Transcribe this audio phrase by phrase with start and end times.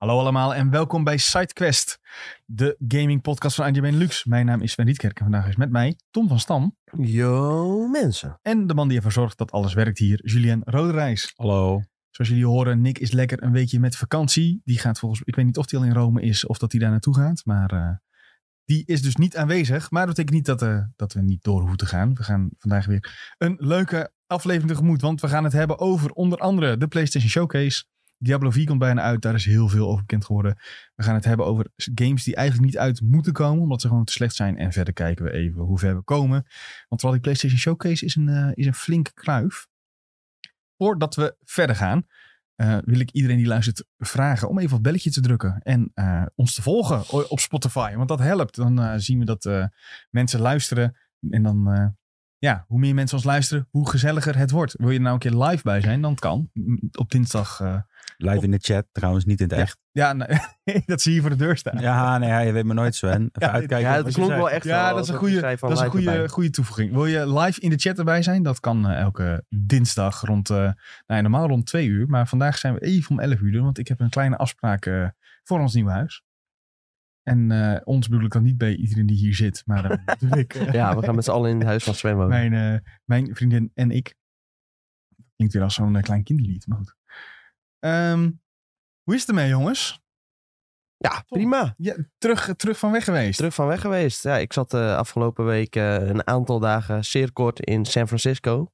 [0.00, 2.00] Hallo allemaal en welkom bij SideQuest,
[2.46, 4.24] de gaming podcast van IGN Lux.
[4.24, 6.76] Mijn naam is Sven Rietkerk en vandaag is met mij Tom van Stam.
[6.98, 8.38] Yo mensen.
[8.42, 11.32] En de man die ervoor zorgt dat alles werkt hier, Julien Roderijs.
[11.36, 11.82] Hallo.
[12.10, 14.60] Zoals jullie horen, Nick is lekker een weekje met vakantie.
[14.64, 16.80] Die gaat volgens ik weet niet of hij al in Rome is of dat hij
[16.80, 17.44] daar naartoe gaat.
[17.44, 17.90] Maar uh,
[18.64, 19.90] die is dus niet aanwezig.
[19.90, 22.14] Maar dat betekent niet dat, uh, dat we niet door hoeven te gaan.
[22.14, 25.00] We gaan vandaag weer een leuke aflevering tegemoet.
[25.00, 27.84] Want we gaan het hebben over onder andere de PlayStation Showcase.
[28.22, 29.22] Diablo 4 komt bijna uit.
[29.22, 30.58] Daar is heel veel over bekend geworden.
[30.94, 33.62] We gaan het hebben over games die eigenlijk niet uit moeten komen.
[33.62, 34.56] Omdat ze gewoon te slecht zijn.
[34.56, 36.46] En verder kijken we even hoe ver we komen.
[36.88, 39.66] Want vooral die PlayStation Showcase is een, uh, is een flinke kruif.
[40.76, 42.06] Voordat we verder gaan.
[42.56, 45.60] Uh, wil ik iedereen die luistert vragen om even op belletje te drukken.
[45.62, 47.94] En uh, ons te volgen op Spotify.
[47.94, 48.56] Want dat helpt.
[48.56, 49.70] Dan zien we dat
[50.10, 50.96] mensen luisteren.
[51.30, 51.94] En dan
[52.38, 54.74] ja, hoe meer mensen ons luisteren, hoe gezelliger het wordt.
[54.76, 56.50] Wil je er nou een keer live bij zijn, dan kan.
[56.92, 57.60] Op dinsdag.
[58.22, 59.78] Live in de chat, trouwens niet in het ja, echt.
[59.92, 61.80] Ja, nee, dat zie je voor de deur staan.
[61.80, 63.22] Ja, nee, je weet me nooit, Sven.
[63.22, 63.90] Even ja, uitkijken.
[63.90, 66.28] Ja, dat klonk wel echt Ja, wel, dat is een goede, dat is een goede,
[66.28, 66.92] goede toevoeging.
[66.92, 68.42] Wil je live in de chat erbij zijn?
[68.42, 70.74] Dat kan uh, elke dinsdag rond, uh, nou
[71.06, 72.08] ja, normaal rond twee uur.
[72.08, 75.08] Maar vandaag zijn we even om elf uur, want ik heb een kleine afspraak uh,
[75.42, 76.22] voor ons nieuwe huis.
[77.22, 79.90] En uh, ons bedoel ik dan niet bij iedereen die hier zit, maar
[80.20, 80.72] uh, ik.
[80.72, 82.50] Ja, we gaan met z'n allen in het huis van Sven wonen.
[82.50, 84.14] Mijn, mijn vriendin en ik.
[85.36, 86.98] Klinkt weer als zo'n klein kinderlied, maar goed.
[87.80, 88.40] Um,
[89.02, 90.00] hoe is het ermee, jongens?
[90.96, 91.74] Ja, prima.
[91.76, 93.36] Ja, terug, terug van weg geweest.
[93.36, 94.22] Terug van weg geweest.
[94.22, 98.72] Ja, ik zat uh, afgelopen week uh, een aantal dagen zeer kort in San Francisco.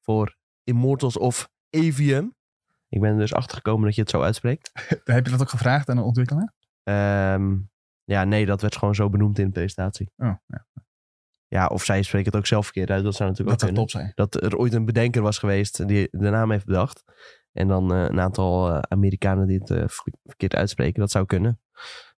[0.00, 2.34] Voor Immortals of Avium.
[2.88, 4.70] Ik ben er dus achter gekomen dat je het zo uitspreekt.
[5.04, 6.54] Heb je dat ook gevraagd aan de ontwikkelaar?
[7.34, 7.70] Um,
[8.04, 10.12] ja, nee, dat werd gewoon zo benoemd in de presentatie.
[10.16, 10.66] Oh, ja.
[11.46, 13.04] ja, of zij spreken het ook zelf verkeerd uit.
[13.04, 14.12] Dat zou natuurlijk dat ook top zijn.
[14.14, 17.02] Dat er ooit een bedenker was geweest die de naam heeft bedacht.
[17.52, 19.84] En dan uh, een aantal uh, Amerikanen die het uh,
[20.24, 21.00] verkeerd uitspreken.
[21.00, 21.60] Dat zou kunnen.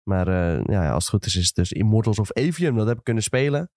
[0.02, 0.30] Maar
[0.70, 2.76] ja, als het goed is, is het dus Immortals of Avium.
[2.76, 3.70] Dat heb ik kunnen spelen.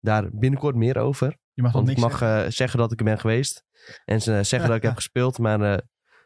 [0.00, 1.36] Daar binnenkort meer over.
[1.52, 2.52] Je mag Want niks ik mag zeggen.
[2.52, 3.64] zeggen dat ik er ben geweest.
[4.04, 5.38] En ze zeggen dat ik heb gespeeld.
[5.38, 5.82] Maar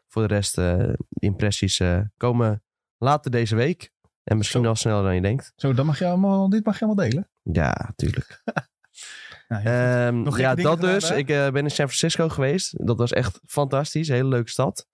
[0.07, 1.81] voor de rest, de impressies
[2.17, 2.63] komen
[2.97, 3.91] later deze week.
[4.23, 5.53] En misschien wel sneller dan je denkt.
[5.55, 7.29] Zo, dan mag je allemaal, dit mag je allemaal delen.
[7.41, 8.41] Ja, tuurlijk.
[9.47, 9.67] Nou.
[10.07, 11.11] Um, Nog ja, dingen dat dus.
[11.11, 12.87] Ik uh, ben in San Francisco geweest.
[12.87, 14.07] Dat was echt fantastisch.
[14.07, 14.87] Hele leuke stad.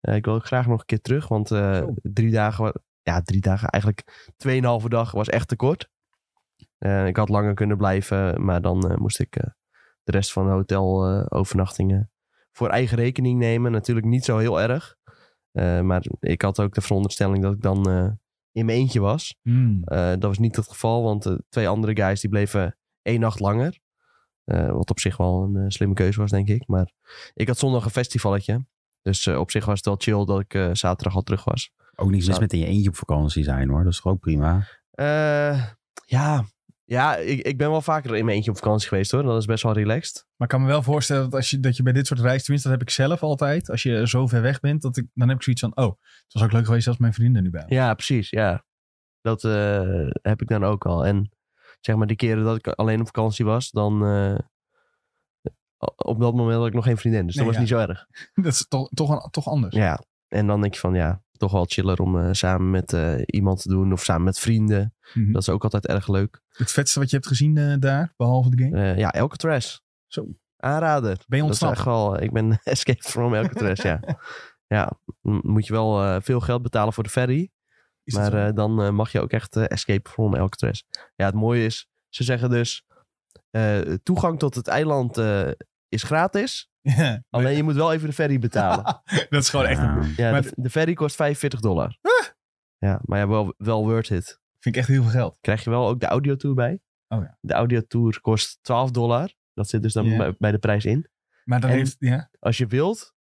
[0.00, 1.28] Uh, ik wil ook graag nog een keer terug.
[1.28, 5.88] Want uh, drie dagen, ja, drie dagen, eigenlijk tweeënhalve dag was echt te kort.
[7.04, 8.44] Ik had langer kunnen blijven.
[8.44, 9.32] Maar dan moest ik
[10.02, 12.10] de rest van de hotelovernachtingen
[12.52, 13.72] voor eigen rekening nemen.
[13.72, 14.96] Natuurlijk niet zo heel erg.
[15.52, 18.10] Uh, maar ik had ook de veronderstelling dat ik dan uh,
[18.52, 19.36] in mijn eentje was.
[19.42, 19.82] Mm.
[19.84, 23.40] Uh, dat was niet het geval, want de twee andere guys die bleven één nacht
[23.40, 23.78] langer.
[24.46, 26.66] Uh, wat op zich wel een slimme keuze was, denk ik.
[26.66, 26.92] Maar
[27.34, 28.66] ik had zondag een festivalletje.
[29.02, 31.72] Dus op zich was het wel chill dat ik zaterdag al terug was.
[31.94, 33.82] Ook niet mis met in je eentje op vakantie zijn hoor.
[33.82, 34.66] Dat is toch ook prima?
[36.06, 36.44] ja,
[36.84, 39.22] ja ik, ik ben wel vaker in mijn eentje op vakantie geweest hoor.
[39.22, 40.26] Dat is best wel relaxed.
[40.36, 42.42] Maar ik kan me wel voorstellen dat, als je, dat je bij dit soort reizen,
[42.42, 45.28] tenminste dat heb ik zelf altijd, als je zo ver weg bent, dat ik, dan
[45.28, 47.64] heb ik zoiets van, oh, het was ook leuk geweest als mijn vrienden nu bij.
[47.68, 48.30] Ja, precies.
[48.30, 48.64] Ja.
[49.20, 51.06] Dat uh, heb ik dan ook al.
[51.06, 51.30] En
[51.86, 54.38] zeg maar die keren dat ik alleen op vakantie was, dan uh,
[55.96, 57.26] op dat moment had ik nog geen vriendin.
[57.26, 57.76] Dus Nee, dat was ja.
[57.78, 58.06] niet zo erg.
[58.44, 59.74] Dat is toch, toch, een- toch anders.
[59.74, 60.00] Ja.
[60.28, 63.62] En dan denk je van ja, toch wel chiller om uh, samen met uh, iemand
[63.62, 64.94] te doen of samen met vrienden.
[65.14, 65.32] Mhm.
[65.32, 66.42] Dat is ook altijd erg leuk.
[66.48, 68.96] Het vetste wat je hebt gezien eh, daar, behalve de game?
[68.96, 69.80] Ja, Alcatraz.
[70.06, 70.26] Zo.
[70.56, 71.24] Aanrader.
[71.26, 71.76] Ben je Dat is ontsnapt?
[71.76, 74.00] echt wel, ik ben escape from Alcatraz, ja.
[74.68, 74.92] Ja,
[75.22, 77.50] moet je wel veel geld betalen voor de ferry.
[78.14, 80.80] Maar uh, dan uh, mag je ook echt uh, escape from Alcatraz.
[81.16, 82.84] Ja, het mooie is, ze zeggen dus,
[83.50, 85.48] uh, toegang tot het eiland uh,
[85.88, 86.68] is gratis.
[86.96, 87.22] Ja.
[87.30, 88.84] Alleen je moet wel even de ferry betalen.
[89.30, 90.30] dat is gewoon echt een, Ja.
[90.30, 91.98] Maar- de, de ferry kost 45 dollar.
[92.78, 94.40] Ja, maar ja, wel, wel worth it.
[94.58, 95.38] vind ik echt heel veel geld.
[95.40, 96.80] Krijg je wel ook de audiotour bij.
[97.08, 97.38] Oh ja.
[97.40, 99.34] De audiotour kost 12 dollar.
[99.54, 101.08] Dat zit dus dan bij, bij de prijs in.
[101.44, 103.14] Maar dan En- heeft, ja, Als je wilt,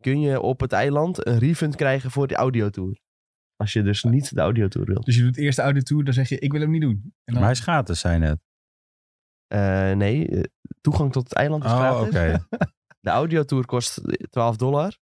[0.00, 2.98] kun je op het eiland een refund krijgen voor de audiotour.
[3.60, 5.04] Als je dus niet de audiotour wilt.
[5.04, 6.90] dus je doet eerst de audiotour, dan zeg je, ik wil hem niet doen.
[7.02, 8.38] En dan, Maar hij is gratis, zijn het.
[9.54, 10.42] Uh, nee, uh,
[10.80, 12.08] toegang tot het eiland is Oh, gratis.
[12.08, 12.46] oké.
[13.00, 14.96] De audiotour kost 12 dollar.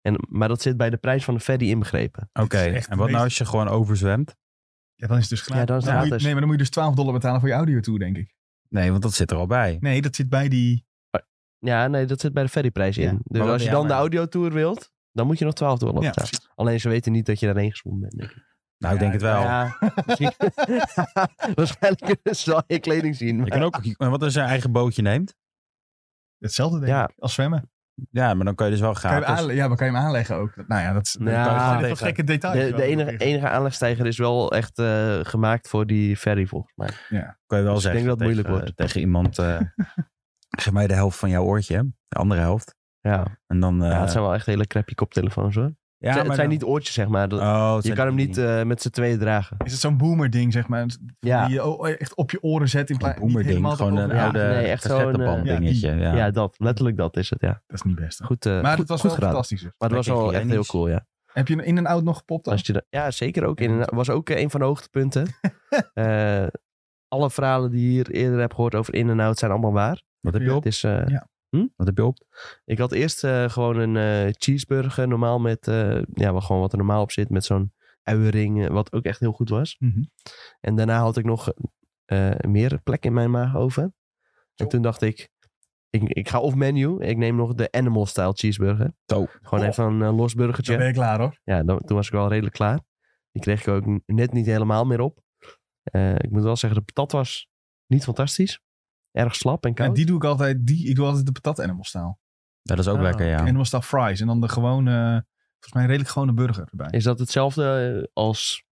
[0.00, 2.30] En, maar dat zit bij de prijs van de ferry inbegrepen.
[2.32, 4.36] Oké, is echt en wat de nou meest- als je gewoon overzwemt?
[4.94, 5.60] ja, dan is het dus gratis.
[5.60, 6.22] Ja, dan is het moet je- gratis.
[6.24, 8.34] nee, maar dan moet je dus 12 dollar betalen voor je audiotour, denk ik.
[8.68, 9.76] Nee, want dat zit er al bij.
[9.80, 10.86] Nee, dat zit bij die...
[11.58, 13.04] Ja, nee, dat zit bij de ferryprijs in.
[13.04, 15.54] Ja, Dus maar als je ja, dan de maar- audiotour wilt, dan moet je nog
[15.54, 16.14] 12 dollar Ja.
[16.54, 18.16] Alleen ze weten niet dat je daarheen gezwommen bent.
[18.18, 18.50] Denk ik.
[18.78, 19.40] Nou, ik denk het wel.
[19.40, 19.76] Ja,
[20.06, 20.32] misschien.
[21.54, 23.34] Waarschijnlijk kunnen ze al je kleding zien.
[23.36, 25.34] Je maar- kan ook, maar wat als je eigen bootje neemt?
[26.38, 27.08] Hetzelfde, denk Ja.
[27.08, 27.70] ik, als zwemmen.
[28.10, 30.56] Ja, maar dan kan je dus wel aanle- ja, maar kan je hem aanleggen ook?
[30.66, 32.64] Nou ja, dat is Ja, wel gekke details.
[32.70, 36.90] De, de enige, enige aanlegstijger is wel echt eh, gemaakt voor die ferry volgens mij.
[37.46, 38.76] kan je wel Dus ik zeggen denk dat het tegen, moeilijk wordt.
[38.76, 39.38] tegen iemand...
[39.38, 39.60] eh,
[40.62, 42.74] geef mij de helft van jouw oortje, de andere helft.
[43.02, 43.82] Ja, En dan...
[43.84, 45.64] eh, ja het zijn wel echt hele crappy koptelefoons hoor.
[45.64, 47.28] ja, het, zijn- maar het zijn dan- niet oortjes zeg maar.
[47.28, 49.56] Dat- Oh, je kan hem niet eh, met z'n tweeën dragen.
[49.64, 50.86] Is het zo'n boomer ding, zeg maar?
[51.18, 51.46] Ja.
[51.46, 54.22] Die je echt op je oren zet in plaats Een boomer ding, gewoon een Ja,
[54.24, 55.94] oude nee, echt zo'n, eh, dingetje.
[55.94, 56.30] Ja, Ja.
[56.30, 56.54] dat.
[56.58, 57.62] Letterlijk dat is het, ja.
[57.66, 58.24] Dat is niet best.
[58.24, 59.30] Goed, eh, maar goed, het was goed wel gedaan.
[59.30, 59.60] fantastisch.
[59.60, 59.70] dus.
[59.78, 61.06] Maar het was wel echt heel cool, ja.
[61.32, 62.52] Heb je een in- en out nog gepopt dan?
[62.52, 63.60] Als je ja, zeker ook.
[63.60, 65.26] In, was ook eh, een van de hoogtepunten.
[65.94, 66.46] Eh,
[67.08, 70.02] alle verhalen die je hier eerder heb gehoord over in-en-out zijn allemaal waar.
[70.20, 70.54] Wat heb je Ja.
[70.54, 70.64] op?
[70.64, 71.06] Het is, eh,
[71.60, 71.68] Ja.
[71.76, 72.18] Wat heb je op?
[72.64, 76.78] Ik had eerst eh, gewoon een eh, cheeseburger, normaal met, eh, ja, gewoon wat er
[76.78, 77.72] normaal op zit, met zo'n
[78.02, 79.76] uiering, wat ook echt heel goed was.
[79.78, 80.02] Mhm.
[80.60, 81.52] En daarna had ik nog
[82.46, 83.92] meer plek in mijn maag over.
[84.56, 85.28] En toen dacht ik,
[85.90, 86.98] ik, ik ga off menu.
[87.00, 88.92] Ik neem nog de animal style cheeseburger.
[89.06, 89.26] Zo.
[89.42, 89.70] Gewoon Oh.
[89.70, 90.76] even een los Dan burgertje.
[90.76, 91.40] ben je klaar hoor.
[91.44, 92.80] Ja, dan, toen was ik wel redelijk klaar.
[93.32, 95.22] Die kreeg ik ook net niet helemaal meer op.
[96.16, 97.48] Ik moet wel zeggen, de patat was
[97.86, 98.60] niet fantastisch.
[99.12, 99.94] Erg slap en En koud.
[99.96, 100.66] die doe ik altijd.
[100.66, 102.16] Die, ik doe altijd de patat animal style.
[102.62, 103.38] Ja, dat is ook Ah, lekker, ja.
[103.38, 104.20] Animal style fries.
[104.20, 104.92] En dan de gewone,
[105.50, 106.88] volgens mij redelijk gewone burger erbij.
[106.90, 108.64] Is dat hetzelfde eh, als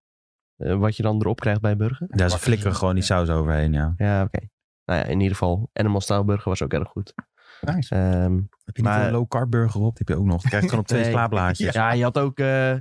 [0.56, 2.06] eh, wat je dan erop krijgt bij een burger?
[2.10, 3.94] Ja, ze flikkeren gewoon die saus overheen, ja.
[3.96, 4.38] Ja, oké.
[4.84, 7.14] Nou ja, in ieder geval, animal style burger was ook erg goed.
[7.60, 7.94] Nice.
[7.94, 8.34] Ehm,
[8.64, 9.96] Heb je niet Maar- een low carb burger op?
[9.96, 10.40] Die heb je ook nog.
[10.40, 11.10] Dan krijg je gewoon op twee Nee.
[11.10, 11.74] slaapblaadjes.
[11.74, 12.74] ja, je had ook, eh,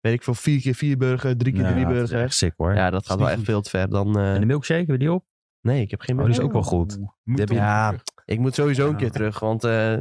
[0.00, 2.20] weet ik veel, vier keer vier burger, drie keer Ja, drie dat is burger.
[2.20, 2.74] echt sick hoor.
[2.74, 3.88] Ja, dat gaat wel echt veel te ver.
[3.88, 5.24] Dan, eh, En de milkshake, heb je die op?
[5.62, 6.96] Nee, ik heb geen Oh, die is ook wel goed.
[7.24, 7.94] Die heb je- Ja.
[8.24, 8.96] Ik moet sowieso een Ja.
[8.96, 9.96] keer terug, want eh,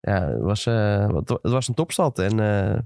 [0.00, 2.18] ja, het, was, eh, wat- het was een topstad.
[2.18, 2.78] En eh,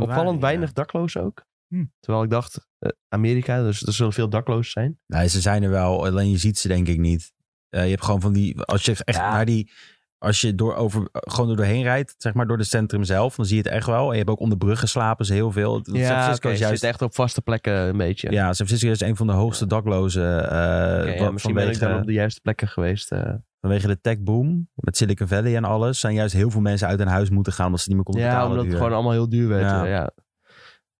[0.00, 0.40] opvallend ja.
[0.46, 1.44] weinig daklozen ook.
[1.68, 1.84] Hm.
[2.00, 4.98] Terwijl ik dacht, eh, Amerika, dus er zullen veel daklozen zijn.
[5.06, 7.32] Nee, ze zijn er wel, alleen je ziet ze denk ik niet.
[7.68, 9.32] Eh, je hebt gewoon van die, als je echt Ja.
[9.32, 9.70] naar die,
[10.18, 13.46] als je door over, gewoon er doorheen rijdt, zeg maar door het centrum zelf, dan
[13.46, 14.04] zie je het echt wel.
[14.06, 15.80] En je hebt ook onder bruggen slapen ze heel veel.
[15.82, 18.30] San Ja, Francisco oké, is je juist, zit echt op vaste plekken een beetje.
[18.30, 20.50] ja, San Francisco is een van de hoogste daklozen.
[20.50, 23.12] eh, Oké, ja, wat- misschien ben ik dan op de juiste plekken geweest.
[23.12, 23.34] eh.
[23.60, 26.98] vanwege de tech boom met Silicon Valley en alles, zijn juist heel veel mensen uit
[26.98, 28.50] hun huis moeten gaan omdat ze niet meer konden ja, betalen.
[28.50, 29.62] omdat het gewoon allemaal heel duur werd.
[29.62, 29.84] Ja.
[29.84, 30.10] Ja, ja.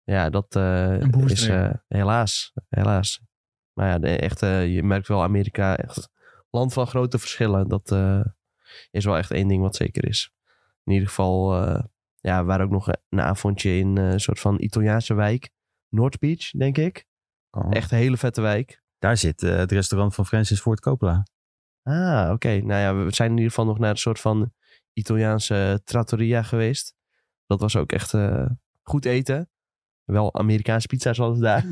[0.04, 3.20] ja dat eh, Een is eh, helaas, helaas.
[3.72, 6.08] Maar ja, de, echt, eh, je merkt wel Amerika echt
[6.50, 7.68] land van grote verschillen.
[7.68, 8.20] Dat eh,
[8.90, 10.32] is wel echt één ding wat zeker is.
[10.84, 11.84] In ieder geval, eh,
[12.20, 15.50] ja, we waren ook nog een avondje in eh, een soort van Italiaanse wijk.
[15.88, 17.04] North Beach, denk ik.
[17.50, 17.66] Oh.
[17.70, 18.82] Echt een hele vette wijk.
[18.98, 21.26] Daar zit eh, het restaurant van Francis Ford Coppola.
[21.82, 22.48] Ah, oké.
[22.48, 24.52] Nou ja, we zijn in ieder geval nog naar een soort van
[24.92, 26.94] Italiaanse trattoria geweest.
[27.46, 28.14] Dat was ook echt
[28.82, 29.50] goed eten.
[30.04, 31.62] Wel Amerikaanse pizza's hadden daar.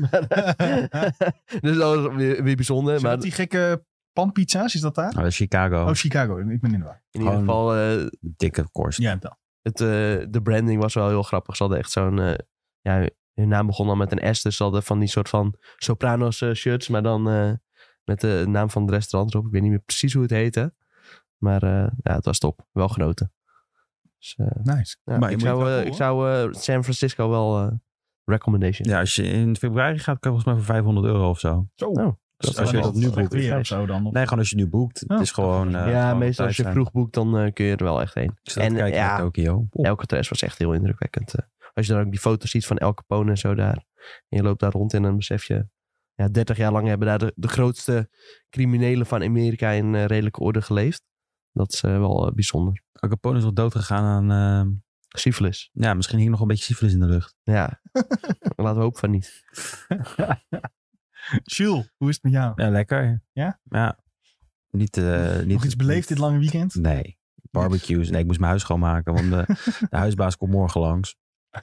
[1.61, 3.01] dus dat was weer, weer bijzonder.
[3.01, 3.85] Maar dat die gekke
[4.23, 5.13] panpizza's, is dat daar?
[5.13, 5.81] Dat is Chicago.
[5.85, 6.37] Oh, Chicago.
[6.37, 7.03] Ik ben in de war.
[7.11, 8.99] in ieder gewoon- geval, eh, Dikke korst.
[8.99, 9.19] Ja,
[9.61, 9.87] het, eh,
[10.29, 11.55] de branding was wel heel grappig.
[11.55, 12.19] Ze hadden echt zo'n...
[12.19, 12.33] eh,
[12.81, 14.41] ja, hun naam begon al met een S.
[14.41, 16.87] Dus ze hadden van die soort van Sopranos eh, shirts.
[16.87, 17.51] Maar dan eh,
[18.03, 19.45] met de naam van het restaurant erop.
[19.45, 20.73] Ik weet niet meer precies hoe het heette.
[21.37, 22.67] Maar eh, ja, het was top.
[22.71, 23.31] Wel genoten.
[24.19, 24.97] Dus, eh, Nice.
[25.03, 27.71] Ja, Maar je ik, moet zou, wel eh, ik zou eh, San Francisco wel eh,
[28.25, 28.87] recommendation.
[28.89, 31.67] Ja, als je in februari gaat, kan je volgens mij voor 500 euro of zo.
[31.75, 31.91] Zo.
[31.91, 33.33] Nou, Dus is als je dat nu boekt.
[33.33, 34.05] weer of zo dan.
[34.05, 35.03] Of- Nee, gewoon als je nu boekt.
[35.03, 35.09] Oh.
[35.17, 35.67] Het is gewoon...
[35.75, 38.13] eh, ja, gewoon meestal als je vroeg boekt, dan eh, kun je er wel echt
[38.13, 38.37] heen.
[38.43, 39.67] Ik En, kijken ja, naar Tokio.
[39.71, 41.33] Elke tres was echt heel indrukwekkend.
[41.35, 41.45] eh.
[41.73, 43.85] als je dan ook die foto's ziet van El Capone en zo daar.
[44.29, 45.67] En je loopt daar rond en dan besef je...
[46.15, 48.09] Ja, 30 jaar lang hebben daar de, de grootste
[48.49, 51.03] criminelen van Amerika in redelijke orde geleefd.
[51.51, 52.83] Dat is wel bijzonder.
[52.93, 54.31] Al Capone is wel dood gegaan aan...
[54.67, 54.71] eh,
[55.07, 55.69] Syphilis.
[55.73, 57.35] ja, misschien hing nog een beetje syfilis in de lucht.
[57.43, 57.81] Ja,
[58.55, 59.43] laten we hopen van niet.
[61.43, 62.51] Jules, hoe is het met jou?
[62.55, 63.23] Ja, lekker.
[63.31, 63.59] Ja?
[63.63, 63.99] Ja.
[64.69, 66.75] Niet, eh, niet, Nog iets beleefd dit lange weekend?
[66.75, 67.17] Nee.
[67.51, 68.09] Barbecues.
[68.09, 69.13] Nee, ik moest mijn huis schoonmaken.
[69.13, 69.45] Want de,
[69.89, 71.15] de huisbaas komt morgen langs.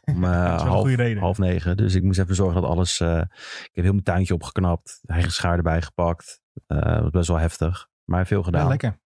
[0.04, 1.22] Om eh, Dat is wel een half, goede reden.
[1.22, 1.76] half negen.
[1.76, 3.00] Dus ik moest even zorgen dat alles...
[3.00, 3.16] eh,
[3.62, 5.00] ik heb heel mijn tuintje opgeknapt.
[5.06, 6.40] Eigen schaar erbij gepakt.
[6.66, 7.88] Dat was best wel heftig.
[8.04, 8.62] Maar veel gedaan.
[8.62, 8.98] Ja, lekker.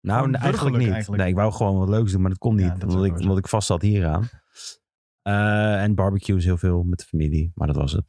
[0.00, 0.90] Nou, eigenlijk niet.
[0.90, 1.22] eigenlijk.
[1.22, 2.66] Nee, ik wou gewoon wat leuks doen, maar dat kon niet.
[2.66, 4.28] Ja, dat omdat, ik, omdat ik vast zat hieraan.
[5.22, 7.52] En barbecues heel veel met de familie.
[7.54, 8.04] Maar dat was het.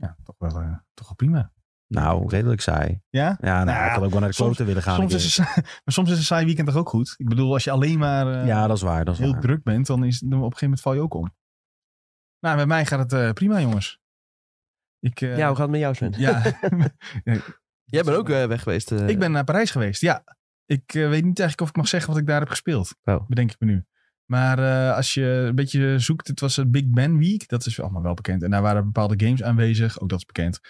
[0.00, 1.52] Ja, toch wel, eh, toch wel prima.
[1.86, 3.00] Nou, redelijk saai.
[3.08, 3.36] Ja?
[3.40, 4.96] Ja, nou, Nou, ik had ook wel naar de kloten willen gaan.
[4.96, 5.38] Soms is,
[5.84, 7.14] maar soms is een saai weekend toch ook goed?
[7.16, 9.04] Ik bedoel, als je alleen maar eh, ja, dat is waar.
[9.04, 9.40] Dat is heel waar.
[9.40, 11.34] druk bent, dan is dan op een gegeven moment val je ook om.
[12.40, 14.00] Nou, met mij gaat het eh, prima, jongens.
[14.98, 16.12] Ik, eh, ja, hoe gaat het met jou, Sven?
[16.16, 16.42] ja.
[17.84, 18.92] Jij bent ook eh, weg geweest.
[18.92, 19.08] eh.
[19.08, 20.24] ik ben naar Parijs geweest, ja.
[20.66, 22.94] Ik weet niet eigenlijk of ik mag zeggen wat ik daar heb gespeeld.
[23.04, 23.28] Oh.
[23.28, 23.84] Bedenk ik me nu.
[24.30, 27.48] Maar eh, als je een beetje zoekt, het was het Big Ben Week.
[27.48, 28.42] Dat is allemaal wel bekend.
[28.42, 30.00] En daar waren bepaalde games aanwezig.
[30.00, 30.60] Ook dat is bekend.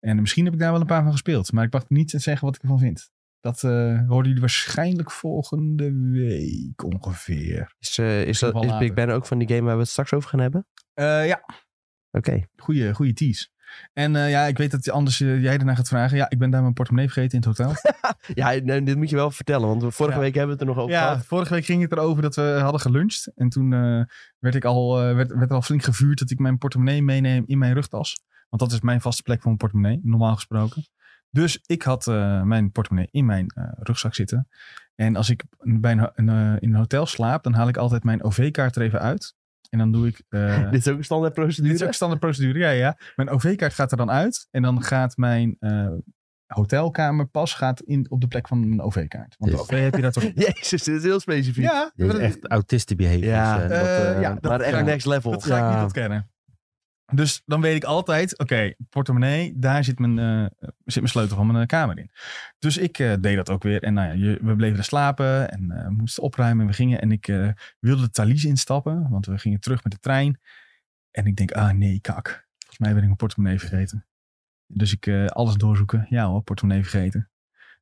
[0.00, 1.52] En misschien heb ik daar wel een paar van gespeeld.
[1.52, 3.10] Maar ik mag niet zeggen wat ik ervan vind.
[3.40, 7.74] Dat eh hoorden jullie waarschijnlijk volgende week ongeveer.
[7.78, 8.94] Is, eh, is, dat, is Big.
[8.94, 10.66] Ben ook van die game waar we het straks over gaan hebben?
[10.94, 11.44] Ja,
[12.10, 12.44] Oké.
[12.56, 13.48] goede, goede tease.
[13.92, 16.16] En eh, ja, ik weet dat anders eh, jij daarna gaat vragen.
[16.16, 17.74] Ja, ik ben daar mijn portemonnee vergeten in het hotel.
[18.34, 20.22] Ja, nee, dit moet je wel vertellen, want we- vorige Ja.
[20.22, 21.26] week hebben we het er nog over ja, gehad.
[21.26, 23.32] vorige week ging het erover dat we hadden geluncht.
[23.34, 24.02] En toen eh,
[24.38, 27.58] werd, ik al, werd, werd er al flink gevuurd dat ik mijn portemonnee meeneem in
[27.58, 28.22] mijn rugtas.
[28.48, 30.86] Want dat is mijn vaste plek voor mijn portemonnee, normaal gesproken.
[31.30, 32.06] Dus ik had
[32.44, 33.46] mijn portemonnee in mijn
[33.78, 34.48] rugzak zitten.
[34.94, 38.76] En als ik bij een, in een hotel slaap, dan haal ik altijd mijn OV-kaart
[38.76, 39.34] er even uit.
[39.70, 40.22] En dan doe ik...
[40.28, 41.68] eh, Dit is ook een standaard procedure.
[41.72, 42.96] dit is ook standaard procedure, ja, ja.
[43.16, 44.46] Mijn OV-kaart gaat er dan uit.
[44.50, 45.88] En dan gaat mijn eh,
[46.46, 49.34] hotelkamerpas gaat in, op de plek van mijn OV-kaart.
[49.38, 49.60] Want de Yes.
[49.60, 50.22] OV heb je daar toch...
[50.46, 51.64] Jezus, dit is heel specifiek.
[51.64, 53.24] Ja, Dit is dat- echt behavior.
[53.24, 54.82] Ja, eh, dat, eh, eh, ja, dat- maar echt ja.
[54.84, 55.30] next level.
[55.30, 56.29] Dat ga ik niet ontkennen.
[57.10, 61.46] Dus dan weet ik altijd, oké, portemonnee, daar zit mijn, eh, zit mijn sleutel van
[61.46, 62.10] mijn eh, kamer in.
[62.58, 63.82] Dus ik eh, deed dat ook weer.
[63.82, 66.66] En nou ja, we bleven er slapen en eh, moesten opruimen.
[66.66, 67.26] We gingen en ik
[67.78, 70.40] wilde de Thalys instappen, want we gingen terug met de trein.
[71.10, 72.48] En ik denk, ah nee, kak.
[72.58, 74.06] Volgens mij ben ik mijn portemonnee vergeten.
[74.66, 76.06] Dus ik alles doorzoeken.
[76.08, 77.29] Ja hoor, portemonnee vergeten.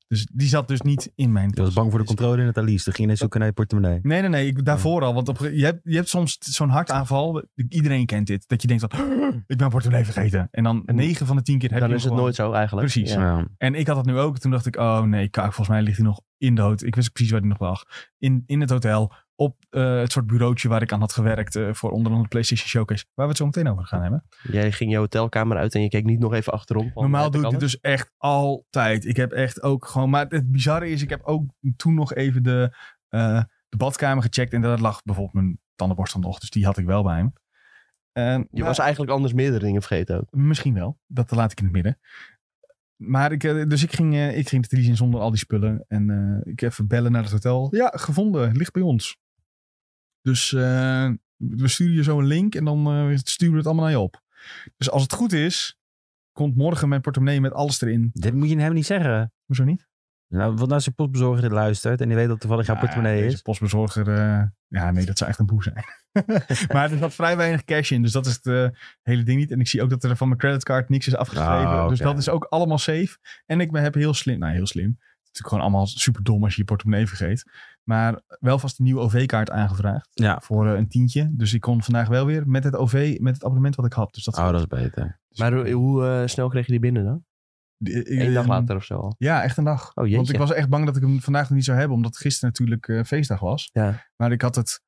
[0.08, 2.58] Dus die zat dus niet in mijn Je was bang voor de controle in het
[2.58, 2.84] Alice.
[2.84, 3.98] Toen ging je ineens zoeken naar je portemonnee.
[4.02, 4.46] Nee, nee, nee.
[4.46, 5.14] Ik, daarvoor al.
[5.14, 7.42] Want op, je, hebt, je hebt soms zo'n hartaanval.
[7.68, 8.44] Iedereen kent dit.
[8.48, 9.00] Dat je denkt van,
[9.36, 10.48] ik ben mijn portemonnee vergeten.
[10.50, 12.34] En dan En 9 van de 10 keer heb Dan je is hem het gewoon.
[12.34, 12.92] nooit zo eigenlijk.
[12.92, 13.12] Precies.
[13.12, 13.46] Ja.
[13.56, 14.38] En ik had dat nu ook.
[14.38, 16.86] Toen dacht ik, oh nee, volgens mij ligt hij nog in de hotel.
[16.86, 17.84] Ik wist precies waar hij nog lag.
[18.18, 19.12] In, in het hotel.
[19.40, 21.56] Op eh, het soort bureautje waar ik aan had gewerkt.
[21.56, 23.04] eh, voor onder andere de PlayStation Showcase.
[23.14, 24.24] Waar we het zo meteen over gaan hebben.
[24.42, 26.90] Jij ging je hotelkamer uit en je keek niet nog even achterom.
[26.94, 29.04] Normaal heb doe ik dit dus echt altijd.
[29.04, 30.10] Ik heb echt ook gewoon...
[30.10, 31.44] Maar het bizarre is, ik heb ook
[31.76, 32.76] toen nog even de,
[33.08, 34.52] eh, de badkamer gecheckt.
[34.52, 36.38] En daar lag bijvoorbeeld mijn tandenborstel nog.
[36.38, 37.30] Dus die had ik wel bij me.
[38.12, 40.26] Eh, Je maar- was eigenlijk anders meerdere dingen vergeten ook.
[40.30, 40.98] Misschien wel.
[41.06, 41.98] Dat laat ik in het midden.
[42.96, 45.84] Maar ik, eh, dus ik ging, eh, ik ging de in zonder al die spullen.
[45.88, 46.10] En
[46.44, 47.74] eh, ik even bellen naar het hotel.
[47.74, 48.56] Ja, gevonden.
[48.56, 49.16] Ligt bij ons.
[50.28, 53.84] Dus eh, we sturen je zo een link en dan eh, sturen we het allemaal
[53.84, 54.22] naar je op.
[54.76, 55.78] Dus als het goed is,
[56.32, 58.10] komt morgen mijn portemonnee met alles erin.
[58.12, 59.32] Dit moet je hem niet zeggen.
[59.44, 59.86] Hoezo niet?
[60.28, 63.26] Nou, wat als je postbezorger dit luistert en die weet dat toevallig jouw Ja, portemonnee
[63.26, 63.42] is.
[63.42, 64.08] postbezorger.
[64.08, 65.84] eh, ja, nee, dat zou echt een boe zijn.
[66.72, 68.02] maar er zat vrij weinig cash in.
[68.02, 69.50] Dus dat is het hele ding niet.
[69.50, 71.68] En ik zie ook dat er van mijn creditcard niks is afgeschreven.
[71.68, 71.88] Ah.
[71.88, 73.18] Dus dat is ook allemaal safe.
[73.46, 74.38] En ik ben, heb heel slim.
[74.38, 74.98] Nou, heel slim.
[75.28, 77.50] Het is natuurlijk gewoon allemaal super dom als je je portemonnee vergeet.
[77.82, 80.08] Maar wel vast een nieuwe OV-kaart aangevraagd.
[80.12, 80.40] Ja.
[80.42, 81.30] Voor eh, een tientje.
[81.32, 84.14] Dus ik kon vandaag wel weer met het OV, met het abonnement wat ik had.
[84.14, 85.20] Dus dat Oh, dat is beter.
[85.28, 87.24] Dus- Maar hoe, hoe, eh, snel kreeg je die binnen dan?
[87.76, 89.14] Die- Eén dag eh, later of zo al.
[89.18, 89.94] Ja, echt een dag.
[89.94, 90.14] Oh.
[90.14, 91.96] Want ik was echt bang dat ik hem vandaag nog niet zou hebben.
[91.96, 93.70] Omdat gisteren natuurlijk eh, feestdag was.
[93.72, 94.04] Ja.
[94.16, 94.80] Maar ik had het...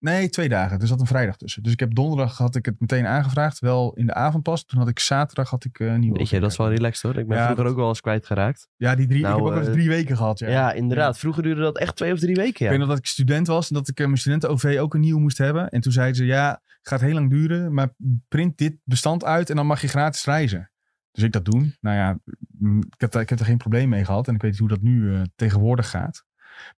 [0.00, 0.80] Nee, twee dagen.
[0.80, 1.62] Er zat een vrijdag tussen.
[1.62, 3.58] Dus ik heb donderdag had ik het meteen aangevraagd.
[3.58, 4.64] Wel in de avond pas.
[4.64, 7.02] Toen had ik zaterdag had ik eh, een nieuwe Weet je, dat is wel relaxed
[7.02, 7.20] hoor.
[7.20, 8.68] Ik ben Ja, vroeger dat- ook wel eens kwijtgeraakt.
[8.76, 9.22] Ja, die drie.
[9.22, 10.38] Nou, ik heb ook wel eens eh, drie weken gehad.
[10.38, 11.18] Ja, Ja, inderdaad.
[11.18, 12.50] Vroeger duurde dat echt twee of drie weken.
[12.50, 12.68] Ik Ja.
[12.68, 13.68] weet nog dat ik student was.
[13.68, 15.68] En dat ik eh, mijn studenten-OV ook een nieuw moest hebben.
[15.68, 17.74] En toen zeiden ze, ja, gaat heel lang duren.
[17.74, 17.88] Maar
[18.28, 20.70] print dit bestand uit en dan mag je gratis reizen.
[21.12, 21.76] Dus ik dat doen.
[21.80, 22.18] Nou ja,
[22.58, 24.28] mm, ik heb, ik er geen probleem mee gehad.
[24.28, 26.24] En ik weet niet hoe dat nu eh, tegenwoordig gaat.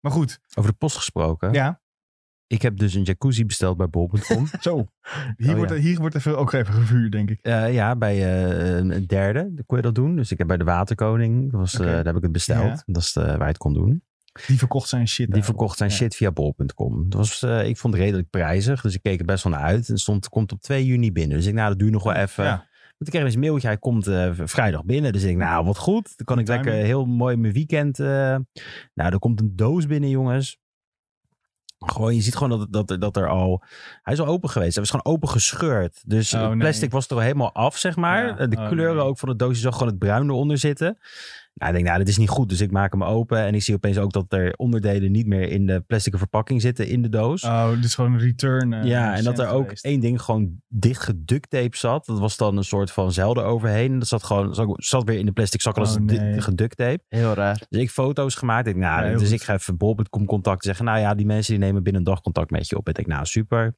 [0.01, 1.53] Maar goed, Over de post gesproken.
[1.53, 1.80] ja.
[2.51, 4.47] Ik heb dus een jacuzzi besteld bij bol.com.
[4.59, 4.85] Zo,
[5.37, 5.77] hier, Oh, wordt, ja.
[5.77, 7.39] er- hier wordt er veel ook even gevuurd, denk ik.
[7.41, 10.15] Eh, ja, bij eh, een derde kon je dat doen.
[10.15, 12.65] Dus ik heb bij de Waterkoning, dat was, eh, daar heb ik het besteld.
[12.67, 12.83] Ja.
[12.85, 14.03] Dat is de, waar je het kon doen.
[14.47, 15.31] Die verkocht zijn shit.
[15.33, 15.95] Die verkocht zijn Ja.
[15.95, 17.09] shit via bol.com.
[17.09, 19.89] Dat was, ik vond het redelijk prijzig, dus ik keek er best wel naar uit.
[19.89, 21.37] En stond, komt op 2 juni binnen.
[21.37, 22.43] Dus ik, nou, dat duurt nog wel even.
[22.43, 22.55] Ja.
[22.97, 24.03] Want ik kreeg eens een mailtje, hij komt
[24.49, 25.13] vrijdag binnen.
[25.13, 26.13] Dus ik, nou, wat goed.
[26.17, 27.97] Dan kan ik lekker heel mooi mijn weekend.
[27.97, 28.43] nou,
[28.93, 30.59] er komt een doos binnen, jongens.
[31.85, 33.63] Gewoon, je ziet gewoon dat, dat, er- dat er al...
[34.01, 34.73] Hij is al open geweest.
[34.75, 36.01] Hij was gewoon open gescheurd.
[36.05, 36.57] Dus Oh, het nee.
[36.57, 38.39] plastic was er al helemaal af, zeg maar.
[38.39, 39.05] Ja, De oh, kleuren nee.
[39.05, 40.97] ook van het doosje zag gewoon het bruin eronder zitten.
[41.61, 42.49] Nou, ik denk, nou, dit is niet goed.
[42.49, 43.37] Dus ik maak hem open.
[43.37, 46.87] En ik zie opeens ook dat er onderdelen niet meer in de plastic verpakking zitten
[46.87, 47.43] in de doos.
[47.43, 48.73] Oh, dit is gewoon een return.
[48.73, 49.85] eh, Ja, en dat er ook geweest.
[49.85, 52.05] één ding gewoon dicht geducttape zat.
[52.05, 53.99] Dat was dan een soort van zeil eroverheen.
[53.99, 56.41] Dat zat gewoon zat- weer in de plastic zak als Oh, nee.
[56.41, 57.03] geducttape.
[57.07, 57.65] Heel raar.
[57.69, 58.67] Dus ik foto's gemaakt.
[58.67, 59.31] Ik, nou, Ja, dus goed.
[59.31, 60.85] ik ga even bol.com contact zeggen.
[60.85, 62.87] Nou ja, die mensen die nemen binnen een dag contact met je op.
[62.89, 63.75] Ik denk, nou super.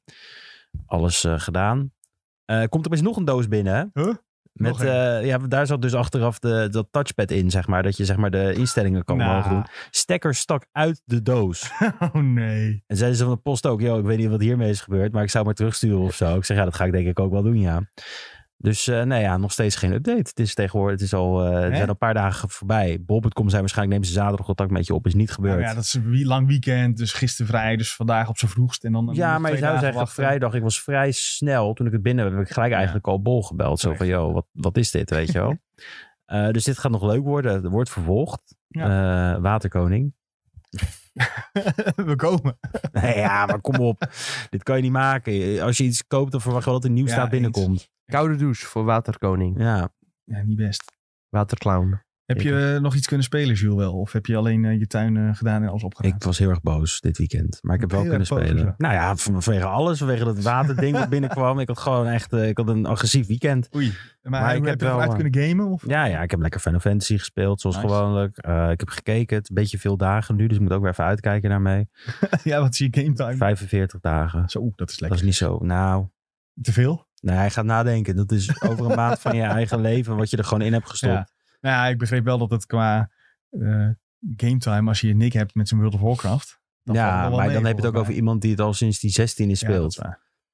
[0.86, 1.92] Alles eh, gedaan.
[2.44, 3.90] Eh komt opeens nog een doos binnen.
[3.94, 4.14] Huh?
[4.54, 7.82] Met, eh, ja, daar zat dus achteraf de, dat touchpad in, zeg maar.
[7.82, 9.34] Dat je zeg maar de instellingen kan Nou.
[9.34, 9.66] mogen doen.
[9.90, 11.70] Stekker stak uit de doos.
[11.98, 12.82] Oh nee.
[12.86, 15.12] En zeiden ze van de post ook, joh, ik weet niet wat hiermee is gebeurd,
[15.12, 16.36] maar ik zou maar terugsturen of zo.
[16.36, 17.82] Ik zeg, ja, dat ga ik denk ik ook wel doen, ja.
[18.56, 20.18] Dus eh nee, ja, nog steeds geen update.
[20.18, 23.02] Het is tegenwoordig, het is al, eh, er zijn al een paar dagen voorbij.
[23.04, 25.54] Bol.com zijn waarschijnlijk, nemen ze zaterdag contact met je op, is niet gebeurd.
[25.54, 26.96] Nou ja, dat is een lang weekend.
[26.96, 27.76] Dus gisteren vrij.
[27.76, 28.84] Dus vandaag op zijn vroegst.
[28.84, 30.14] En dan Ja, maar je zou zeggen, wachten.
[30.24, 31.72] vrijdag, ik was vrij snel.
[31.74, 33.80] Toen ik het binnen heb, heb ik gelijk eigenlijk al Bol gebeld.
[33.80, 35.56] Zo van, joh, wat, wat is dit, weet je wel?
[36.24, 37.64] Eh, dus dit gaat nog leuk worden.
[37.64, 38.56] Er wordt vervolgd.
[39.40, 40.14] Waterkoning.
[41.94, 42.58] We komen.
[42.92, 44.06] Nee, ja, maar kom op.
[44.50, 45.60] dit kan je niet maken.
[45.60, 47.90] Als je iets koopt, dan verwacht je wel dat er nieuw staat binnenkomt.
[48.06, 49.58] Koude douche voor Waterkoning.
[49.60, 49.88] Ja,
[50.24, 50.92] Ja, niet best.
[51.28, 52.02] Waterclown.
[52.24, 53.92] Heb je eh, nog iets kunnen spelen, Jules, wel?
[53.98, 56.16] Of heb je alleen eh, je tuin eh, gedaan en alles opgeruimd?
[56.16, 57.58] ik was heel erg boos dit weekend.
[57.62, 58.64] Maar ik heb wel Heel kunnen erg boos, spelen.
[58.66, 58.74] ja.
[58.76, 59.98] Nou ja, van- vanwege alles.
[59.98, 61.58] Vanwege dat waterding wat binnenkwam.
[61.58, 63.68] Ik had gewoon echt eh, ik had een agressief weekend.
[63.76, 63.92] Oei.
[64.22, 65.66] Maar, ik heb heb je wel, eh, kunnen gamen?
[65.70, 65.86] Of?
[65.86, 67.88] Ja, ja, ik heb lekker Final Fantasy gespeeld, zoals Nice.
[67.88, 68.36] gewoonlijk.
[68.38, 69.34] Eh, ik heb gekeken.
[69.36, 71.60] Het is een beetje veel dagen nu, dus ik moet ook weer even uitkijken naar
[71.62, 71.88] mee.
[72.44, 73.36] ja, wat zie je game time?
[73.36, 74.48] 45 dagen.
[74.48, 75.18] Zo, dat is Dat lekker.
[75.18, 75.58] is niet zo.
[75.62, 76.06] Nou,
[76.62, 77.06] Te veel?
[77.24, 78.16] Nee, hij gaat nadenken.
[78.16, 80.88] Dat is over een maand van je eigen leven wat je er gewoon in hebt
[80.90, 81.12] gestopt.
[81.12, 81.28] Ja.
[81.60, 83.10] Nou ja, ik begreep wel dat het qua
[83.50, 83.88] eh,
[84.36, 86.60] game time, als je Nick hebt met zijn World of Warcraft.
[86.82, 88.98] dan het ja, maar dan heb je het ook over iemand die het al sinds
[89.00, 90.08] die 16 is Ja, dat speelt.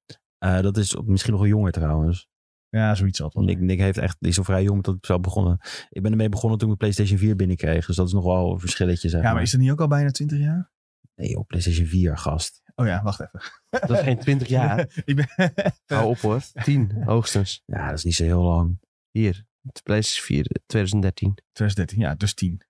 [0.07, 0.15] is.
[0.37, 2.29] Eh, dat is misschien nog wel jonger trouwens.
[2.69, 3.59] Ja, zoiets het wel Nick.
[3.59, 5.57] Nick heeft echt, die is al vrij jong dat ik zelf begonnen.
[5.89, 7.85] Ik ben ermee begonnen toen ik PlayStation 4 binnenkreeg.
[7.85, 9.41] Dus dat is nog wel een verschilletje, zeg Ja, maar.
[9.41, 10.71] is het niet ook al bijna 20 jaar?
[11.15, 12.61] Nee, op PlayStation 4, gast.
[12.81, 13.41] Oh ja, wacht even.
[13.69, 15.01] Dat is geen 20 jaar.
[15.05, 15.27] ik ben,
[15.85, 16.41] Hou op hoor.
[16.63, 17.63] 10 hoogstens.
[17.65, 18.79] Ja, dat is niet zo heel lang.
[19.11, 19.45] Hier.
[19.61, 21.33] De PlayStation 4 2013.
[21.51, 22.61] 2013, ja, dus 10.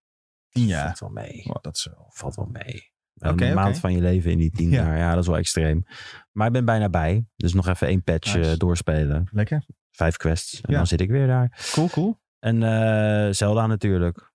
[0.49, 0.83] 10 jaar.
[0.85, 1.45] Valt wel mee.
[1.45, 2.05] Oh, dat is wel.
[2.09, 2.89] Valt wel mee.
[3.13, 4.83] Een maand van je leven in die tien Ja.
[4.83, 4.97] jaar.
[4.97, 5.83] Ja, dat is wel extreem.
[6.31, 7.25] Maar ik ben bijna bij.
[7.35, 8.51] Dus nog even één patch Nice.
[8.51, 9.27] eh, doorspelen.
[9.31, 9.65] Lekker.
[9.91, 10.61] Vijf quests.
[10.61, 10.77] En Ja.
[10.77, 11.59] dan zit ik weer daar.
[11.71, 12.19] Cool, cool.
[12.39, 14.30] En eh, Zelda natuurlijk.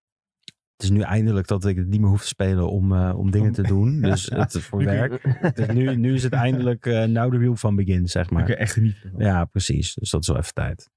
[0.76, 3.30] Het is nu eindelijk dat ik het niet meer hoef te spelen om, eh, om
[3.30, 4.00] dingen te doen.
[4.00, 4.38] Dus Ja.
[4.38, 5.40] het voor Nu kun je- werk.
[5.56, 8.33] Dus nu, nu is het eindelijk eh now the real van begin, zeg Maar.
[8.33, 8.42] maar.
[8.42, 9.02] Ik heb echt genieten.
[9.04, 9.21] ervan.
[9.21, 9.95] Ja, precies.
[9.95, 10.90] Dus dat is wel even tijd.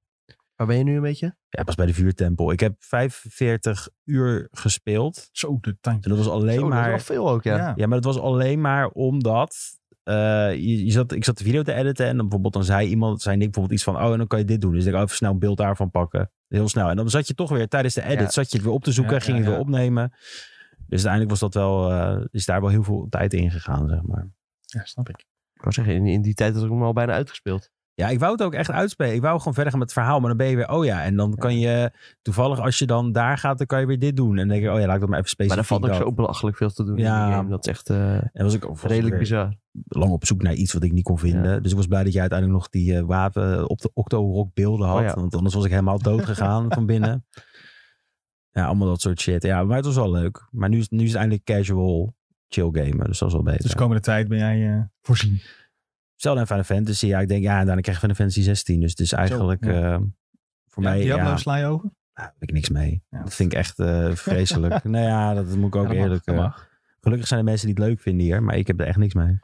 [0.56, 1.36] Waar ben je nu een beetje?
[1.50, 2.52] Ja, pas bij de vuurtempel.
[2.52, 5.30] Ik heb 45 uur gespeeld.
[5.32, 6.10] Zo, de En tandje.
[6.10, 6.90] dat was alleen Zo, dat is maar...
[6.90, 7.58] wel veel ook, ja.
[7.58, 7.74] Ja.
[7.76, 9.79] Ja, maar dat was alleen maar omdat.
[10.10, 12.88] Eh, je, je zat, ik zat de video te editen en dan bijvoorbeeld dan zei
[12.88, 14.74] iemand, zei Nick bijvoorbeeld iets van, oh en dan kan je dit doen.
[14.74, 16.32] Dus ik oh, even snel een beeld daarvan pakken.
[16.48, 16.90] Heel snel.
[16.90, 18.30] En dan zat je toch weer tijdens de edit, Ja.
[18.30, 20.10] zat je het weer op te zoeken, Ja, ging ja, je het weer opnemen.
[20.88, 24.02] Dus uiteindelijk was dat wel, eh, is daar wel heel veel tijd in gegaan, zeg
[24.02, 24.28] maar.
[24.66, 25.20] Ja, snap ik.
[25.54, 27.72] Ik wou zeggen, in, in die tijd had ik hem al bijna uitgespeeld.
[28.00, 29.14] Ja, ik wou het ook echt uitspelen.
[29.14, 31.04] Ik wou gewoon verder gaan met het verhaal, maar dan ben je weer, oh ja,
[31.04, 31.92] en dan kan je
[32.22, 34.30] toevallig als je dan daar gaat, dan kan je weer dit doen.
[34.30, 35.90] En dan denk je, oh ja, laat ik dat maar even Maar specifiek er valt
[35.90, 37.20] ook zo belachelijk veel te doen Ja.
[37.22, 37.50] in die game.
[37.50, 39.56] Dat is echt eh, En was ik was redelijk bizar.
[39.88, 41.52] lang op zoek naar iets wat ik niet kon vinden.
[41.52, 41.60] Ja.
[41.60, 44.88] Dus ik was blij dat jij uiteindelijk nog die eh, wapen op de Octo-rock beelden
[44.88, 44.98] had.
[45.00, 45.14] Oh ja.
[45.14, 47.26] Want anders was ik helemaal dood gegaan van binnen.
[48.52, 49.44] Ja, allemaal dat soort shit.
[49.44, 50.48] Ja, maar het was wel leuk.
[50.52, 52.16] Maar nu is, nu is het eindelijk casual
[52.48, 53.06] chill gamen.
[53.06, 53.62] Dus dat is wel beter.
[53.62, 55.42] Dus komende tijd ben jij eh, voorzien.
[56.22, 57.06] Zelfde en Final Fantasy.
[57.06, 58.80] Ja, ik denk, ja, en daarna krijg je Final Fantasy 16.
[58.80, 59.94] Dus het is eigenlijk ja.
[59.94, 60.00] eh,
[60.68, 61.90] voor Ja, mij, Diablo ja, sla je over?
[62.14, 63.04] daar heb ik niks mee.
[63.10, 63.24] Ja.
[63.24, 64.84] Dat vind ik echt eh, vreselijk.
[64.94, 66.26] nou ja, dat moet ik ook Ja, dat mag, eerlijk...
[66.26, 66.70] dat eh, mag.
[67.02, 68.44] gelukkig zijn er mensen die het leuk vinden hier.
[68.44, 69.40] Maar ik heb er echt niks mee.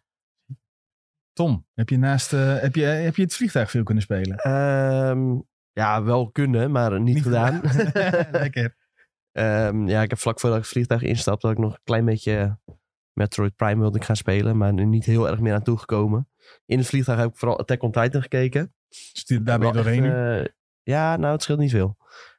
[1.34, 4.38] Tom, heb je naast eh, heb je, heb je het vliegtuig veel kunnen spelen?
[4.38, 5.40] Ehm,
[5.72, 7.62] ja, wel kunnen, maar niet, gedaan.
[8.32, 8.76] Lekker.
[9.32, 12.06] Ehm, ja, ik heb vlak voordat ik het vliegtuig instapte, dat ik nog een klein
[12.06, 12.58] beetje
[13.15, 16.30] Metroid Prime wilde ik gaan spelen, maar er niet heel erg meer aan toegekomen.
[16.65, 18.73] In het vliegtuig heb ik vooral Attack on Titan gekeken.
[18.89, 20.10] Dus die- daar ben je doorheen nu?
[20.10, 20.45] eh,
[20.84, 21.97] ja, nou, het scheelt niet veel.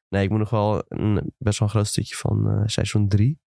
[0.09, 3.41] Nee, ik moet nog wel een, best wel een groot stukje van eh, seizoen 3.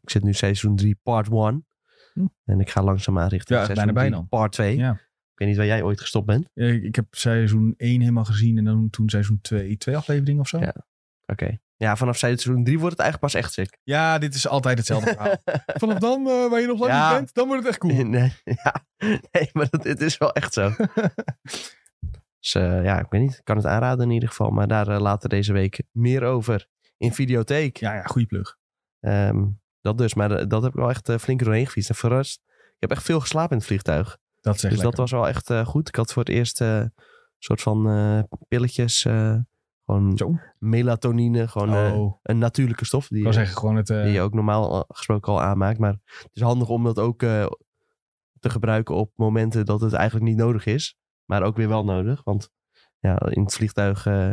[0.00, 1.66] ik zit nu seizoen 3 part 1.
[2.12, 2.26] Hm.
[2.44, 4.26] En ik ga langzaamaan richting Ja, seizoen bijna 3 bijna.
[4.28, 4.76] part 2.
[4.76, 4.92] Ja.
[4.92, 6.48] Ik weet niet waar jij ooit gestopt bent.
[6.54, 10.48] Ik, ik heb seizoen 1 helemaal gezien en dan toen seizoen 2, twee afleveringen of
[10.48, 10.58] zo.
[10.58, 10.64] Ja.
[10.64, 10.86] Ja.
[11.26, 11.58] Oké.
[11.78, 13.78] Ja, vanaf seizoen 3 wordt het eigenlijk pas echt sick.
[14.20, 15.36] dit is altijd hetzelfde verhaal.
[15.80, 17.08] Vanaf dan, eh, waar je nog lang Ja.
[17.08, 18.04] niet bent, dan wordt het echt cool.
[18.18, 18.84] Nee, ja,
[19.30, 20.70] nee maar dat, het is wel echt zo.
[22.40, 23.34] dus eh, ja, ik weet niet.
[23.38, 24.50] Ik kan het aanraden in ieder geval.
[24.50, 27.76] Maar daar eh, later deze week meer over in Videotheek.
[27.76, 28.56] Ja, ja, goede plug.
[29.00, 29.46] Ehm,
[29.80, 30.14] dat dus.
[30.14, 31.90] Maar dat heb ik wel echt flink doorheen gefietst.
[31.90, 32.42] En verrast.
[32.48, 34.18] Ik heb echt veel geslapen in het vliegtuig.
[34.40, 35.88] Dat echt dus dat was wel echt goed.
[35.88, 36.94] Ik had voor het eerst een
[37.38, 39.06] soort van pilletjes.
[39.88, 40.34] Eh, gewoon Zo.
[40.58, 41.48] melatonine.
[41.48, 43.08] Gewoon eh, oh, een natuurlijke stof.
[43.08, 43.90] Die, ik zeggen, gewoon het...
[43.90, 45.78] eh, die je ook normaal al- gesproken al aanmaakt.
[45.78, 47.46] Maar het is handig om dat ook eh,
[48.40, 50.96] te gebruiken op momenten dat het eigenlijk niet nodig is.
[51.24, 52.20] Maar ook weer wel nodig.
[52.24, 52.50] Want
[52.98, 54.32] ja, in het vliegtuig eh,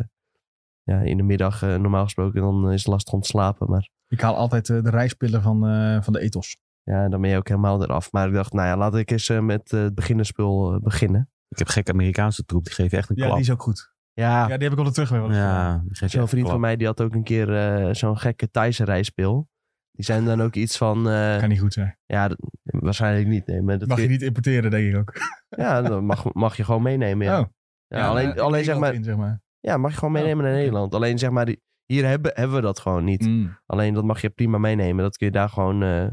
[0.84, 3.70] ja, in de middag eh, normaal gesproken dan is het lastig om te slapen.
[3.70, 6.58] Maar Ik haal altijd eh, de reispillen van, eh, van de ethos.
[6.84, 8.12] ja, dan ben je ook helemaal eraf.
[8.12, 11.30] Maar ik dacht, nou ja, laat ik eens eh, met eh, het beginnerspul eh, beginnen.
[11.50, 12.64] Ik heb gek Amerikaanse troep.
[12.64, 13.36] Die geven je echt een Ja, klap.
[13.36, 13.94] die is ook goed.
[14.16, 15.54] Ja, Ja, die heb ik op de terugweg wel eens gedaan.
[15.64, 18.50] Ja, je zo'n vriend een van mij die had ook een keer eh, zo'n gekke
[18.52, 19.48] Thaise rijspil.
[19.92, 21.10] Die zijn dan ook iets van...
[21.10, 21.98] eh, Kan niet goed zijn.
[22.06, 23.46] ja, dat- waarschijnlijk niet.
[23.48, 25.14] Nee, maar dat Mag kun je niet importeren, denk ik ook.
[25.62, 27.28] Ja, dat mag, mag je gewoon meenemen.
[27.28, 27.40] Ja.
[27.40, 27.46] Oh.
[27.88, 29.42] Ja, alleen, ik alleen zeg maar, in, zeg maar.
[29.60, 30.62] ja, mag je gewoon meenemen Oh, naar oké.
[30.62, 30.94] Nederland.
[30.96, 33.22] Alleen zeg maar, die- hier hebben, hebben we dat gewoon niet.
[33.26, 33.58] Mm.
[33.66, 35.04] Alleen dat mag je prima meenemen.
[35.04, 36.08] Dat kun je daar gewoon eh,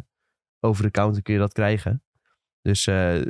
[0.61, 2.03] over de counter kun je dat krijgen.
[2.61, 3.21] Dus eh,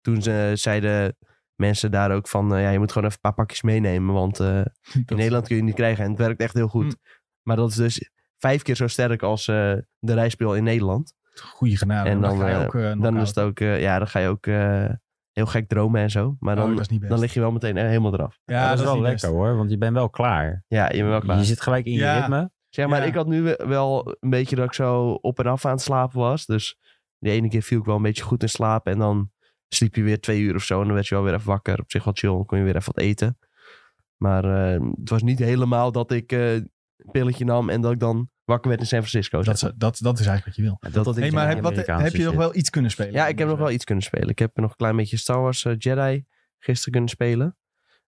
[0.00, 1.16] toen ze zeiden
[1.58, 4.14] mensen daar ook van, eh, ja, je moet gewoon even een paar pakjes meenemen.
[4.14, 4.60] Want eh,
[5.06, 6.04] in Nederland kun je het niet krijgen.
[6.04, 6.84] En het werkt echt heel goed.
[6.84, 6.94] Mm.
[7.42, 11.14] Maar dat is dus vijf keer zo sterk als eh, de rijspeel in Nederland.
[11.40, 12.08] Goeie genade.
[12.10, 14.46] En dan, ga je ook, Dan is het ook, eh, ja, dan ga je ook
[14.46, 14.84] eh,
[15.32, 16.36] heel gek dromen en zo.
[16.40, 18.38] Maar Oh, dan, dan lig je wel meteen helemaal eraf.
[18.44, 19.24] ja, dat is wel lekker best.
[19.24, 20.64] hoor, want je bent wel klaar.
[20.66, 21.38] Ja, je bent wel klaar.
[21.38, 22.50] Je zit gelijk in je ritme.
[22.68, 23.04] Zeg maar, Ja.
[23.06, 26.18] ik had nu wel een beetje dat ik zo op en af aan het slapen
[26.18, 26.46] was.
[26.46, 26.78] Dus
[27.18, 28.86] de ene keer viel ik wel een beetje goed in slaap.
[28.86, 29.30] En dan
[29.68, 30.80] sliep je weer twee uur of zo.
[30.80, 31.80] En dan werd je wel weer even wakker.
[31.80, 32.30] Op zich wel chill.
[32.30, 33.38] Dan kon je weer even wat eten.
[34.18, 36.70] Maar eh, het was niet helemaal dat ik eh, een
[37.10, 39.42] pilletje nam en dat ik dan wakker werd in San Francisco.
[39.42, 40.76] Dat, dat, dat is eigenlijk wat je wil.
[40.80, 43.12] Dat, dat Hey, maar heb, wat, heb je nog wel iets kunnen spelen?
[43.12, 44.28] Ja, ik heb nog wel iets kunnen spelen.
[44.28, 46.24] Ik heb nog een klein beetje Star Wars eh, Jedi
[46.58, 47.56] gisteren kunnen spelen.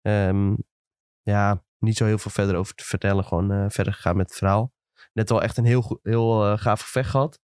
[0.02, 0.56] Ehm,
[1.22, 3.24] ja, niet zo heel veel verder over te vertellen.
[3.24, 4.74] Gewoon verder gegaan met het verhaal.
[5.13, 7.39] Net wel echt een heel, heel gaaf gevecht gehad.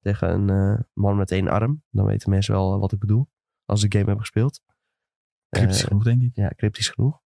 [0.00, 1.82] Tegen een man met één arm.
[1.90, 3.28] Dan weten mensen wel wat ik bedoel.
[3.66, 4.60] Als ze de game hebben gespeeld.
[5.50, 6.30] Cryptisch Eh, genoeg, denk ik.
[6.34, 7.20] ja, cryptisch genoeg.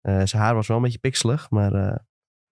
[0.00, 1.50] Eh, zijn haar was wel een beetje pixelig.
[1.50, 1.96] Maar eh,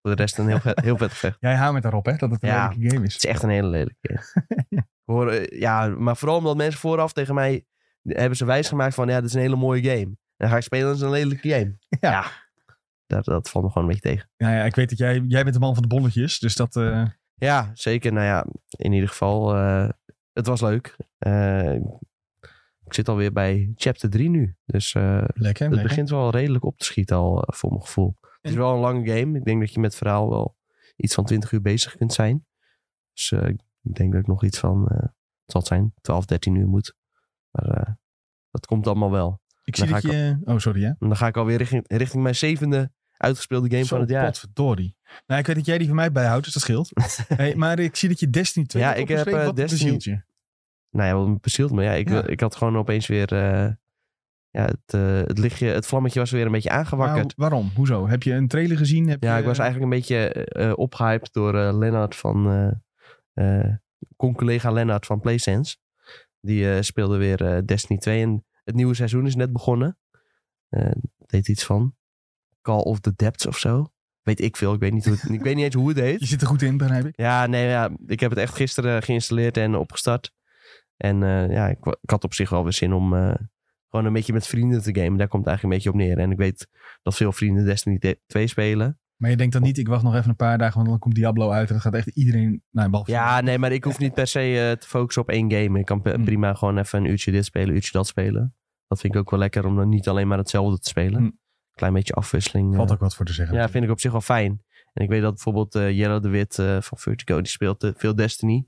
[0.02, 1.36] voor de rest een heel, vet- heel vet gevecht.
[1.40, 2.16] Jij hamert daarop, hè?
[2.16, 2.68] Dat het een Ja.
[2.76, 3.14] leuke game is.
[3.14, 4.44] Het is echt een hele lelijke game.
[4.68, 7.64] Ik Hoor, ja, maar vooral omdat mensen vooraf tegen mij
[8.02, 10.00] hebben ze wijsgemaakt van ja, dit is een hele mooie game.
[10.00, 11.78] En dan ga ik spelen, dat is een lelijke game.
[12.10, 12.24] Ja.
[13.06, 14.30] dat, dat valt me gewoon een beetje tegen.
[14.36, 16.38] Ja, ja, ik weet dat jij, jij bent de man van de bolletjes.
[16.38, 16.74] Dus dat...
[17.34, 18.12] Ja, zeker.
[18.12, 19.54] Nou ja, in ieder geval,
[20.32, 20.96] het was leuk.
[22.86, 24.56] Ik zit alweer bij chapter 3 nu.
[24.64, 25.82] Dus eh, lekker, het lekker.
[25.82, 28.16] begint wel redelijk op te schieten al, eh, voor mijn gevoel.
[28.20, 29.38] Het is wel een lange game.
[29.38, 30.56] Ik denk dat je met het verhaal wel
[30.96, 32.46] iets van 20 uur bezig kunt zijn.
[33.12, 35.12] Dus eh, ik denk dat ik nog iets van, het
[35.46, 36.94] zal zijn, 12, 13 uur moet.
[37.50, 37.98] Maar
[38.50, 39.40] dat komt allemaal wel.
[39.64, 40.38] Ik zie dat je...
[40.44, 40.86] Oh, sorry, hè?
[40.88, 44.26] En dan ga ik alweer richting, richting mijn zevende uitgespeelde game Zo, van het jaar.
[44.26, 44.96] potverdorie.
[45.26, 46.90] Nou, ik weet dat jij die van mij bijhoudt, dus dat scheelt.
[47.40, 50.24] hey, maar ik zie dat je Destiny 2 Ja, hebt ik heb, Destiny-?
[50.90, 51.82] Nou ja, wat bezielt me.
[51.82, 52.26] Ja, ik, Ja.
[52.26, 53.32] ik had gewoon opeens weer...
[53.32, 53.68] eh,
[54.50, 57.32] ja, het, eh, het lichtje, het vlammetje was weer een beetje aangewakkerd.
[57.36, 57.70] Waarom?
[57.74, 58.08] Hoezo?
[58.08, 59.08] Heb je een trailer gezien?
[59.08, 62.72] Heb Ja, je, ik was eigenlijk een beetje eh opgehyped door Lennart van...
[64.16, 65.76] con-collega Lennart van PlaySense.
[66.40, 69.98] Die speelde weer Destiny 2 en het nieuwe seizoen is net begonnen.
[71.26, 71.94] Heet iets van
[72.62, 73.90] Call of the Depths of zo.
[74.22, 76.20] Weet ik veel, ik weet niet, hoe het, ik weet niet eens hoe het heet.
[76.20, 77.16] Je zit er goed in, begrijp ik.
[77.20, 80.32] Ja, nee, ja, ik heb het echt gisteren geïnstalleerd en opgestart.
[80.96, 83.34] En eh, ja, ik, ik had op zich wel weer zin om eh,
[83.90, 85.18] gewoon een beetje met vrienden te gamen.
[85.18, 86.24] Daar komt het eigenlijk een beetje op neer.
[86.24, 86.68] En ik weet
[87.02, 88.98] dat veel vrienden Destiny 2 spelen.
[89.16, 91.14] Maar je denkt dan niet, ik wacht nog even een paar dagen, want dan komt
[91.14, 92.62] Diablo uit en dan gaat echt iedereen...
[92.70, 95.52] Nou, behalve Ja, nee, maar ik hoef niet per se eh, te focussen op één
[95.52, 95.78] game.
[95.78, 96.24] Ik kan Hmm.
[96.24, 98.54] prima gewoon even een uurtje dit spelen, een uurtje dat spelen.
[98.86, 101.18] Dat vind ik ook wel lekker om dan niet alleen maar hetzelfde te spelen.
[101.18, 101.38] Hmm.
[101.74, 102.74] Klein beetje afwisseling.
[102.74, 103.56] Valt ook wat voor te zeggen.
[103.56, 104.62] Ja, vind ik op zich wel fijn.
[104.92, 108.66] En ik weet dat bijvoorbeeld Jelle de Wit van Vertigo, die speelt veel Destiny.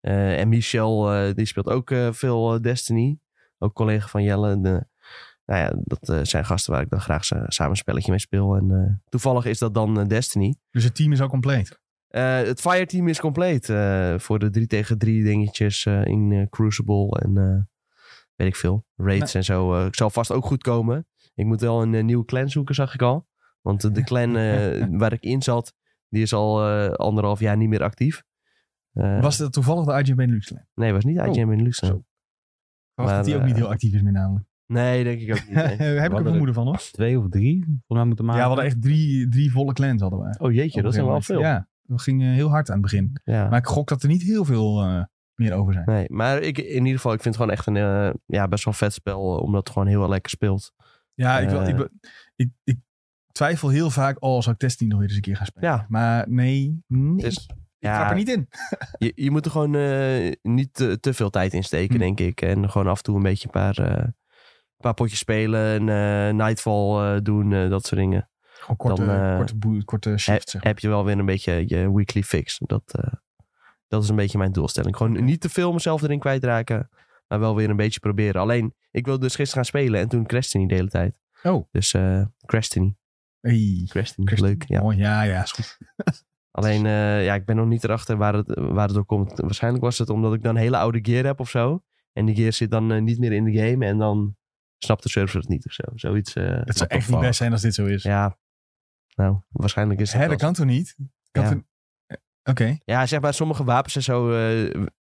[0.00, 3.18] Eh, en Michel, eh, die speelt ook eh, veel Destiny.
[3.58, 4.50] Ook collega van Jelle.
[4.50, 4.60] En,
[5.46, 8.54] nou ja, dat zijn gasten waar ik dan graag sa- samen een spelletje mee speel.
[8.56, 10.54] En toevallig is dat dan Destiny.
[10.70, 11.78] Dus het team is al compleet.
[12.08, 13.66] Eh, het Fireteam is compleet.
[14.22, 17.68] voor de 3 tegen 3 dingetjes in Crucible en
[18.34, 18.86] weet ik veel.
[18.96, 19.86] Raids en zo.
[19.86, 21.06] ik zal vast ook goed komen.
[21.34, 23.26] Ik moet wel een nieuwe clan zoeken, zag ik al.
[23.60, 24.32] Want de clan
[24.98, 25.74] waar ik in zat,
[26.08, 26.62] die is al
[26.96, 28.22] anderhalf jaar niet meer actief.
[28.94, 30.66] Eh, Was dat toevallig de IGN Benelux lijn?
[30.74, 31.80] Nee, was niet Oh, IGN Benelux.
[31.80, 32.04] Ik verwacht
[32.94, 34.46] Maar, dat die ook eh, niet heel actief is meer namelijk.
[34.66, 35.54] Nee, denk ik ook niet.
[35.54, 35.98] nee.
[36.00, 36.78] Heb ik een vermoeden van hoor.
[36.78, 38.40] Twee of drie, volgens mij moeten maken.
[38.40, 40.38] Ja, we hadden echt drie, drie volle clans hadden we.
[40.38, 41.40] Oh jeetje, dat een wel veel.
[41.40, 43.20] Ja, dat ging eh, heel hard aan het begin.
[43.24, 43.48] Ja.
[43.48, 45.02] Maar ik gok dat er niet heel veel eh,
[45.34, 45.84] meer over zijn.
[45.86, 48.74] Nee, maar ik, in ieder geval, ik vind het gewoon echt een ja, best wel
[48.74, 49.38] vet spel.
[49.38, 50.72] Omdat het gewoon heel lekker speelt.
[51.14, 51.88] Ja, ik, wil, ik,
[52.36, 52.78] ik, ik
[53.32, 55.70] twijfel heel vaak, oh, zal ik Destiny nog weer eens een keer gaan spelen?
[55.70, 55.86] Ja.
[55.88, 57.14] Maar nee, nee.
[57.14, 57.54] Het is, ik
[57.84, 58.48] ja, trap er niet in.
[59.04, 62.00] Je, je moet er gewoon eh, niet te, te veel tijd in steken, Hm.
[62.00, 62.40] denk ik.
[62.40, 64.14] En gewoon af en toe een beetje een paar, eh, een
[64.80, 65.88] paar potjes spelen.
[65.88, 65.88] En
[66.28, 68.28] eh, Nightfall doen, dat soort dingen.
[68.42, 70.54] Gewoon korte, Dan, korte, korte shift.
[70.58, 72.58] Heb je wel weer een beetje je weekly fix.
[72.58, 72.94] Dat,
[73.88, 74.96] dat is een beetje mijn doelstelling.
[74.96, 76.88] Gewoon niet te veel mezelf erin kwijtraken.
[77.28, 78.40] Maar wel weer een beetje proberen.
[78.40, 80.00] Alleen, ik wilde dus gisteren gaan spelen.
[80.00, 81.18] En toen crashte niet de hele tijd.
[81.42, 81.68] Oh.
[81.70, 82.94] Dus eh crashte.
[83.40, 84.22] Hey, Crashte.
[84.24, 84.80] Leuk, ja.
[84.80, 85.78] Mooi, ja, ja, is goed.
[86.54, 89.40] Alleen, eh, ja, ik ben nog niet erachter waar het, waar het door komt.
[89.40, 91.82] Waarschijnlijk was het omdat ik dan een hele oude gear heb of zo.
[92.12, 93.86] En die gear zit dan eh, niet meer in de game.
[93.86, 94.36] En dan
[94.78, 95.82] snapt de server het niet of zo.
[95.94, 96.34] Zoiets.
[96.34, 98.02] eh, Het zou echt niet best zijn als dit zo is.
[98.02, 98.38] ja.
[99.14, 100.96] Nou, waarschijnlijk is het Hè, dat kan toch niet?
[101.32, 101.62] Ja.
[102.44, 102.78] Oké.
[102.84, 104.28] Ja, zeg maar, sommige wapens en zo,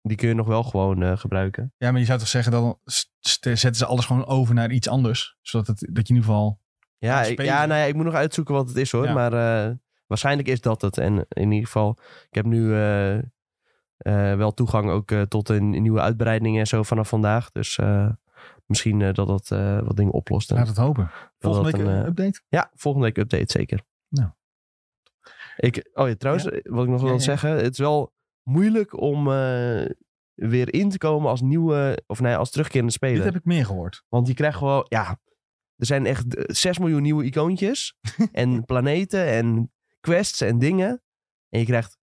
[0.01, 1.73] die kun je nog wel gewoon gebruiken.
[1.77, 2.79] Ja, maar je zou toch zeggen, dan
[3.39, 5.37] zetten ze alles gewoon over naar iets anders.
[5.41, 6.59] Zodat het, dat je in ieder geval...
[6.97, 9.05] Ja, ik, ja, nou ja, ik moet nog uitzoeken wat het is hoor.
[9.05, 9.13] Ja.
[9.13, 9.31] Maar
[10.13, 10.97] waarschijnlijk is dat het.
[10.97, 11.97] En in ieder geval,
[12.29, 13.23] ik heb nu eh, eh,
[14.37, 17.51] wel toegang ook eh, tot een, nieuwe uitbreiding en zo vanaf vandaag.
[17.51, 17.79] Dus
[18.65, 19.47] misschien dat dat
[19.83, 20.51] wat dingen oplost.
[20.51, 21.11] Laat het hopen.
[21.39, 22.41] Volgende week een, update.
[22.47, 23.81] Ja, volgende week update zeker.
[24.09, 24.29] Nou.
[25.57, 27.19] Ik, oh ja, trouwens, wat ik nog Ja, wil ja.
[27.19, 27.49] zeggen.
[27.49, 29.27] Het is wel moeilijk om
[30.33, 33.15] weer in te komen als nieuwe, of nee, als terugkerende speler.
[33.15, 34.03] Dit heb ik meer gehoord.
[34.09, 35.19] Want je krijgt gewoon, ja,
[35.75, 37.97] er zijn echt eh, 6 miljoen nieuwe icoontjes.
[38.31, 39.71] en planeten en
[40.03, 41.01] quests en dingen.
[41.49, 41.97] En je krijgt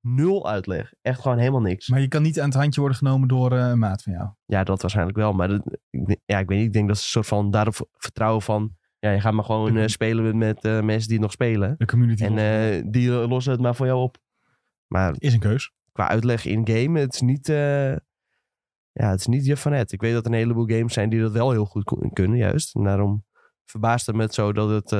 [0.00, 0.92] nul uitleg.
[1.02, 1.88] Echt gewoon helemaal niks.
[1.88, 4.28] Maar je kan niet aan het handje worden genomen door eh, een maat van jou.
[4.44, 5.32] Ja, dat waarschijnlijk wel.
[5.32, 6.66] Maar dat, ik, ja, ik weet niet.
[6.66, 8.78] Ik denk dat ze een soort van daarop vertrouwen van...
[8.98, 11.74] Ja, je gaat maar gewoon eh, spelen met, eh, mensen die het nog spelen.
[11.78, 14.18] De community En die lossen het maar voor jou op.
[14.86, 15.72] Maar is een keus.
[15.92, 17.46] qua uitleg in game, het is niet...
[18.92, 19.92] ja, het is niet je van het.
[19.92, 22.74] Ik weet dat er een heleboel games zijn die dat wel heel goed kunnen, juist.
[22.74, 23.24] En daarom
[23.64, 24.92] verbaast het me het zo dat het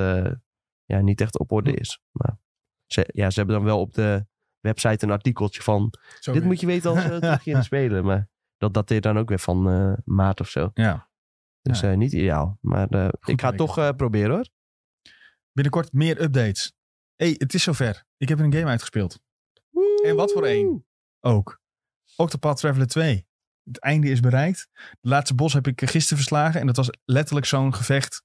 [0.91, 2.01] ja, niet echt op orde is.
[2.11, 2.39] Maar
[2.87, 4.27] ze, ja, ze hebben dan wel op de
[4.61, 5.93] website een artikeltje van...
[6.21, 6.51] Zo dit weer.
[6.51, 8.05] moet je weten als we terug gaan spelen.
[8.05, 10.71] Maar dat dateert dan ook weer van eh, maart of zo.
[10.75, 11.09] Ja.
[11.63, 11.91] Dus Ja.
[11.91, 12.59] eh, niet ideaal.
[12.61, 12.89] Maar
[13.25, 14.49] ik ga het toch proberen hoor.
[15.53, 16.73] Binnenkort meer updates.
[17.17, 18.05] hey, het is zover.
[18.17, 19.21] Ik heb een game uitgespeeld.
[20.05, 20.87] En wat voor één?
[21.21, 21.61] Ook.
[22.17, 23.27] Octopath Traveler 2.
[23.65, 24.69] Het einde is bereikt.
[25.01, 26.61] De laatste bos heb ik gisteren verslagen.
[26.61, 28.23] En dat was letterlijk zo'n gevecht.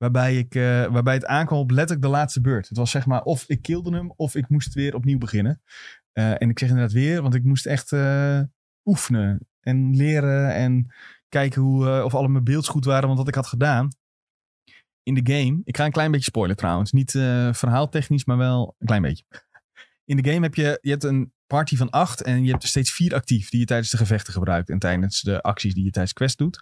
[0.00, 2.68] Waarbij, ik, eh, waarbij het aankwam op letterlijk de laatste beurt.
[2.68, 5.62] Het was zeg maar of ik kilde hem of ik moest weer opnieuw beginnen.
[6.12, 8.40] Eh, en ik zeg inderdaad weer, want ik moest echt eh,
[8.84, 9.48] oefenen.
[9.60, 10.92] En leren en
[11.28, 13.06] kijken hoe, of alle mijn beelds goed waren.
[13.06, 13.88] Want wat ik had gedaan
[15.02, 15.60] in de game.
[15.64, 16.92] Ik ga een klein beetje spoilen trouwens.
[16.92, 17.10] Niet
[17.50, 19.24] verhaaltechnisch, maar wel een klein beetje.
[20.04, 22.68] In de game heb je, je hebt een party van acht en je hebt er
[22.68, 25.90] steeds vier actief die je tijdens de gevechten gebruikt en tijdens de acties die je
[25.90, 26.60] tijdens quest doet.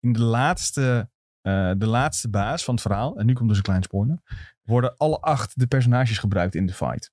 [0.00, 1.10] In de laatste,
[1.46, 4.20] eh, de laatste baas van het verhaal, en nu komt dus een klein spoiler,
[4.62, 7.12] worden alle acht de personages gebruikt in de fight.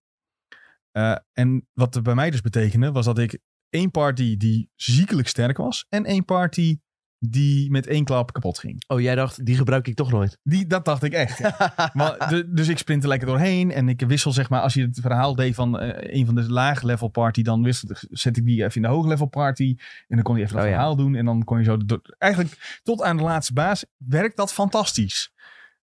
[0.92, 5.28] Eh, en wat er bij mij dus betekende, was dat ik één party die ziekelijk
[5.28, 6.80] sterk was en één party
[7.30, 8.84] die met één klap kapot ging.
[8.88, 10.38] Oh, jij dacht, die gebruik ik toch nooit.
[10.44, 11.42] Die, dat dacht ik echt.
[11.94, 13.72] Maar de- dus ik sprint er lekker doorheen.
[13.72, 16.52] En ik wissel, zeg maar, als je het verhaal deed van eh, een van de
[16.52, 19.76] lage level party, dan wissel, zet ik die even in de hoge level party.
[20.08, 20.76] En dan kon je even dat Oh ja.
[20.76, 21.16] verhaal doen.
[21.16, 21.78] En dan kon je zo.
[22.18, 25.32] eigenlijk tot aan de laatste baas werkt dat fantastisch.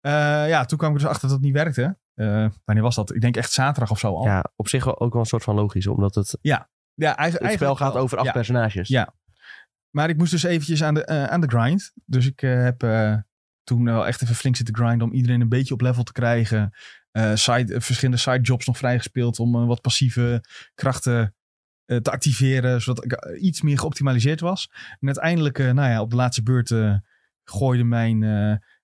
[0.00, 0.12] Eh,
[0.48, 1.96] ja, toen kwam ik dus achter dat het niet werkte.
[2.14, 3.14] Eh, wanneer was dat?
[3.14, 4.24] Ik denk echt zaterdag of zo al.
[4.24, 5.86] Ja, op zich wel ook wel een soort van logisch.
[5.86, 8.32] Omdat het, ja eigenlijk, het spel eigenlijk gaat over acht Ja.
[8.32, 8.88] personages.
[8.88, 9.14] Ja.
[9.96, 11.92] Maar ik moest dus eventjes aan de, eh, aan de grind.
[12.04, 13.16] Dus ik eh, heb eh,
[13.62, 16.74] toen wel echt even flink zitten grinden om iedereen een beetje op level te krijgen.
[17.34, 21.34] Side, verschillende side jobs nog vrijgespeeld om wat passieve krachten
[21.86, 22.82] te activeren.
[22.82, 24.70] Zodat ik iets meer geoptimaliseerd was.
[25.00, 26.74] En uiteindelijk, nou ja, op de laatste beurt
[27.44, 28.18] gooide mijn,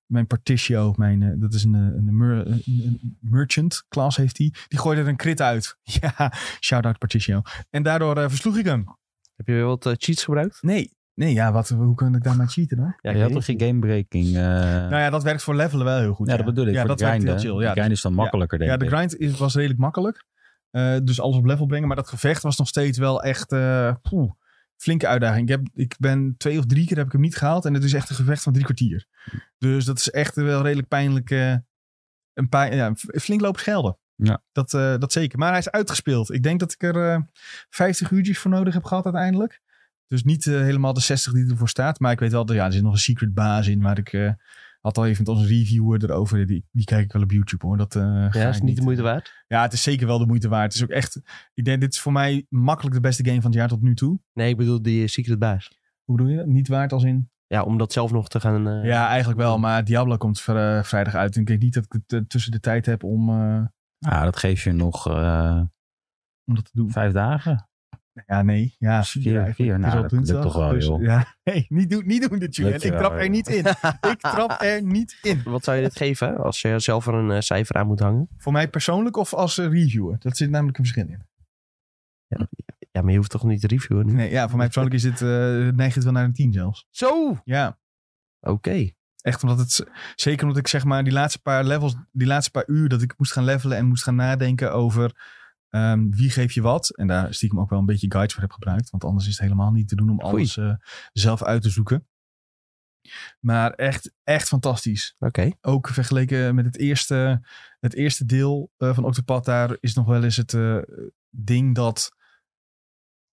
[0.07, 4.53] mijn Particio, mijn, dat is een, een, mer- een- merchant class heeft hij.
[4.69, 4.79] Die.
[4.79, 5.77] gooide er een crit uit.
[6.01, 7.43] ja, shout-out Particio.
[7.71, 8.85] En daardoor versloeg ik hem.
[9.37, 10.63] Heb je wat cheats gebruikt?
[10.63, 12.95] Nee, nee ja, wat, hoe kan ik daar maar cheaten dan?
[13.01, 14.27] Ja, je had toch geen gamebreaking?
[14.27, 16.29] eh Nou ja, dat werkt voor levelen wel heel goed.
[16.29, 16.73] ja, dat bedoel ik.
[16.73, 17.41] Ja, voor dat de werkt grinden.
[17.43, 17.61] heel chill.
[17.61, 18.91] De Ja, grind is dan makkelijker, denk ja, de ik.
[18.91, 20.25] grind is, was redelijk makkelijk.
[20.71, 21.87] Eh, dus alles op level brengen.
[21.87, 24.33] Maar dat gevecht was nog steeds wel echt eh, poeh,
[24.77, 25.43] flinke uitdaging.
[25.43, 27.65] Ik, heb, ik ben twee of drie keer heb ik hem niet gehaald.
[27.65, 29.07] En het is echt een gevecht van drie kwartier.
[29.59, 31.31] Dus dat is echt wel redelijk pijnlijk.
[31.31, 31.55] eh,
[32.35, 33.99] een pijn, ja, flink lopen schelden.
[34.15, 34.43] Ja.
[34.53, 35.39] Dat, eh, dat zeker.
[35.39, 36.33] Maar hij is uitgespeeld.
[36.33, 37.21] Ik denk dat ik er eh
[37.71, 39.61] 50 uurtjes voor nodig heb gehad uiteindelijk.
[40.13, 42.01] Dus niet eh, helemaal de 60 die ervoor staat.
[42.01, 43.79] Maar ik weet wel, dat ja, er zit nog een secret baas in.
[43.81, 44.33] Maar ik eh,
[44.81, 46.47] had al even met onze reviewer erover.
[46.47, 47.77] Die, die kijk ik wel op YouTube hoor.
[47.77, 49.45] Dat, eh, Ja, is het niet de moeite waard?
[49.47, 50.65] Ja, het is zeker wel de moeite waard.
[50.65, 51.21] Het is ook echt.
[51.55, 53.95] Ik denk, dit is voor mij makkelijk de beste game van het jaar tot nu
[53.95, 54.19] toe.
[54.33, 55.71] Nee, ik bedoel die Secret Baas.
[56.05, 56.47] Hoe bedoel je dat?
[56.47, 57.31] Niet waard als in.
[57.47, 58.69] Ja, om dat zelf nog te gaan...
[58.69, 59.59] eh, Ja, eigenlijk wel.
[59.59, 61.35] Maar Diablo komt vr- vrijdag uit.
[61.35, 63.65] En ik denk niet dat ik het tussen de tijd heb om, eh,
[63.99, 65.61] Ja, dat geeft je nog eh,
[66.45, 66.91] om dat te doen.
[66.91, 67.69] vijf dagen.
[68.27, 68.75] Ja, nee.
[68.79, 69.73] Ja, Vier, ja, vier.
[69.73, 71.03] het Nou, dat lukt toch wel, dus, joh.
[71.03, 71.35] Ja,
[71.69, 72.75] niet doen, niet doen dit, Julian.
[72.75, 73.67] Ik wel, trap er niet in.
[74.11, 75.43] ik trap er niet in.
[75.45, 78.29] Wat zou je dit geven als je zelf er een eh, cijfer aan moet hangen?
[78.37, 80.17] Voor mij persoonlijk of als reviewer?
[80.19, 81.27] Dat zit namelijk een verschil in.
[82.91, 84.13] Ja, maar je hoeft toch niet te reviewen nu?
[84.13, 85.29] Nee, ja, voor mij persoonlijk is dit, eh
[85.69, 86.87] neigt het wel naar een 10 zelfs.
[86.91, 87.41] Zo!
[87.45, 87.79] Ja,
[88.41, 88.91] Oké.
[89.21, 92.65] echt omdat het, zeker omdat ik zeg maar die laatste paar levels, die laatste paar
[92.67, 95.41] uur dat ik moest gaan levelen en moest gaan nadenken over
[95.73, 96.89] ehm, wie geef je wat.
[96.89, 99.43] En daar stiekem ook wel een beetje guides voor heb gebruikt, want anders is het
[99.43, 100.35] helemaal niet te doen om Goeie.
[100.35, 100.75] alles eh,
[101.13, 102.07] zelf uit te zoeken.
[103.41, 105.15] Maar echt, echt fantastisch.
[105.19, 105.51] Oké.
[105.61, 107.41] ook vergeleken met het eerste,
[107.81, 110.79] het eerste deel eh, van Octopath, daar is nog wel eens het eh,
[111.31, 112.17] ding dat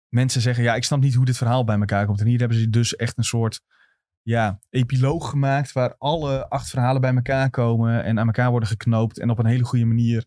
[0.08, 2.20] mensen zeggen, ja, ik snap niet hoe dit verhaal bij elkaar komt.
[2.20, 3.60] En hier hebben ze dus echt een soort
[4.22, 9.18] ja, epiloog gemaakt waar alle acht verhalen bij elkaar komen en aan elkaar worden geknoopt
[9.18, 10.26] en op een hele goede manier.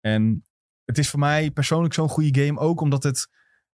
[0.00, 0.44] En
[0.88, 3.28] het is voor mij persoonlijk zo'n goede game, ook omdat het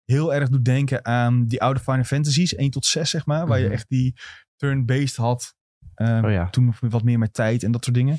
[0.06, 3.58] heel erg doet denken aan die oude Final Fantasies, 1 tot 6 zeg maar, waar
[3.60, 3.74] je Mhm.
[3.74, 4.16] echt die
[4.56, 5.54] turn-based had.
[5.96, 6.50] Ehm, Oh ja.
[6.50, 8.18] Toen wat meer met tijd en dat soort dingen.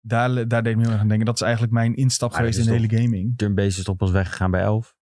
[0.00, 1.26] Daar, daar deed ik me heel erg aan denken.
[1.26, 3.36] Dat is eigenlijk mijn instap Maar geweest in de hele gaming.
[3.38, 4.96] Turn-based is toch pas weggegaan bij 11.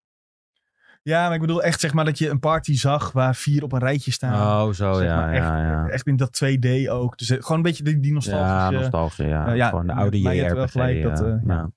[1.03, 3.73] Ja, maar ik bedoel echt zeg maar dat je een party zag waar vier op
[3.73, 4.67] een rijtje staan.
[4.67, 5.89] Oh, zo zeg ja, maar echt, ja, ja.
[5.89, 7.19] Echt in dat 2D ook.
[7.19, 8.81] Dus eh, gewoon een beetje die, die Ja, nostalgische...
[8.81, 9.47] nostalgie, ja.
[9.47, 10.71] eh, ja, Gewoon de oude het wel JRPG.
[10.71, 11.25] gelijk dat, ja.
[11.25, 11.55] eh, ja.
[11.55, 11.71] Ja.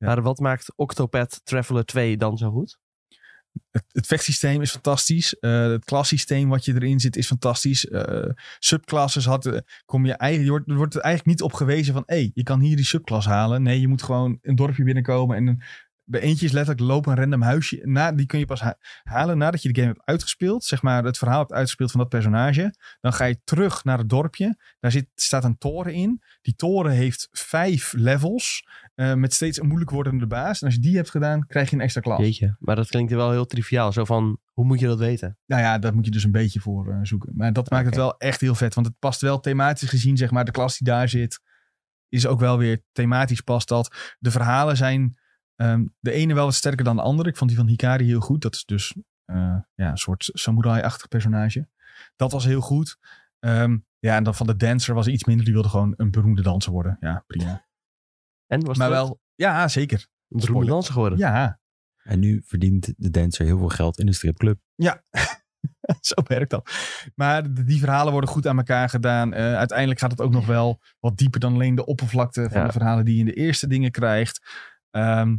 [0.00, 0.06] Ja.
[0.06, 2.78] Maar wat maakt Octopath Traveler 2 dan zo goed?
[3.70, 5.38] Het, het vechtsysteem is fantastisch.
[5.38, 7.88] Eh, het klassysteem wat je erin zit is fantastisch.
[7.88, 11.52] Eh, subclasses had, eh, kom je eigenlijk, je wordt, er wordt er eigenlijk niet op
[11.52, 12.02] gewezen van...
[12.06, 13.62] hé, hey, je kan hier die subclass halen.
[13.62, 15.62] Nee, je moet gewoon een dorpje binnenkomen en een,
[16.10, 17.80] bij eentje is letterlijk lopen een random huisje.
[17.84, 20.64] Na, die kun je pas ha- halen nadat je de game hebt uitgespeeld.
[20.64, 22.74] Zeg maar het verhaal hebt uitgespeeld van dat personage.
[23.00, 24.56] Dan ga je terug naar het dorpje.
[24.80, 26.22] Daar zit, staat een toren in.
[26.42, 28.68] Die toren heeft vijf levels.
[28.94, 30.60] eh, met steeds een moeilijk wordende baas.
[30.60, 32.18] En als je die hebt gedaan, krijg je een extra klas.
[32.18, 32.56] Jeetje.
[32.58, 33.92] Maar dat klinkt wel heel triviaal.
[33.92, 35.38] Zo van, hoe moet je dat weten?
[35.46, 37.32] Nou ja, daar moet je dus een beetje voor eh, zoeken.
[37.36, 38.74] Maar dat maakt het wel echt heel vet.
[38.74, 40.44] Want het past wel thematisch gezien, zeg maar.
[40.44, 41.40] De klas die daar zit,
[42.08, 44.14] is ook wel weer thematisch past dat.
[44.18, 45.18] De verhalen zijn
[45.60, 47.28] ehm, de ene wel wat sterker dan de andere.
[47.28, 48.42] Ik vond die van Hikari heel goed.
[48.42, 48.94] Dat is dus
[49.24, 51.68] eh, ja, een soort samurai-achtig personage.
[52.16, 52.98] Dat was heel goed.
[53.38, 55.44] Ehm, ja, en dan van de dancer was iets minder.
[55.44, 56.96] Die wilde gewoon een beroemde danser worden.
[57.00, 57.66] Ja, prima.
[58.46, 59.98] En was maar wel, ja, zeker.
[59.98, 60.70] een beroemde spoiler.
[60.72, 61.18] danser geworden?
[61.18, 61.60] Ja,
[62.02, 64.58] En nu verdient de dancer heel veel geld in de stripclub.
[66.00, 66.70] Zo werkt dat.
[67.14, 69.32] Maar die verhalen worden goed aan elkaar gedaan.
[69.32, 72.66] Eh, uiteindelijk gaat het ook nog wel wat dieper dan alleen de oppervlakte van Ja.
[72.66, 74.40] de verhalen die je in de eerste dingen krijgt.
[74.90, 75.36] Ehm,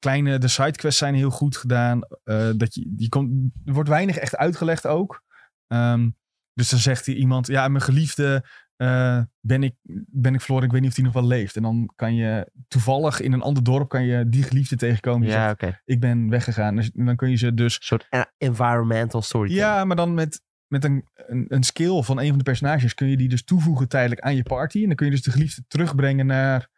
[0.00, 2.00] kleine, de sidequests zijn heel goed gedaan.
[2.24, 5.22] Eh, dat je, die komt, er wordt weinig echt uitgelegd ook.
[5.66, 6.10] Ehm,
[6.54, 8.44] dus dan zegt hier iemand, ja, mijn geliefde
[8.76, 9.74] eh, ben, ik,
[10.06, 10.66] ben ik verloren.
[10.66, 11.56] Ik weet niet of die nog wel leeft.
[11.56, 15.20] En dan kan je toevallig in een ander dorp kan je die geliefde tegenkomen.
[15.20, 15.80] Die Ja, zegt, oké.
[15.84, 16.76] ik ben weggegaan.
[16.76, 18.06] Dus dan kun je ze dus Een soort
[18.38, 19.66] environmental storytelling.
[19.66, 23.08] ja, maar dan met, met een, een, een skill van een van de personages kun
[23.08, 24.80] je die dus toevoegen tijdelijk aan je party.
[24.82, 26.68] En dan kun je dus de geliefde terugbrengen naar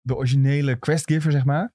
[0.00, 1.74] de originele questgiver, zeg maar.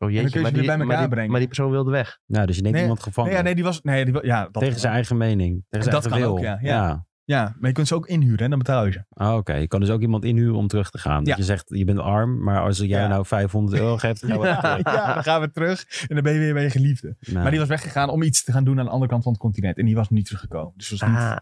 [0.00, 1.30] Oh dan kun je jeetje, ze maar weer die, bij elkaar maar, die, brengen.
[1.30, 2.18] maar die persoon wilde weg.
[2.26, 3.30] Nou, dus je neemt Nee, iemand gevangen.
[3.30, 3.80] Nee, ja, nee, die was.
[3.82, 5.64] Nee, die, wa- ja, dat tegen zijn eigen mening.
[5.68, 6.30] Tegen zijn Dat eigen kan wil.
[6.50, 6.86] ook, ja, ja.
[6.86, 7.06] ja.
[7.24, 9.04] Ja, maar je kunt ze ook inhuren en dan betaal je ze.
[9.08, 11.18] Ah, Oké, je kan dus ook iemand inhuren om terug te gaan.
[11.18, 11.36] Dat Ja.
[11.36, 13.06] je zegt, je bent arm, maar als jij Ja.
[13.08, 14.46] nou 500 euro geeft, dan gaan we
[14.90, 15.12] Ja.
[15.14, 17.16] dan gaan we terug en dan ben je weer bij je geliefde.
[17.20, 19.32] Nou, Maar die was weggegaan om iets te gaan doen aan de andere kant van
[19.32, 19.78] het continent.
[19.78, 20.72] En die was niet teruggekomen.
[20.76, 21.36] Dus was niet, Ah,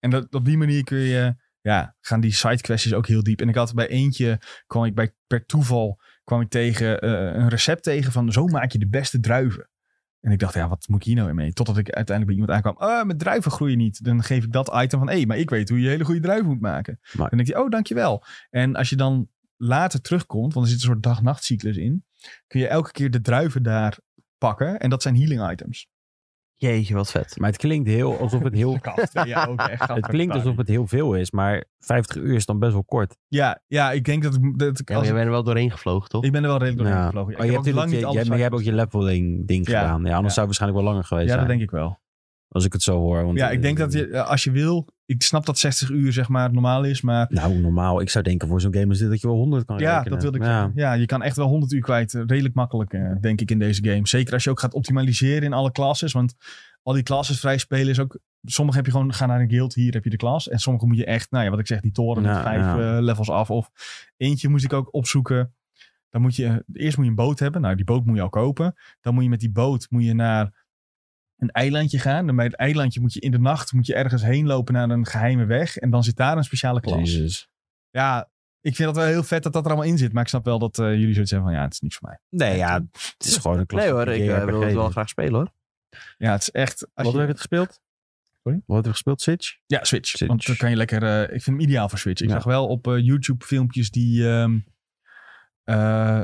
[0.00, 3.40] En dat, op die manier kun je, ja, gaan die sidequests ook heel diep.
[3.40, 7.48] En ik had bij eentje, kwam ik bij, per toeval, kwam ik tegen eh, een
[7.48, 9.68] recept tegen van zo maak je de beste druiven.
[10.20, 11.52] En ik dacht, ja, wat moet ik hier nou mee?
[11.52, 12.88] Totdat ik uiteindelijk bij iemand aankwam.
[12.90, 14.04] Ah, mijn druiven groeien niet.
[14.04, 16.20] Dan geef ik dat item van, hé, hey, maar ik weet hoe je hele goede
[16.20, 16.98] druiven moet maken.
[17.12, 18.24] Maar- Dan denk je, oh, dankjewel.
[18.50, 22.04] En als je dan later terugkomt, want er zit een soort dag-nachtcyclus in,
[22.46, 23.98] kun je elke keer de druiven daar
[24.38, 24.78] pakken.
[24.80, 25.88] En dat zijn healing items.
[26.64, 27.38] Jeetje, wat vet.
[27.38, 28.78] Maar het klinkt heel alsof het heel...
[29.24, 29.88] ja, ook echt.
[29.88, 33.16] Het klinkt alsof het heel veel is, maar 50 uur is dan best wel kort.
[33.28, 35.42] Ja, ja, ik denk dat, ik- dat ik Ja, als maar je bent er wel
[35.44, 36.24] doorheen gevlogen, toch?
[36.24, 37.06] Ik ben er wel redelijk doorheen Ja.
[37.06, 37.32] gevlogen.
[37.32, 39.68] Ja, Oh, je, heb hebt lang niet je, maar je hebt ook je leveling ding
[39.68, 39.80] Ja.
[39.80, 40.04] gedaan.
[40.04, 40.40] Ja, anders Ja.
[40.40, 41.58] zou het waarschijnlijk wel langer geweest Ja, dat zijn.
[41.58, 42.02] denk ik wel.
[42.48, 43.24] Als ik het zo hoor.
[43.24, 44.88] Want, Ja, ik denk dat je, als je wil...
[45.06, 47.26] Ik snap dat 60 uur zeg maar normaal is, maar...
[47.30, 48.00] Nou, normaal.
[48.00, 50.12] Ik zou denken voor zo'n game is dit dat je wel 100 kan Ja, rekenen.
[50.12, 50.92] dat wilde ik ja.
[50.92, 52.14] je kan echt wel 100 uur kwijt.
[52.14, 54.06] eh, Redelijk makkelijk, eh, denk ik, in deze game.
[54.08, 56.12] Zeker als je ook gaat optimaliseren in alle classes.
[56.12, 56.34] Want
[56.82, 58.18] al die classes vrij spelen is ook...
[58.42, 60.48] Sommige heb je gewoon, ga naar een guild, hier heb je de klas.
[60.48, 62.60] En sommige moet je echt, nou ja, wat ik zeg, die toren met Ja, vijf
[62.64, 62.96] ja.
[62.96, 63.50] eh, levels af.
[63.50, 63.70] Of
[64.16, 65.54] eentje moest ik ook opzoeken.
[66.10, 67.60] Dan moet je, eerst moet je een boot hebben.
[67.60, 68.74] Nou, die boot moet je al kopen.
[69.00, 70.63] Dan moet je met die boot moet je naar
[71.44, 72.26] een eilandje gaan.
[72.26, 74.90] Dan bij het eilandje moet je in de nacht moet je ergens heen lopen naar
[74.90, 75.76] een geheime weg.
[75.76, 76.98] En dan zit daar een speciale klas.
[77.12, 77.48] Jezus.
[77.90, 78.30] Ja,
[78.60, 80.12] ik vind het wel heel vet dat dat er allemaal in zit.
[80.12, 82.08] Maar ik snap wel dat eh, jullie zoiets zeggen van ja, het is niks voor
[82.08, 82.18] mij.
[82.48, 84.64] Nee, ja, het is gewoon een Nee klassieke hoor, ik eh, wil JRPG.
[84.64, 85.52] het wel graag spelen hoor.
[86.18, 86.80] Ja, het is echt...
[86.82, 87.80] Als Wat je- heb je het gespeeld?
[88.42, 88.60] Sorry?
[88.66, 89.20] Wat heb je gespeeld?
[89.22, 89.56] Switch?
[89.66, 90.08] Ja, Switch.
[90.08, 90.26] Switch.
[90.26, 91.02] Want dan kan je lekker...
[91.02, 92.20] eh, ik vind hem ideaal voor Switch.
[92.22, 92.34] Ik Ja.
[92.34, 94.58] zag wel op eh, YouTube filmpjes die ehm
[95.64, 96.22] eh,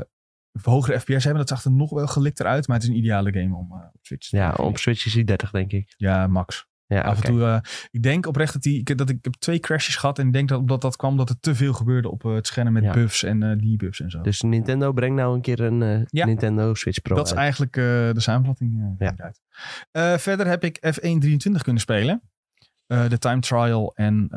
[0.61, 1.35] hogere FPS hebben.
[1.45, 2.67] Dat zag er nog wel gelikter uit.
[2.67, 5.13] Maar het is een ideale game om eh, op Switch te Ja, op Switch is
[5.13, 5.93] hij 30 denk ik.
[5.97, 6.69] Ja, max.
[6.85, 7.43] Ja, Af en toe...
[7.43, 7.57] eh,
[7.91, 10.19] ik denk oprecht dat, die, ik, dat ik, heb twee crashes gehad.
[10.19, 12.47] En ik denk dat omdat dat kwam dat er te veel gebeurde op eh, het
[12.47, 12.93] scherm met Ja.
[12.93, 14.21] buffs en eh debuffs en zo.
[14.21, 16.25] Dus Nintendo brengt nou een keer een Ja.
[16.25, 18.95] Nintendo Switch Pro dat is eigenlijk de samenvatting.
[18.99, 20.17] Ja.
[20.17, 22.21] verder heb ik F123 kunnen spelen.
[22.87, 24.27] De time trial en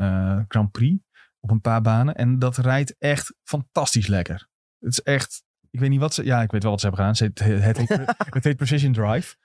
[0.47, 1.03] Grand Prix
[1.39, 2.15] op een paar banen.
[2.15, 4.47] En dat rijdt echt fantastisch lekker.
[4.79, 5.43] Het is echt,
[5.75, 7.27] ik weet niet wat ze, ja, ik weet wel wat ze hebben gedaan.
[7.27, 7.89] Het, het, heet,
[8.33, 9.35] het heet Precision Drive.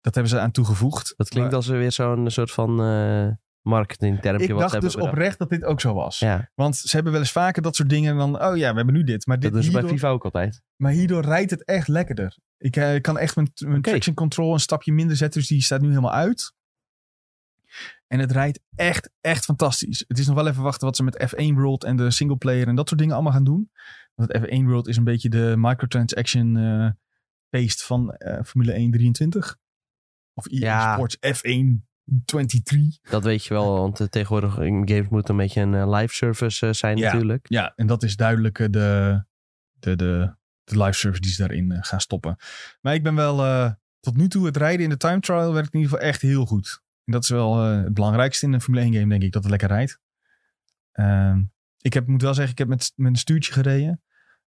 [0.00, 1.14] Dat hebben ze aan toegevoegd.
[1.16, 3.28] Dat klinkt Maar als weer zo'n soort van eh
[3.68, 5.12] marketingtermpje ik wat ze dacht dus bedacht.
[5.12, 6.18] oprecht dat dit ook zo was.
[6.18, 8.10] Ja, Want ze hebben wel eens vaker dat soort dingen.
[8.10, 9.26] En dan, oh ja, we hebben nu dit.
[9.26, 10.62] Maar, dit, dat doen ze bij FIFA ook altijd.
[10.76, 12.36] maar hierdoor rijdt het echt lekkerder.
[12.58, 15.40] Ik eh, kan echt mijn, traction control een stapje minder zetten.
[15.40, 16.52] Dus die staat nu helemaal uit.
[18.08, 20.04] En het rijdt echt, echt fantastisch.
[20.08, 22.74] Het is nog wel even wachten wat ze met F1 World en de singleplayer en
[22.74, 23.70] dat soort dingen allemaal gaan doen.
[24.14, 26.88] Want F1 World is een beetje de microtransaction eh
[27.50, 29.56] paste van eh, Formule 1 23.
[30.34, 30.92] Of EA Ja.
[30.94, 31.86] Sports F1
[32.24, 32.98] 23.
[33.10, 36.72] Dat weet je wel, want eh, tegenwoordig in games moet een beetje een live service
[36.72, 37.04] zijn Ja.
[37.12, 37.46] natuurlijk.
[37.48, 38.68] Ja, en dat is duidelijk de,
[39.78, 40.34] de, de,
[40.64, 42.36] de live service die ze daarin gaan stoppen.
[42.80, 43.36] Maar ik ben wel
[44.00, 46.46] tot nu toe het rijden in de time trial werkt in ieder geval echt heel
[46.46, 46.82] goed.
[47.10, 49.50] Dat is wel eh, het belangrijkste in een Formule 1 game, denk ik, dat het
[49.50, 50.00] lekker rijdt.
[50.92, 51.42] Ehm,
[51.80, 54.02] ik heb, moet wel zeggen, ik heb met, met een stuurtje gereden.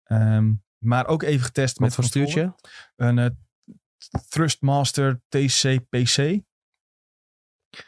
[0.04, 2.28] Ehm, maar ook even getest Wat met voor controle.
[2.28, 2.54] stuurtje?
[2.96, 3.30] Een eh,
[4.28, 6.40] Thrustmaster TC PC.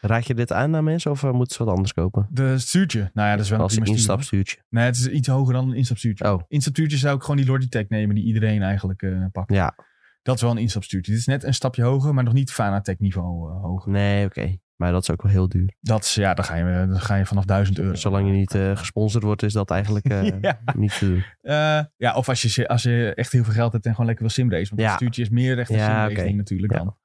[0.01, 2.29] Raad je dit aan naar mensen of eh, moeten ze wat anders kopen?
[2.31, 3.11] De stuurtje.
[3.13, 4.65] Nou ja, dat is wel een Als een instapstuurtje.
[4.69, 6.33] Nee, het is iets hoger dan een instapstuurtje.
[6.33, 9.53] Oh, Instapstuurtje zou ik gewoon die Logitech nemen die iedereen eigenlijk pakt.
[9.53, 9.75] ja.
[10.23, 11.13] Dat is wel een instapstuurtje.
[11.13, 13.93] Dit is net een stapje hoger, maar nog niet Fanatec niveau eh, hoger.
[13.93, 14.57] Nee, oké.
[14.77, 15.75] Maar dat is ook wel heel duur.
[15.81, 17.95] Dat is, ja, dan ga je, dan ga je vanaf 1000 euro.
[17.95, 20.61] Zolang je niet eh, gesponsord wordt, is dat eigenlijk eh, ja.
[20.77, 21.25] niet te doen.
[21.41, 24.25] Eh, ja, of als je, als je echt heel veel geld hebt en gewoon lekker
[24.25, 24.69] wil simrace.
[24.69, 24.87] Want Ja.
[24.87, 26.97] dat stuurtje is meer echt een Ja, ding natuurlijk dan.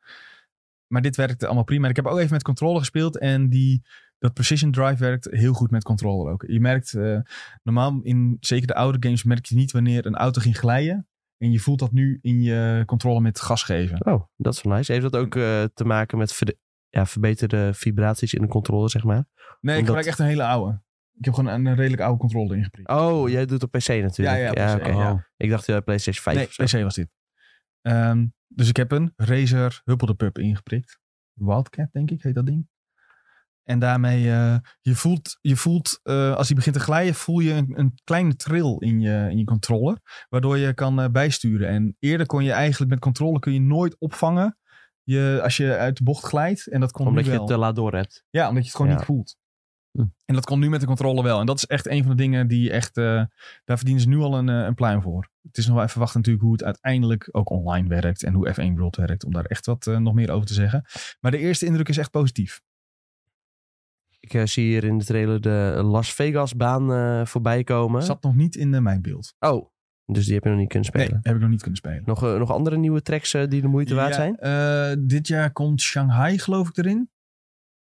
[0.87, 1.87] Maar dit werkte allemaal prima.
[1.87, 3.19] Ik heb ook even met controller gespeeld.
[3.19, 3.81] En die,
[4.17, 6.43] dat precision drive werkt heel goed met controller ook.
[6.47, 7.19] Je merkt, eh,
[7.63, 11.07] normaal in zeker de oude games merk je niet wanneer een auto ging glijden.
[11.45, 14.05] En je voelt dat nu in je controller met gas geven.
[14.05, 14.91] Oh, dat is wel nice.
[14.91, 16.55] Heeft dat ook eh, te maken met ver-
[16.89, 19.15] ja, verbeterde vibraties in de controle, zeg maar?
[19.15, 19.23] Nee,
[19.55, 20.81] ik Omdat- gebruik echt een hele oude.
[21.17, 22.89] Ik heb gewoon een, een redelijk oude controller ingeprikt.
[22.89, 24.17] Oh, jij doet op PC natuurlijk.
[24.17, 25.27] Ja, ja, PC, ja.
[25.37, 26.77] Ik dacht uh, PlayStation 5 nee, of zo.
[26.77, 27.09] PC was dit.
[27.81, 30.99] Ehm, dus ik heb een Razer Huppel de Pup ingeprikt.
[31.33, 32.67] Wildcat, denk ik, heet dat ding.
[33.65, 37.53] En daarmee, eh, je voelt, je voelt eh, als hij begint te glijden, voel je
[37.53, 39.97] een, een kleine trill in je, in je controller.
[40.29, 41.67] Waardoor je kan eh, bijsturen.
[41.67, 44.57] En eerder kon je eigenlijk met controle kun je nooit opvangen.
[45.03, 46.67] Je, als je uit de bocht glijdt.
[46.67, 48.25] En dat kon Omdat nu je het te laat door hebt.
[48.29, 48.97] Ja, omdat je het gewoon Ja.
[48.97, 49.37] niet voelt.
[49.91, 50.05] Hm.
[50.25, 51.39] En dat kon nu met de controle wel.
[51.39, 52.95] En dat is echt een van de dingen die echt...
[52.95, 53.29] daar
[53.65, 55.29] verdienen ze nu al een, een pluim voor.
[55.41, 58.23] Het is nog wel even wachten natuurlijk hoe het uiteindelijk ook online werkt.
[58.23, 59.25] En hoe F1 World werkt.
[59.25, 60.85] Om daar echt wat nog meer over te zeggen.
[61.19, 62.61] Maar de eerste indruk is echt positief.
[64.25, 68.03] Ik eh, zie hier in de trailer de Las Vegas baan eh, voorbij komen.
[68.03, 69.33] Zat nog niet in eh, mijn beeld.
[69.39, 69.69] Oh,
[70.05, 71.21] dus die heb je nog niet kunnen Nee, spelen.
[71.23, 72.01] heb ik nog niet kunnen spelen.
[72.05, 75.07] Nog, nog andere nieuwe tracks die de moeite waard zijn?
[75.07, 77.09] dit jaar komt Shanghai geloof ik erin.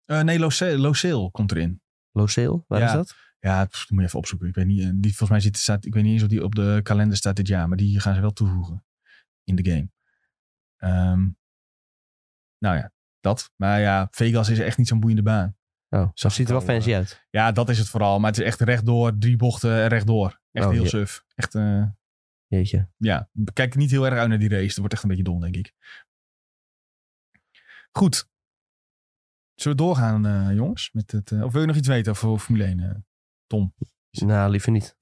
[0.06, 1.82] Nee, Losail, komt erin.
[2.12, 2.86] Losail, waar Ja.
[2.86, 3.16] is dat?
[3.40, 4.48] Ja, pff, moet je even opzoeken.
[4.48, 6.56] Ik weet niet, die, volgens mij zit, staat, ik weet niet eens of die op
[6.56, 8.86] de kalender staat dit jaar, maar die gaan ze wel toevoegen
[9.44, 9.90] in de game.
[10.78, 11.30] Ehm,
[12.58, 13.52] nou ja, dat.
[13.56, 15.57] Maar ja, Vegas is echt niet zo'n boeiende baan.
[15.90, 17.26] Oh, Zag ziet er wel fancy uit.
[17.30, 18.20] Ja, dat is het vooral.
[18.20, 20.40] Maar het is echt rechtdoor, drie bochten en rechtdoor.
[20.52, 21.24] Echt Oh, heel je- suf.
[21.36, 21.84] Echt, eh,
[22.48, 22.90] Jeetje.
[22.98, 24.68] ja, kijk niet heel erg uit naar die race.
[24.68, 25.74] Dat wordt echt een beetje dom, denk ik.
[27.92, 28.30] Goed.
[29.56, 30.90] Zullen we doorgaan, eh, jongens?
[30.94, 32.96] Met het, eh, of wil je nog iets weten over Formule 1, eh,
[33.48, 33.74] Tom?
[34.26, 34.96] Nou, liever niet.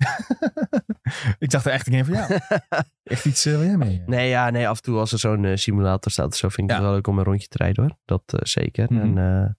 [1.40, 2.28] ik dacht er echt een van, ja,
[3.04, 4.00] echt iets uh, waar jij mee?
[4.02, 4.08] eh?
[4.08, 6.70] Nee, ja, nee, af en toe als er zo'n eh, simulator staat, zo vind ik
[6.70, 6.76] Ja.
[6.76, 7.98] het wel leuk om een rondje te rijden hoor.
[8.06, 8.94] Dat eh, zeker.
[8.94, 9.02] Mhm.
[9.02, 9.54] En eh,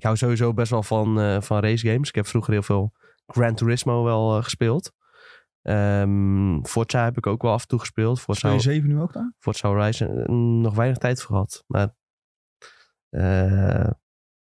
[0.00, 2.08] ik hou sowieso best wel van, eh van race games.
[2.08, 2.92] Ik heb vroeger heel veel
[3.26, 4.92] Gran Turismo wel eh, gespeeld.
[5.62, 8.20] Ehm Forza heb ik ook wel af en toe gespeeld.
[8.20, 9.34] Forza, Speel je 7 nu ook dan?
[9.38, 10.28] Forza Horizon, eh,
[10.62, 11.64] nog weinig tijd voor gehad.
[11.66, 11.94] Maar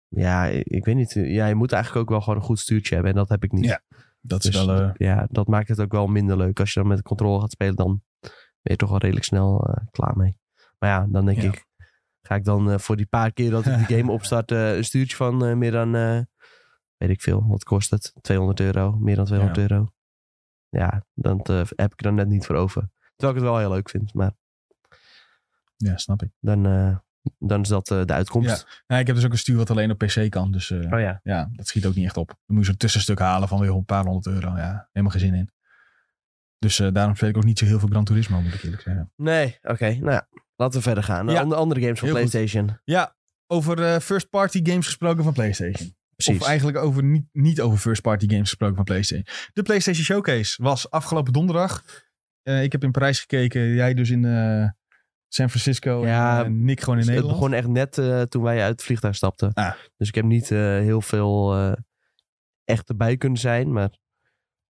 [0.10, 1.12] ja, ik weet niet.
[1.14, 3.12] Ja, je moet eigenlijk ook wel gewoon een goed stuurtje hebben.
[3.14, 3.66] En dat heb ik niet.
[3.66, 3.82] Ja,
[4.22, 4.92] Dat is Dus wel...
[4.94, 6.60] ja, dat maakt het ook wel minder leuk.
[6.60, 8.32] Als je dan met de controle gaat spelen, dan ben
[8.62, 10.38] je toch wel redelijk snel klaar mee.
[10.80, 11.48] Maar ja, dan denk Ja.
[11.48, 11.66] ik,
[12.28, 14.84] ga ik dan eh, voor die paar keer dat ik die game opstart, eh, een
[14.84, 15.92] stuurtje van eh, meer dan,
[16.98, 18.14] weet ik veel, wat kost het?
[18.22, 19.68] 200 euro, meer dan 200 Ja.
[19.70, 19.92] euro.
[20.70, 22.90] Ja, dan eh, heb ik er dan net niet voor over.
[23.16, 24.32] Terwijl ik het wel heel leuk vind, maar
[25.78, 26.30] ja, snap ik.
[26.40, 26.64] dan,
[27.40, 28.84] dan is dat de uitkomst.
[28.88, 30.52] Nou, ik heb dus ook een stuur wat alleen op PC kan.
[30.52, 31.20] Dus Oh ja.
[31.24, 32.28] ja, dat schiet ook niet echt op.
[32.28, 34.56] Dan moet je zo'n tussenstuk halen van weer een paar honderd euro.
[34.58, 35.52] Ja, helemaal geen zin in.
[36.60, 39.12] Dus daarom speel ik ook niet zo heel veel Gran Turismo, moet ik eerlijk zeggen.
[39.16, 39.90] Nee, oké.
[39.94, 41.28] nou ja, laten we verder gaan.
[41.28, 41.42] Ja.
[41.42, 42.30] andere games van Heel goed.
[42.30, 42.78] PlayStation.
[42.84, 43.16] Ja,
[43.48, 45.96] over eh, first party games gesproken van PlayStation.
[46.16, 46.42] Precies.
[46.42, 49.26] Of eigenlijk over, niet, niet over first party games gesproken van PlayStation.
[49.54, 51.84] De PlayStation Showcase was afgelopen donderdag.
[52.44, 53.74] Eh, ik heb in Parijs gekeken.
[53.74, 54.70] Jij dus in eh,
[55.28, 56.06] San Francisco.
[56.06, 57.40] Ja, en eh, Nick gewoon in het Nederland.
[57.40, 59.54] begon echt net eh, toen wij uit het vliegtuig stapten.
[59.54, 59.74] Ah.
[59.98, 61.72] Dus ik heb niet eh, heel veel eh,
[62.64, 63.72] echt erbij kunnen zijn.
[63.74, 63.90] Maar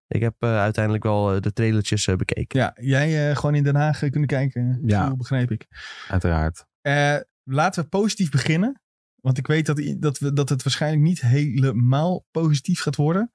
[0.08, 2.60] ik heb eh, uiteindelijk wel eh, de trailertjes eh, bekeken.
[2.60, 4.82] Ja, jij eh, gewoon in Den Haag kunnen kijken.
[4.86, 5.08] Ja.
[5.08, 5.68] Zo begreep ik.
[6.10, 6.66] Uiteraard.
[6.82, 8.82] Eh, laten we positief beginnen.
[9.16, 13.32] Want ik weet dat, i- dat, we, dat het waarschijnlijk niet helemaal positief gaat worden.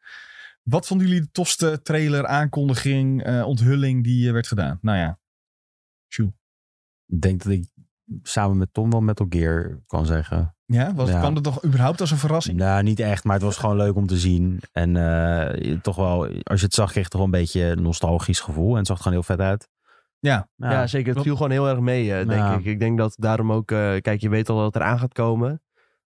[0.62, 4.78] Wat vonden jullie de tofste trailer, aankondiging, eh, onthulling die werd gedaan?
[4.80, 5.20] Nou ja,
[6.12, 6.32] Sjoe.
[7.06, 7.64] Ik denk dat ik
[8.22, 10.56] samen met Tom wel Metal Gear kan zeggen.
[10.72, 11.18] Ja, was, Ja.
[11.18, 12.56] kwam het toch überhaupt als een verrassing?
[12.58, 14.60] Nou, niet echt, maar het was gewoon leuk om te zien.
[14.72, 17.62] En eh, je- toch wel, als je het zag, kreeg je toch wel een beetje
[17.62, 18.70] een nostalgisch gevoel.
[18.72, 19.68] En het zag er gewoon heel vet uit.
[20.18, 20.48] Ja.
[20.56, 21.14] Ja, zeker.
[21.14, 22.54] Het viel gewoon heel erg mee, eh, denk Ja.
[22.56, 22.64] ik.
[22.64, 23.70] Ik denk dat daarom ook...
[23.70, 25.62] eh, kijk, je weet al dat het eraan gaat komen.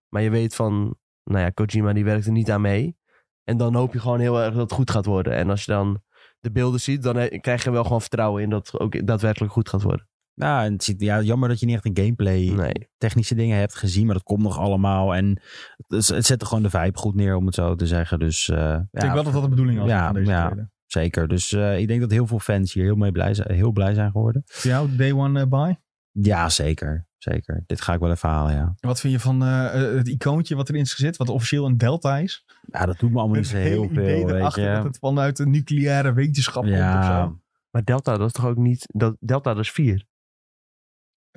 [0.09, 0.95] Maar je weet van...
[1.23, 2.97] Nou ja, Kojima die werkt er niet aan mee.
[3.43, 5.33] En dan hoop je gewoon heel erg dat het goed gaat worden.
[5.33, 6.01] En als je dan
[6.39, 7.03] de beelden ziet...
[7.03, 10.07] dan krijg je wel gewoon vertrouwen in dat het ook daadwerkelijk goed gaat worden.
[10.37, 14.05] Nou, het zit, ja, jammer dat je niet echt een gameplay, technische dingen hebt gezien,
[14.05, 15.15] maar dat komt nog allemaal.
[15.15, 15.41] En
[15.87, 18.19] het, het zet er gewoon de vibe goed neer, om het zo te zeggen.
[18.19, 20.69] Dus, eh, ik denk wel dat dat de bedoeling was ja, van deze ja.
[20.85, 21.27] Zeker.
[21.27, 24.11] Dus eh, ik denk dat heel veel fans hier heel, blij, zijn, heel blij zijn
[24.11, 24.41] geworden.
[24.45, 25.75] Voor jou, day one eh, uh, buy?
[26.11, 27.07] Ja, zeker.
[27.17, 27.63] Zeker.
[27.65, 28.75] Dit ga ik wel even halen, ja.
[28.79, 32.45] Wat vind je van het icoontje wat erin zit, wat officieel een delta is?
[32.61, 34.63] Ja, dat doet me allemaal niet zo heel veel, weet je.
[34.63, 37.39] dat het vanuit de nucleaire wetenschap komt of zo.
[37.71, 38.87] Maar delta, dat is toch ook niet...
[38.93, 40.05] Dat, delta, dat is 4.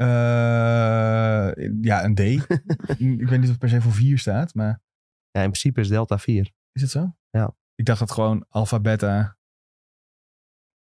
[0.00, 0.06] Eh,
[1.80, 2.20] ja, een D.
[2.20, 4.80] ik weet niet of het per se voor 4 staat, maar...
[5.30, 6.50] Ja, in principe is delta 4.
[6.72, 7.16] Is het zo?
[7.30, 7.54] Ja.
[7.74, 9.36] Ik dacht dat gewoon alfa, beta,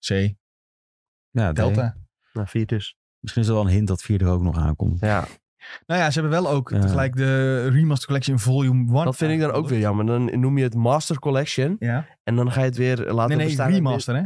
[0.06, 0.34] C,
[1.30, 1.96] ja, delta.
[2.32, 2.96] Nou, 4 dus.
[3.20, 5.00] Misschien is dat wel een hint dat 4 er ook nog aankomt.
[5.00, 5.26] Ja.
[5.86, 6.80] Nou ja, ze hebben wel ook ja.
[6.80, 9.04] tegelijk de Remaster Collection Volume 1.
[9.04, 10.06] Dat vind ik dan ook weer jammer.
[10.06, 11.76] Dan noem je het Master Collection.
[11.78, 12.18] Ja.
[12.22, 13.56] En dan ga je het weer laten nee, nee.
[13.56, 14.24] Nee, Remaster hè?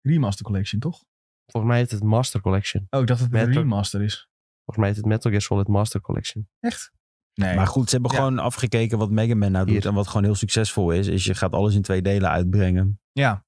[0.00, 1.04] Remaster Collection, toch?
[1.52, 2.86] Volgens mij heet het Master Collection.
[2.90, 4.28] Oh, ik dacht dat het een Met- remaster is.
[4.64, 6.48] Volgens mij heet het Metal Gear Solid Master Collection.
[6.60, 6.92] Echt?
[7.34, 7.54] Nee.
[7.56, 8.16] Maar goed, ze hebben Ja.
[8.18, 9.74] gewoon afgekeken wat Mega Man nou doet.
[9.74, 9.86] Hier.
[9.86, 13.00] En wat gewoon heel succesvol is, is je gaat alles in twee delen uitbrengen.
[13.12, 13.44] Ja.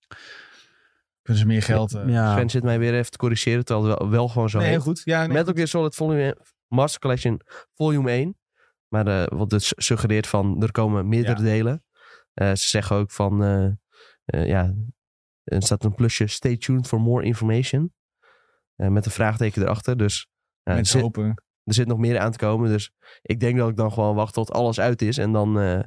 [1.23, 1.95] Kunnen ze meer geld...
[1.95, 4.59] eh, ja, Sven zit mij weer even te corrigeren, terwijl het wel, wel gewoon zo
[4.59, 4.77] nee, heet.
[4.77, 5.01] heel goed.
[5.05, 6.37] Ja, nee, Metal Gear Solid Volume,
[6.67, 7.41] Master Collection
[7.75, 8.39] Volume 1.
[8.89, 11.43] Maar eh, wat dus suggereert van, er komen meerdere Ja.
[11.43, 11.85] delen.
[12.35, 13.67] Eh, ze zeggen ook van, eh,
[14.25, 14.75] eh, ja,
[15.51, 17.93] er staat een plusje, stay tuned for more information.
[18.77, 20.29] Eh, met een vraagteken erachter, dus
[20.63, 21.43] er, zit, hopen.
[21.65, 22.69] er zit nog meer aan te komen.
[22.69, 22.93] Dus
[23.23, 25.81] ik denk dat ik dan gewoon wacht tot alles uit is en dan eh,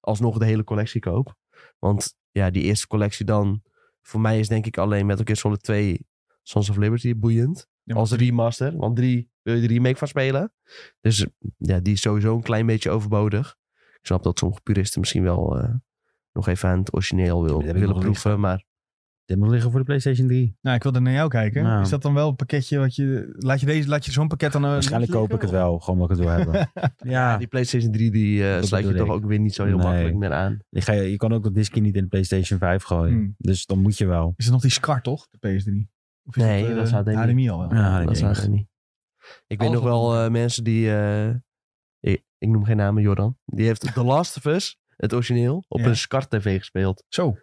[0.00, 1.34] alsnog de hele collectie koop.
[1.78, 3.62] Want ja, die eerste collectie dan,
[4.02, 6.06] voor mij is denk ik alleen Metal Gear Solid 2
[6.42, 8.76] Sons of Liberty boeiend Ja, als remaster.
[8.76, 10.52] Want drie wil je de remake van spelen.
[11.00, 11.26] Dus
[11.56, 13.56] ja, die is sowieso een klein beetje overbodig.
[13.74, 15.74] Ik snap dat sommige puristen misschien wel eh,
[16.32, 18.40] nog even aan het origineel wil, willen proeven.
[18.40, 18.64] Maar
[19.28, 20.56] dit moet liggen voor de PlayStation 3.
[20.60, 21.62] Nou, ik wilde naar jou kijken.
[21.62, 21.82] Nou.
[21.82, 23.34] Is dat dan wel een pakketje wat je...
[23.38, 24.64] Laat je, deze, laat je zo'n pakket dan...
[24.64, 26.70] eh, Waarschijnlijk koop ik het wel, gewoon omdat ik het wil hebben.
[27.14, 29.12] ja, die PlayStation 3 die eh, Dat sluit je toch ik.
[29.12, 29.86] ook weer niet zo heel Nee.
[29.86, 30.58] makkelijk meer aan.
[30.68, 33.14] je, ga, je kan ook dat discje niet in de PlayStation 5 gooien.
[33.14, 33.34] Hmm.
[33.38, 34.32] Dus dan moet je wel.
[34.36, 35.26] Is het nog die SCAR, toch?
[35.30, 35.96] De PS3?
[36.24, 37.14] Of is Nee, eh, dat zou niet.
[37.16, 37.74] HDMI al wel.
[37.74, 38.68] Ja, dat dat zou is er niet.
[39.46, 40.90] Ik weet nog wel eh, mensen die...
[40.96, 41.28] eh,
[42.00, 43.36] ik, ik noem geen namen, Jordan.
[43.44, 45.86] Die heeft The Last of Us, het origineel, op Ja.
[45.86, 47.04] een SCAR-tv gespeeld.
[47.08, 47.36] Zo,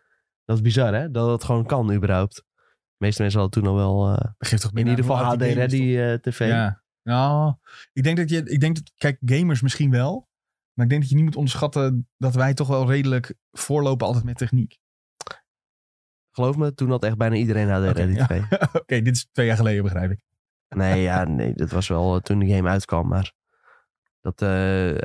[0.45, 1.11] Dat is bizar, hè?
[1.11, 2.35] Dat het gewoon kan, überhaupt.
[2.35, 4.07] De meeste mensen hadden toen al wel...
[4.07, 6.19] eh, dat geeft toch in ieder geval is, HD-ready toch?
[6.19, 6.47] tv.
[6.47, 6.83] Ja.
[7.03, 7.53] Nou,
[7.93, 8.43] ik denk dat je...
[8.43, 8.91] Ik denk dat...
[8.97, 10.29] Kijk, gamers misschien wel.
[10.73, 14.25] Maar ik denk dat je niet moet onderschatten dat wij toch wel redelijk voorlopen altijd
[14.25, 14.77] met techniek.
[16.31, 18.25] Geloof me, toen had echt bijna iedereen HD-ready ja.
[18.25, 18.41] tv.
[18.81, 20.19] Oké, dit is twee jaar geleden, begrijp ik.
[20.69, 23.07] Nee, ja, nee, dat was wel eh, toen de game uitkwam.
[23.07, 23.33] Maar
[24.21, 24.39] dat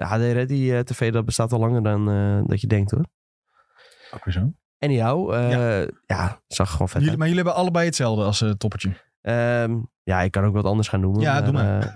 [0.08, 3.06] HD-ready eh, tv, dat bestaat al langer dan eh, dat je denkt, hoor.
[4.10, 4.52] Ook weer zo.
[4.80, 6.40] Anyhow, eh ja.
[6.46, 7.18] zag gewoon vet Jullie, uit.
[7.18, 8.92] maar jullie hebben allebei hetzelfde als eh, toppertje.
[9.20, 11.20] Ehm, ja, ik kan ook wat anders gaan noemen.
[11.20, 11.86] Ja, doe eh,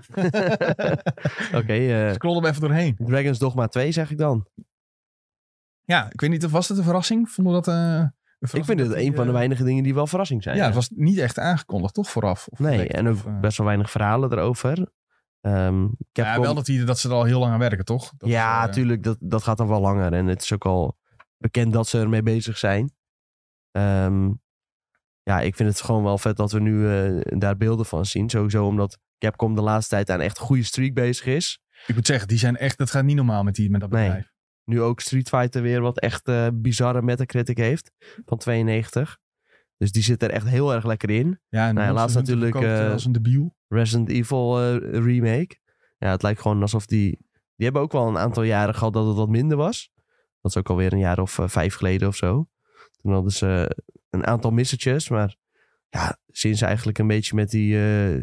[1.61, 2.97] Oké, eh, Scroll er even doorheen.
[2.99, 4.47] Dragon's Dogma 2 zeg ik dan.
[5.85, 7.31] Ja, ik weet niet, of was het een verrassing?
[7.31, 8.13] Vonden we dat...
[8.53, 10.57] Ik vind het een die, van de weinige dingen die wel verrassing zijn.
[10.57, 12.11] Ja, het was niet echt aangekondigd, toch?
[12.11, 12.47] Vooraf.
[12.51, 14.89] Of Nee, en ook of, best wel weinig verhalen erover.
[15.41, 18.13] Ehm Ja, wel dat, die, dat ze er al heel lang aan werken, toch?
[18.17, 19.03] Dat ja, is, natuurlijk.
[19.03, 20.13] Dat, dat gaat dan wel langer.
[20.13, 20.97] En het is ook al
[21.39, 22.93] bekend dat ze ermee bezig zijn.
[23.71, 24.31] Ehm,
[25.23, 28.31] ja, ik vind het gewoon wel vet dat we nu eh, daar beelden van zien.
[28.31, 31.61] Sowieso omdat Capcom de laatste tijd aan echt goede streak bezig is.
[31.87, 34.05] Ik moet zeggen, die zijn echt, dat gaat niet normaal met, die, met dat Nee.
[34.05, 34.33] bedrijf.
[34.65, 37.91] Nu ook Street Fighter weer wat echt eh, bizarre Metacritic heeft.
[38.25, 39.19] Van 92.
[39.77, 41.41] Dus die zit er echt heel erg lekker in.
[41.49, 43.57] Ja, en Nou laatst natuurlijk, eh, als een debiel.
[43.69, 45.57] Resident Evil remake.
[45.99, 47.19] Ja, het lijkt gewoon alsof die...
[47.57, 49.91] Die hebben ook wel een aantal jaren gehad dat het wat minder was.
[50.45, 52.49] Dat is ook alweer een jaar of eh, vijf geleden of zo.
[53.03, 53.77] Toen hadden ze
[54.11, 55.09] een aantal missertjes.
[55.09, 55.37] Maar
[55.89, 58.21] ja, sinds eigenlijk een beetje met die eh,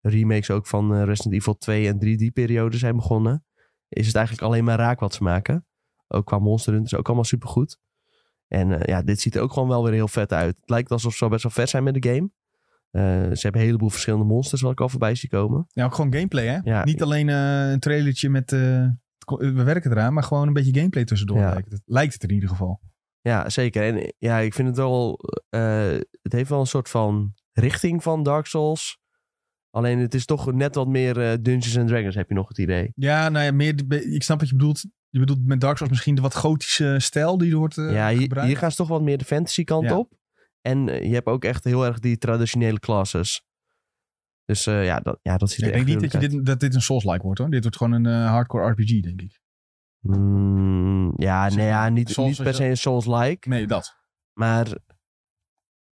[0.00, 3.44] remakes ook van eh, Resident Evil 2 en 3D-periode zijn begonnen...
[3.88, 5.66] is het eigenlijk alleen maar raak wat ze maken.
[6.08, 7.78] Ook qua Monster Hunter is ook allemaal supergoed.
[8.48, 10.56] En eh, ja, dit ziet er ook gewoon wel weer heel vet uit.
[10.60, 12.30] Het lijkt alsof ze al best wel ver zijn met de game.
[12.90, 15.66] Eh, ze hebben een heleboel verschillende monsters wat ik al voorbij zie komen.
[15.72, 16.58] Ja, ook gewoon gameplay, hè?
[16.62, 16.84] Ja.
[16.84, 18.52] Niet alleen eh, een trailertje met...
[18.52, 18.86] eh,
[19.24, 21.38] we werken eraan, maar gewoon een beetje gameplay tussendoor.
[21.38, 21.52] Ja.
[21.52, 21.82] Lijkt, het.
[21.84, 22.80] lijkt het in ieder geval.
[23.20, 23.82] Ja, zeker.
[23.82, 25.18] En ja, ik vind het wel...
[25.48, 28.98] eh, het heeft wel een soort van richting van Dark Souls.
[29.70, 32.58] Alleen het is toch net wat meer eh, Dungeons and Dragons, heb je nog het
[32.58, 32.92] idee.
[32.94, 33.74] Ja, nou ja, meer,
[34.14, 34.84] ik snap wat je bedoelt.
[35.08, 38.08] Je bedoelt met Dark Souls misschien de wat gotische stijl die er wordt eh, ja,
[38.10, 38.48] hier, gebruikt.
[38.48, 39.96] hier gaan ze toch wat meer de fantasy kant Ja.
[39.98, 40.12] op.
[40.60, 43.44] En je hebt ook echt heel erg die traditionele classes.
[44.50, 46.74] Dus eh, ja, dat, ja, dat ziet ik denk niet dat, je dit, dat dit
[46.74, 47.50] een Souls-like wordt hoor.
[47.50, 49.40] Dit wordt gewoon een eh, hardcore RPG, denk ik.
[50.00, 53.48] Mm, ja, nee, ja, niet, Souls niet is per se een Souls-like.
[53.48, 53.96] Nee, dat.
[54.32, 54.78] Maar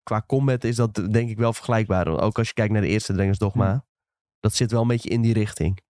[0.02, 2.06] qua combat is dat denk ik wel vergelijkbaar.
[2.06, 3.70] Ook als je kijkt naar de eerste Dragon's Dogma.
[3.70, 3.84] Hmm.
[4.40, 5.80] Dat zit wel een beetje in die richting.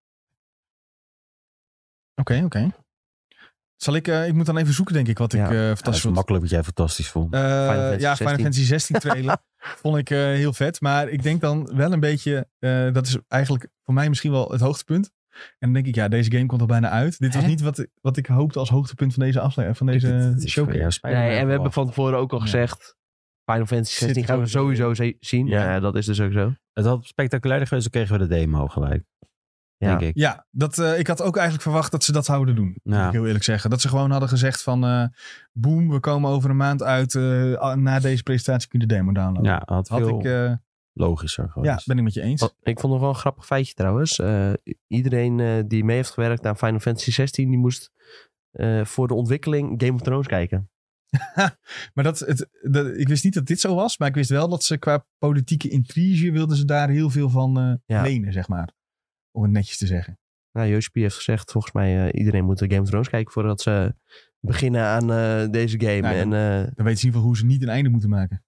[2.14, 2.70] Oké, oké.
[3.82, 5.44] Zal ik, eh, ik moet dan even zoeken denk ik wat Ja.
[5.44, 6.14] ik eh Dat fantastisch is vond.
[6.14, 7.34] makkelijk wat jij fantastisch vond.
[7.34, 8.38] Eh, Fantasy ja, Final 16.
[8.38, 9.36] Fantasy 16 trailer
[9.82, 10.80] vond ik eh, heel vet.
[10.80, 14.50] Maar ik denk dan wel een beetje, eh, dat is eigenlijk voor mij misschien wel
[14.50, 15.10] het hoogtepunt.
[15.32, 17.18] En dan denk ik, ja, deze game komt al bijna uit.
[17.18, 17.48] Dit was Hè?
[17.48, 20.90] niet wat, ik- wat ik hoopte als hoogtepunt van deze aflevering, van deze is showcase.
[20.90, 22.44] Spider-Man Nee, en we hebben van tevoren ook al Ja.
[22.44, 22.96] gezegd...
[23.50, 25.46] Final Fantasy Zit 16 gaan we sowieso zien.
[25.46, 25.62] Ja.
[25.72, 25.80] Ja.
[25.80, 26.54] dat is dus ook zo.
[26.72, 29.04] Het had spectaculairder geweest, dan kregen we de demo gelijk.
[29.82, 29.88] Ja.
[29.88, 30.16] Denk ik.
[30.22, 32.76] Ja, dat, eh, ik had ook eigenlijk verwacht dat ze dat zouden doen.
[32.82, 33.06] Ja.
[33.06, 33.70] ik heel eerlijk zeggen.
[33.70, 35.04] Dat ze gewoon hadden gezegd van, eh
[35.52, 37.14] boom, we komen over een maand uit.
[37.14, 39.50] eh, na deze presentatie kun je de demo downloaden.
[39.52, 40.52] Ja, had Had veel ik, eh,
[40.92, 41.72] logischer geweest.
[41.78, 42.40] ja, ben ik met je eens.
[42.40, 44.18] Wat- Ik vond nog wel een grappig feitje trouwens.
[44.18, 44.52] Eh,
[44.86, 47.48] iedereen eh, die mee heeft gewerkt aan Final Fantasy 16...
[47.48, 47.90] die moest
[48.50, 50.70] eh, voor de ontwikkeling Game of Thrones kijken.
[51.94, 54.48] Maar dat, het, dat, ik wist niet dat dit zo was, maar ik wist wel
[54.48, 58.02] dat ze qua politieke intrige wilden ze daar heel veel van eh, Ja.
[58.02, 58.72] lenen, zeg maar.
[59.32, 60.18] Om het netjes te zeggen.
[60.52, 63.94] Nou, Yoshi heeft gezegd, volgens mij uh, iedereen moet Game of Thrones kijken voordat ze
[64.40, 66.00] beginnen aan uh, deze game.
[66.00, 68.08] Nou, en, uh, dan weten ze in ieder geval hoe ze niet een einde moeten
[68.10, 68.44] maken.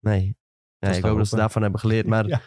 [0.00, 0.36] Nee.
[0.78, 2.06] Ja, ik hoop dat ze daarvan hebben geleerd.
[2.06, 2.40] Maar ja.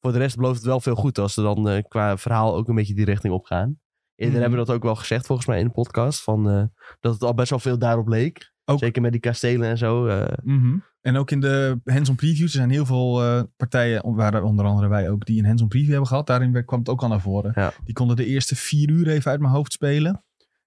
[0.00, 2.74] voor de rest belooft het wel veel goed als ze dan qua verhaal ook een
[2.74, 3.80] beetje die richting op gaan.
[4.14, 4.40] Eerder Mhm.
[4.42, 6.22] hebben we dat ook wel gezegd volgens mij in de podcast.
[6.22, 6.70] Van,
[7.00, 8.52] dat het al best wel veel daarop leek.
[8.64, 10.04] Ook- Zeker met die kastelen en zo.
[10.42, 10.78] Mhm.
[11.02, 12.50] En ook in de hands-on previews.
[12.50, 15.90] Er zijn heel veel eh, partijen, waar onder andere wij ook, die een hands-on preview
[15.90, 16.26] hebben gehad.
[16.26, 17.52] Daarin kwam het ook al naar voren.
[17.54, 17.72] Ja.
[17.84, 20.24] Die konden de eerste vier uur even uit mijn hoofd spelen.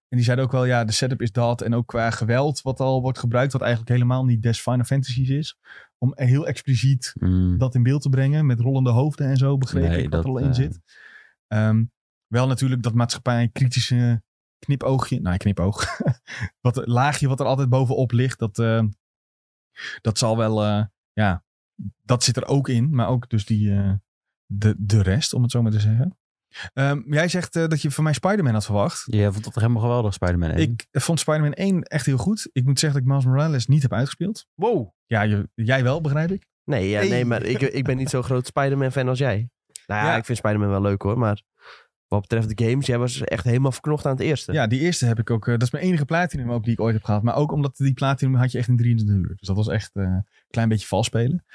[0.10, 1.62] En die zeiden ook wel, ja, de setup is dat.
[1.62, 5.30] En ook qua geweld wat al wordt gebruikt, wat eigenlijk helemaal niet des Final Fantasies
[5.30, 5.58] is.
[5.98, 7.58] Om heel expliciet Mm.
[7.58, 8.46] dat in beeld te brengen.
[8.46, 10.80] Met rollende hoofden en zo, begreep Nee, ik wat dat, er al in eh, zit.
[11.48, 11.84] Ehm,
[12.28, 14.24] wel natuurlijk dat maatschappij kritische
[14.60, 15.22] knipoogje.
[15.22, 15.86] Nou, knipoog.
[16.66, 18.40] wat, laagje wat er altijd bovenop ligt.
[18.40, 18.84] Dat, eh,
[20.02, 21.44] dat zal wel, eh, ja,
[22.02, 22.96] dat zit er ook in.
[22.96, 23.94] Maar ook dus die, eh,
[24.46, 26.18] de, de rest, om het zo maar te zeggen.
[26.74, 29.04] Ehm, jij zegt eh, dat je van mij Spider-Man had verwacht.
[29.06, 30.60] Je vond dat toch helemaal geweldig, Spider-Man 1?
[30.60, 32.50] Ik vond Spider-Man 1 echt heel goed.
[32.52, 34.46] Ik moet zeggen dat ik Miles Morales niet heb uitgespeeld.
[34.54, 34.90] wow.
[35.06, 36.46] Ja, je, jij wel, begrijp ik.
[36.64, 39.50] Nee, ja, nee maar ik, ik ben niet zo'n groot Spider-Man fan als jij.
[39.86, 40.16] Nou ja, Ja.
[40.18, 41.18] ik vind Spider-Man wel leuk hoor.
[41.18, 41.42] Maar
[42.20, 44.54] wat betreft de games, jij was echt helemaal verknocht aan het eerste.
[44.54, 45.46] Ja, die eerste heb ik ook.
[45.48, 47.24] eh, dat is mijn enige platinum ook die ik ooit heb gehad.
[47.24, 49.36] Maar ook omdat die platinum had je echt in 23 uur.
[49.38, 51.46] Dus dat was echt eh, een klein beetje vals spelen.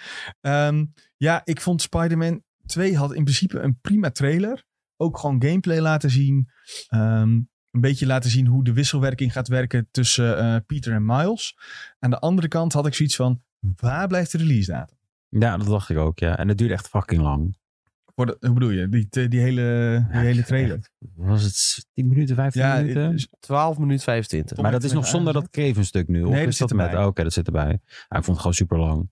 [0.41, 0.85] Ehm,
[1.17, 4.65] ja, ik vond Spider-Man 2 had in principe een prima trailer.
[4.97, 6.49] Ook gewoon gameplay laten zien.
[6.89, 7.29] Ehm,
[7.71, 11.57] een beetje laten zien hoe de wisselwerking gaat werken tussen eh, Peter en Miles.
[11.99, 13.43] Aan de andere kant had ik zoiets van,
[13.77, 14.97] waar blijft de release datum?
[15.29, 16.37] Ja, dat dacht ik ook, ja.
[16.39, 17.57] En het duurde echt fucking lang.
[18.21, 18.89] Voor de, hoe bedoel je?
[18.89, 20.91] Die, die, hele, die hele trailer.
[21.17, 23.11] Was het 10 minuten, 15 Ja, minuten?
[23.11, 24.57] dus- 12 minuten 25.
[24.57, 26.23] maar dat is nog zonder dat Kreven-stuk nu.
[26.23, 26.87] Of Nee, dat is dat zit met?
[26.87, 27.03] erbij.
[27.03, 27.81] Oh, Oké, dat zit erbij.
[28.09, 29.11] Ja, ik vond het gewoon super lang.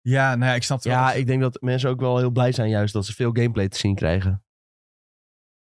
[0.00, 0.96] ja, nou ja, ik snap het wel.
[0.96, 3.68] Ja, ik denk dat mensen ook wel heel blij zijn juist dat ze veel gameplay
[3.68, 4.42] te zien krijgen.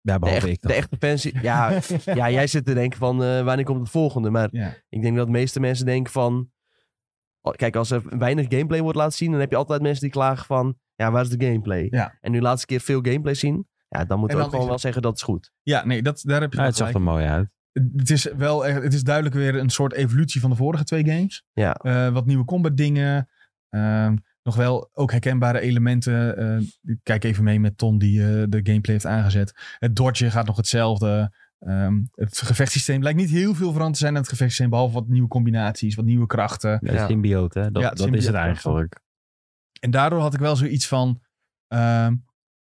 [0.02, 0.72] Ja, De, behalve echt- ik dan.
[0.72, 1.24] de echte fans...
[1.42, 1.80] Ja,
[2.20, 4.30] ja, jij zit te denken van eh, wanneer komt het volgende?
[4.30, 4.76] Maar ja.
[4.90, 6.52] ik denk dat de meeste mensen denken van...
[7.42, 9.32] oh, Kijk, als er weinig gameplay wordt laten zien...
[9.32, 10.78] dan heb je altijd mensen die klagen van...
[10.96, 11.88] Ja, waar is de gameplay?
[11.90, 12.18] Ja.
[12.22, 13.68] En nu laatste keer veel gameplay zien...
[13.90, 15.52] Ja, dan moeten En we ook gewoon wel zeggen dat is goed.
[15.62, 17.50] Ja, nee, dat, daar heb je Ja, het zag er mooi uit.
[17.74, 21.44] Het is wel het is duidelijk weer een soort evolutie van de vorige twee games.
[21.54, 21.74] Ja.
[21.74, 23.30] Eh, wat nieuwe combat dingen.
[23.70, 26.38] Ehm, nog wel ook herkenbare elementen.
[26.38, 29.54] Eh, ik kijk even mee met Tom die eh, de gameplay heeft aangezet.
[29.80, 31.34] Het dodgen gaat nog hetzelfde.
[31.60, 34.70] Ehm, het gevechtssysteem lijkt niet heel veel veranderd te zijn aan het gevechtssysteem.
[34.70, 36.80] Behalve wat nieuwe combinaties, wat nieuwe krachten.
[36.82, 37.08] Ja, Ja.
[37.08, 37.72] symbiote, hè?
[37.72, 39.02] Dat, Ja, dat is het eigenlijk.
[39.84, 41.22] En daardoor had ik wel zoiets van...
[41.68, 42.16] ehm,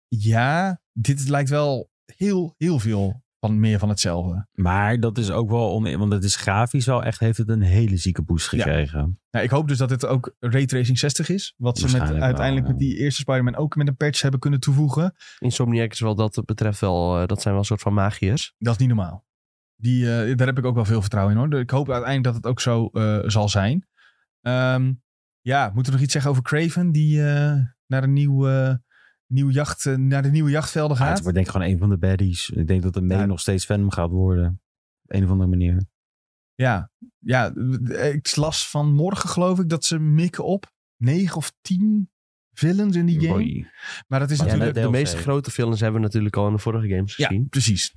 [0.08, 4.46] ja, dit lijkt wel heel, heel veel van meer van hetzelfde.
[4.52, 7.62] Maar dat is ook wel, on, want het is grafisch wel echt, heeft het een
[7.62, 8.62] hele zieke boost Ja.
[8.62, 9.20] gekregen.
[9.30, 11.54] Nou, ik hoop dus dat het ook Raytracing 60 is.
[11.56, 12.72] Wat ze met, wel, uiteindelijk ja.
[12.72, 15.14] met die eerste Spider-Man ook met een patch hebben kunnen toevoegen.
[15.38, 17.20] Insomniac is wel dat betreft wel...
[17.20, 18.54] eh, dat zijn wel een soort van magiërs.
[18.58, 19.26] Dat is niet normaal.
[19.76, 21.60] Die, eh, daar heb ik ook wel veel vertrouwen in hoor.
[21.60, 23.86] Ik hoop uiteindelijk dat het ook zo eh, zal zijn.
[24.40, 24.92] Ehm,
[25.48, 26.92] ja, moeten we nog iets zeggen over Craven?
[26.92, 28.74] Die eh, naar, een nieuw, eh,
[29.26, 31.20] nieuw jacht, eh, naar de nieuwe jachtvelden Ja, het gaat.
[31.20, 32.50] wordt denk ik gewoon een van de baddies.
[32.50, 33.26] Ik denk dat de Ja.
[33.26, 34.60] nog steeds Venom gaat worden.
[35.02, 35.84] Op een of andere manier.
[36.54, 37.52] Ja, ja,
[38.12, 42.10] ik las van morgen geloof ik dat ze mikken op 9 of 10
[42.52, 43.70] villains in die game.
[44.08, 44.92] Maar dat is Maar Ja, de, natuurlijk...
[44.92, 47.48] de meeste grote films hebben we natuurlijk al in de vorige games Ja, gezien.
[47.48, 47.94] precies.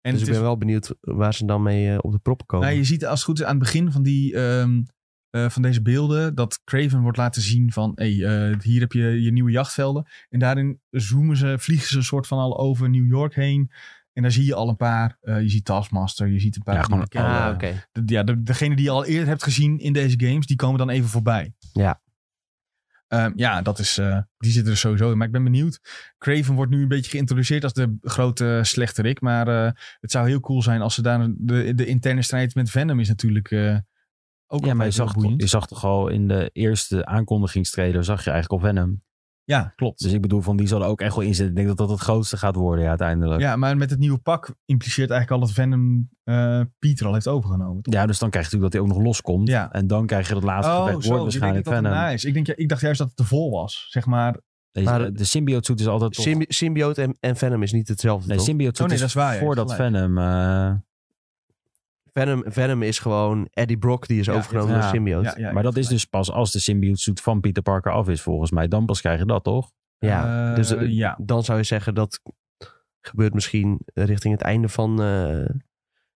[0.00, 2.66] En dus ik ben is- wel benieuwd waar ze dan mee op de proppen komen.
[2.66, 4.82] Nou, je ziet als het goed is aan het begin van, die, ehm,
[5.30, 9.22] eh, van deze beelden dat Craven wordt laten zien van hey, eh, hier heb je
[9.22, 10.06] je nieuwe jachtvelden.
[10.28, 13.70] En daarin zoomen ze, vliegen ze een soort van al over New York heen.
[14.12, 15.18] En daar zie je al een paar.
[15.20, 16.74] eh, je ziet Taskmaster, je ziet een paar.
[16.74, 17.58] Ja, gewoon ah,
[17.92, 20.78] de, ja, de, degene die je al eerder hebt gezien in deze games, die komen
[20.78, 21.54] dan even voorbij.
[21.72, 22.00] Ja.
[23.08, 25.16] Ehm, ja, dat is, eh, die zitten er sowieso in.
[25.16, 25.80] Maar ik ben benieuwd.
[26.18, 29.20] Craven wordt nu een beetje geïntroduceerd als de grote slechterik.
[29.20, 31.28] Maar eh, het zou heel cool zijn als ze daar...
[31.36, 33.76] De, de interne strijd met Venom is natuurlijk eh,
[34.46, 35.40] ook Ja, maar je zag, boeiend.
[35.40, 39.04] je zag toch al in de eerste aankondigingstrailer zag je eigenlijk al Venom.
[39.44, 40.02] Ja, klopt.
[40.02, 41.48] Dus ik bedoel, van die zal er ook echt wel in zitten.
[41.48, 43.40] Ik denk dat dat het grootste gaat worden ja, uiteindelijk.
[43.40, 43.50] Ja.
[43.50, 47.28] ja, maar met het nieuwe pak impliceert eigenlijk al dat Venom eh Pieter al heeft
[47.28, 47.82] overgenomen.
[47.82, 48.06] toch?
[48.06, 49.48] dus dan krijg je natuurlijk dat hij ook nog loskomt.
[49.48, 49.72] Ja.
[49.72, 50.90] En dan krijg je dat laatste gevecht.
[50.92, 52.28] Wordt je denkt waarschijnlijk dat Venom.
[52.28, 53.86] Ik, denk, ja, ik dacht juist dat het te vol was.
[53.90, 54.40] Zeg maar.
[54.70, 56.24] Deze- Maar- de symbiote suit is altijd toch...
[56.24, 58.46] Symbi- Symbiote en, en Venom is niet hetzelfde, nee, toch?
[58.46, 59.92] symbiote Oh, nee, is dat is waar, ja, voordat gelijk.
[59.94, 60.18] Venom...
[60.18, 60.72] eh,
[62.16, 64.80] Venom, Venom is gewoon Eddie Brock, die is Ja, overgenomen ja.
[64.80, 65.24] door Symbiote.
[65.28, 68.08] Ja, ja, maar dat is dus pas als de symbiote suit van Peter Parker af
[68.08, 68.68] is volgens mij.
[68.68, 69.70] Dan pas krijg je dat, toch?
[69.98, 71.18] Ja, Eh, dus eh, ja.
[71.20, 72.20] dan zou je zeggen dat
[73.00, 75.48] gebeurt misschien richting het einde van, eh,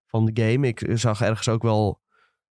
[0.06, 0.66] van de game.
[0.66, 2.00] Ik zag ergens ook wel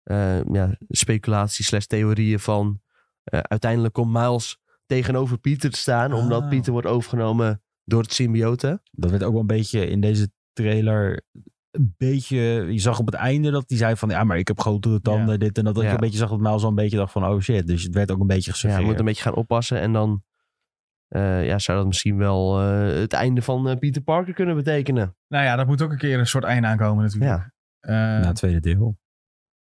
[0.04, 2.82] eh, ja, speculatie slash theorieën van
[3.24, 6.50] eh, uiteindelijk komt Miles tegenover Pieter te staan, omdat Ah.
[6.50, 8.82] Pieter wordt overgenomen door het symbiote.
[8.92, 11.22] Dat werd ook wel een beetje in deze trailer...
[11.74, 12.38] Een beetje...
[12.72, 14.10] Je zag op het einde dat hij zei van...
[14.10, 15.74] Ja, maar ik heb grotere tanden, dit en dat.
[15.76, 15.90] Dat Ja.
[15.90, 17.26] je een beetje zag dat Miles al een beetje dacht van...
[17.26, 17.68] Oh shit.
[17.68, 18.82] Dus het werd ook een beetje Ja, gesuggereerd.
[18.86, 20.24] je moet een beetje gaan oppassen en dan
[21.08, 25.16] eh, ja, zou dat misschien wel eh, het einde van eh, Peter Parker kunnen betekenen.
[25.28, 27.32] Nou ja, dat moet ook een keer een soort einde aankomen natuurlijk.
[27.32, 28.98] Ja, Eh, Na het tweede deel.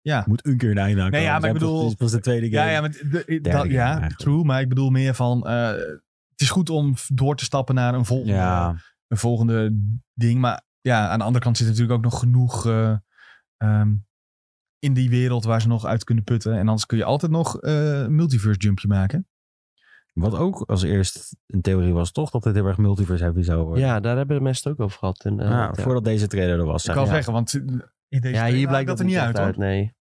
[0.02, 0.24] ja.
[0.28, 1.20] Moet een keer een einde aankomen.
[1.20, 2.66] Nee, ja, maar ik bedoel- Het was de tweede game.
[2.68, 4.18] Ja, ja, maar de, de- dat, game ja eigenlijk.
[4.20, 4.44] true.
[4.44, 5.48] Maar ik bedoel meer van...
[5.48, 5.68] eh,
[6.32, 8.76] het is goed om door te stappen naar een volgende, Ja,
[9.08, 9.80] een volgende
[10.14, 10.40] ding.
[10.40, 12.96] Maar ja, aan de andere kant zit natuurlijk ook nog genoeg eh,
[13.58, 13.96] ehm,
[14.80, 16.54] in die wereld waar ze nog uit kunnen putten.
[16.54, 19.26] En anders kun je altijd nog eh, een multiverse jumpje maken.
[20.14, 22.30] Wat ook als eerst een theorie was, toch?
[22.30, 23.84] Dat het heel erg multiverse heavy zou worden.
[23.84, 25.26] ja, daar hebben de mensen het ook over gehad.
[25.26, 25.74] En, eh, Ja, ja.
[25.74, 26.86] Voordat deze trailer er was.
[26.86, 29.38] Ik kan zeggen, want in deze Ja, trailer hier blijkt dat dat er niet uit,
[29.38, 29.54] hoor.
[29.58, 29.96] Nee.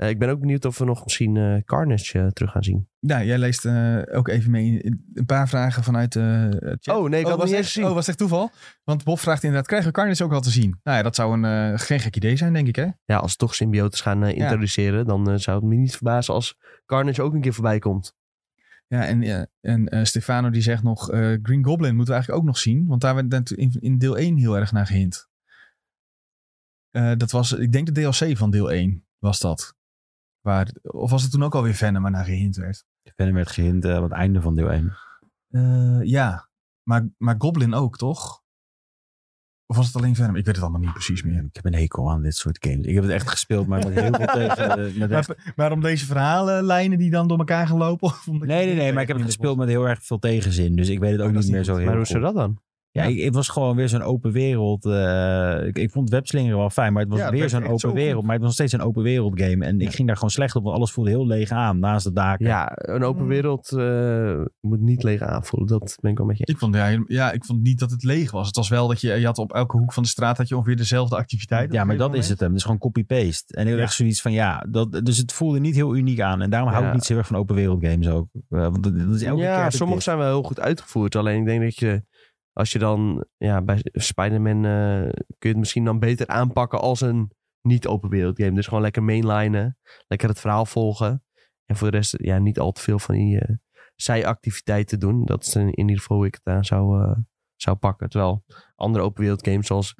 [0.00, 2.88] Eh, ik ben ook benieuwd of we nog misschien eh, Carnage eh, terug gaan zien.
[2.98, 3.66] Ja, jij leest
[4.10, 4.84] ook even mee
[5.14, 6.96] een paar vragen vanuit de chat.
[6.96, 7.78] Oh, nee, ik had was niet echt.
[7.78, 8.50] Oh, was echt toeval?
[8.84, 10.80] Want Bob vraagt inderdaad, krijgen we Carnage ook al te zien?
[10.82, 12.86] Nou ja, dat zou een, geen gek idee zijn, denk ik, hè?
[13.04, 17.22] Ja, als ze toch symbiotes gaan introduceren, dan zou het me niet verbazen als Carnage
[17.22, 18.14] ook een keer voorbij komt.
[18.86, 21.04] Ja, en, ja, en Stefano die zegt nog,
[21.42, 22.86] Green Goblin moeten we eigenlijk ook nog zien.
[22.86, 25.28] Want daar werd in, in deel 1 heel erg naar gehint.
[26.90, 29.74] Eh, dat was, ik denk de DLC van deel 1 was dat.
[30.50, 32.84] Waar, of was het toen ook alweer Venom waar naar gehint werd?
[33.16, 34.96] Venom werd gehint eh, aan het einde van deel 1.
[35.50, 36.48] Eh, ja,
[36.82, 38.42] maar, maar Goblin ook, toch?
[39.66, 40.36] Of was het alleen Venom?
[40.36, 41.44] Ik weet het allemaal niet precies meer.
[41.44, 42.86] Ik heb een hekel aan dit soort games.
[42.86, 44.86] Ik heb het echt gespeeld, maar met heel veel tegen.
[44.86, 48.08] eh, met echt- Maar, maar om deze verhalenlijnen die dan door elkaar gaan lopen?
[48.08, 50.76] Of Nee, nee, nee, maar ik heb het gespeeld met heel erg veel tegenzin.
[50.76, 51.80] Dus ik weet het ook niet meer zo goed.
[51.82, 52.60] heel maar hoe is dat dan?
[52.92, 54.84] Ja, ik, het was gewoon weer zo'n open wereld.
[54.86, 57.92] eh, ik, ik vond webslingeren wel fijn, maar het was Ja, weer zo'n open zo
[57.92, 58.14] wereld.
[58.14, 58.22] goed.
[58.24, 59.64] Maar het was nog steeds een open wereld game.
[59.64, 62.12] En ik ging daar gewoon slecht op, want alles voelde heel leeg aan naast de
[62.12, 62.46] daken.
[62.46, 63.28] Ja, een open Mm.
[63.28, 65.68] wereld eh, moet niet leeg aanvoelen.
[65.68, 66.46] Dat ben ik wel met je.
[66.46, 68.46] Ik vond, ja, ja, ik vond niet dat het leeg was.
[68.46, 70.56] Het was wel dat je, je had op elke hoek van de straat had je
[70.56, 71.72] ongeveer dezelfde activiteit.
[71.72, 72.48] Ja, maar dat is het hem.
[72.48, 73.54] Het is gewoon copy-paste.
[73.56, 76.42] En ik echt zoiets van, ja, dat, dus het voelde niet heel uniek aan.
[76.42, 78.26] En daarom hou ik niet zo erg van open wereld games ook.
[78.48, 81.16] Eh, want dat, dat is elke keer ja, sommige zijn wel heel goed uitgevoerd.
[81.16, 82.02] Alleen ik denk dat je,
[82.52, 87.00] als je dan, ja, bij Spider-Man eh, kun je het misschien dan beter aanpakken als
[87.00, 87.30] een
[87.62, 88.54] niet open wereld game.
[88.54, 91.24] Dus gewoon lekker mainlinen, lekker het verhaal volgen.
[91.64, 93.56] En voor de rest, ja, niet al te veel van die eh,
[93.94, 95.24] zijactiviteiten doen.
[95.24, 97.16] Dat is in, in ieder geval hoe ik het aan zou, eh,
[97.56, 98.08] zou pakken.
[98.08, 98.44] Terwijl
[98.74, 99.94] andere open wereld games zoals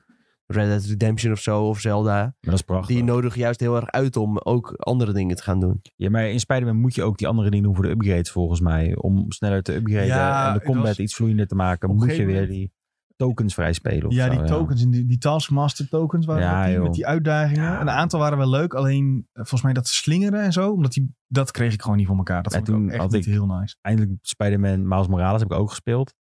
[0.53, 2.95] Red Dead Redemption of zo, of Zelda, Maar dat is prachtig.
[2.97, 5.81] die nodigen juist heel erg uit om ook andere dingen te gaan doen.
[5.97, 8.61] Ja, maar in Spider-Man moet je ook die andere dingen doen voor de upgrades volgens
[8.61, 8.97] mij.
[8.97, 11.95] Om sneller te upgraden Ja, en de combat was- iets vloeiender te maken.
[11.95, 12.73] Moet je weer die
[13.17, 16.57] tokens vrij spelen of Ja, zo, die tokens, en die, die Taskmaster tokens waren Ja,
[16.57, 16.83] dat die, joh.
[16.83, 17.63] met die uitdagingen.
[17.63, 17.81] Ja.
[17.81, 21.15] Een aantal waren wel leuk, alleen eh, volgens mij dat slingeren en zo, omdat die,
[21.27, 22.43] dat kreeg ik gewoon niet voor elkaar.
[22.43, 23.77] Dat En vond ik ook echt had niet ik- heel nice.
[23.81, 26.15] Eindelijk Spider-Man Miles Morales heb ik ook gespeeld.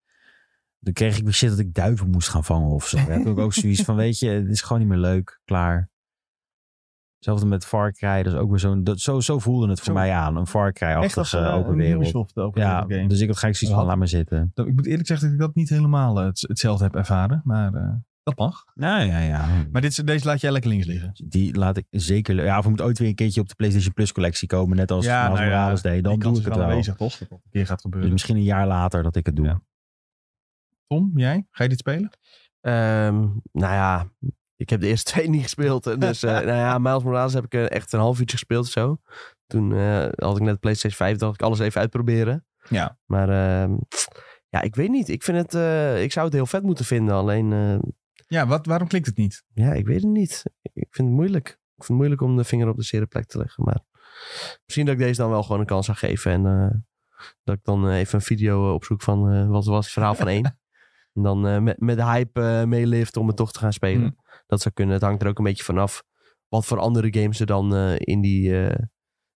[0.82, 2.98] Toen kreeg ik shit dat ik duiven moest gaan vangen of zo.
[2.98, 5.40] Ja, toen heb ik ook zoiets van, weet je, het is gewoon niet meer leuk.
[5.44, 5.88] Klaar.
[7.16, 8.22] Hetzelfde met Far Cry.
[8.22, 8.84] Dat is ook weer zo'n...
[8.84, 10.36] dat- Zo, zo voelde het voor Zo- mij aan.
[10.36, 12.02] Een Far als Cry-achtige een, open wereld.
[12.02, 13.06] Ubisoft open Ja, game.
[13.08, 14.50] dus ik had gelijk zoiets van, laat maar zitten.
[14.54, 17.40] Ik moet eerlijk zeggen dat ik dat niet helemaal eh, het- hetzelfde heb ervaren.
[17.44, 18.64] Maar eh, Dat mag.
[18.74, 19.46] Nou ja, ja.
[19.72, 21.10] Maar dit, deze laat jij lekker links liggen.
[21.28, 22.44] Die laat ik zeker...
[22.44, 24.76] Ja, of we moeten ooit weer een keertje op de PlayStation Plus collectie komen.
[24.76, 26.04] Net als Ja, Miles nou ja, Morales deed.
[26.04, 26.66] Dan doe ik het wel wel.
[26.66, 27.18] aanwezig, toch?
[27.18, 28.12] Dat dat een keer gaat Dus gebeuren.
[28.12, 29.46] misschien een jaar later dat ik het doe.
[29.46, 29.60] Ja.
[30.90, 31.46] Tom, jij?
[31.50, 32.10] Ga je dit spelen?
[32.60, 33.18] Ehm,
[33.52, 34.10] nou ja,
[34.56, 35.84] ik heb de eerste twee niet gespeeld.
[35.84, 35.98] hè.
[35.98, 38.70] Dus eh, nou ja, Miles Morales heb ik eh, echt een half uurtje gespeeld of
[38.70, 39.00] zo.
[39.46, 42.46] Toen eh, had ik net PlayStation 5, dacht ik alles even uitproberen.
[42.68, 42.98] Ja.
[43.04, 43.76] Maar ehm,
[44.48, 45.08] ja, ik weet niet.
[45.08, 45.54] Ik, vind het,
[46.02, 47.14] ik zou het heel vet moeten vinden.
[47.14, 47.50] Alleen,
[48.26, 49.44] Ja, wat, waarom klikt het niet?
[49.54, 50.42] ja, ik weet het niet.
[50.62, 51.48] Ik vind het moeilijk.
[51.48, 53.64] Ik vind het moeilijk om de vinger op de zere plek te leggen.
[53.64, 53.80] Maar
[54.64, 56.32] misschien dat ik deze dan wel gewoon een kans ga geven.
[56.32, 56.84] En
[57.44, 60.59] dat ik dan even een video opzoek van wat was het verhaal van één.
[61.14, 64.02] En dan eh, met, met de hype eh meelift om het toch te gaan spelen.
[64.02, 64.16] Mm.
[64.46, 64.94] Dat zou kunnen.
[64.94, 66.02] Het hangt er ook een beetje vanaf
[66.48, 68.52] wat voor andere games er dan eh, in die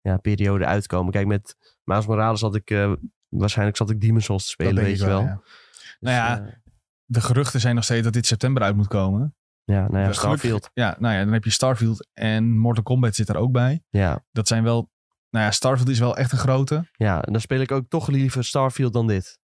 [0.00, 1.12] ja, periode uitkomen.
[1.12, 2.88] Kijk, met Miles Morales had ik...
[3.28, 5.20] waarschijnlijk zat ik Demon's Souls te spelen, weet je wel.
[5.20, 5.40] ja.
[5.42, 6.60] Dus, Nou ja,
[7.04, 9.34] De geruchten zijn nog steeds dat dit september uit moet komen.
[9.64, 10.70] ja, nou ja, Starfield.
[10.74, 13.82] Ja, nou ja, dan heb je Starfield en Mortal Kombat zit er ook bij.
[13.90, 14.90] Ja, Dat zijn wel...
[15.30, 16.88] Nou ja, Starfield is wel echt een grote.
[16.92, 19.40] ja, en dan speel ik ook toch liever Starfield dan dit.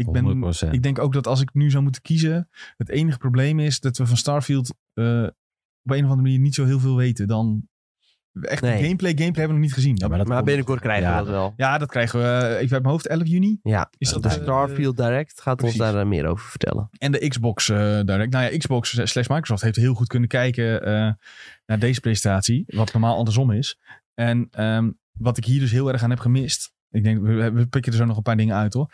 [0.00, 0.70] Ik, ben, 100%.
[0.70, 2.48] ik denk ook dat als ik nu zou moeten kiezen...
[2.76, 5.22] Het enige probleem is dat we van Starfield eh,
[5.82, 7.26] op een of andere manier niet zo heel veel weten.
[7.28, 7.68] Dan
[8.40, 8.82] echt Nee.
[8.82, 9.94] gameplay, gameplay hebben we nog niet gezien.
[9.96, 11.52] Ja, maar dat Maar komt- binnenkort krijgen ja, we dat wel.
[11.56, 13.58] Ja, dat krijgen we eh, even uit mijn hoofd, 11 juni.
[13.62, 15.80] Ja, Is dat de eh, Starfield Direct gaat precies.
[15.80, 16.88] ons daar meer over vertellen.
[16.98, 18.32] En de Xbox eh, Direct.
[18.32, 20.92] Nou ja, Xbox slash Microsoft heeft heel goed kunnen kijken eh,
[21.66, 22.64] naar deze presentatie.
[22.66, 23.78] Wat normaal andersom is.
[24.14, 26.72] En ehm, wat ik hier dus heel erg aan heb gemist.
[26.90, 28.90] Ik denk, we, we pikken er zo nog een paar dingen uit hoor.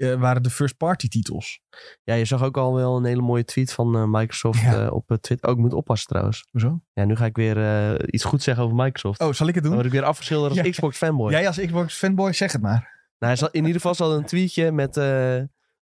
[0.00, 1.60] Eh, waren de first party titels.
[2.02, 4.84] Ja, je zag ook al wel een hele mooie tweet van eh, Microsoft Ja.
[4.84, 5.48] eh, op Twitter.
[5.50, 6.46] Ook moet oppassen trouwens.
[6.50, 6.80] Hoezo?
[6.92, 9.20] Ja, nu ga ik weer iets goed zeggen over Microsoft.
[9.20, 9.82] Oh, zal ik het Dan doen?
[9.82, 10.70] word ik weer afgeschilderd als Ja.
[10.72, 11.30] Xbox fanboy.
[11.30, 12.98] Jij als Xbox fanboy, zeg het maar.
[13.18, 14.96] Nou, hij in ieder geval zat een tweetje met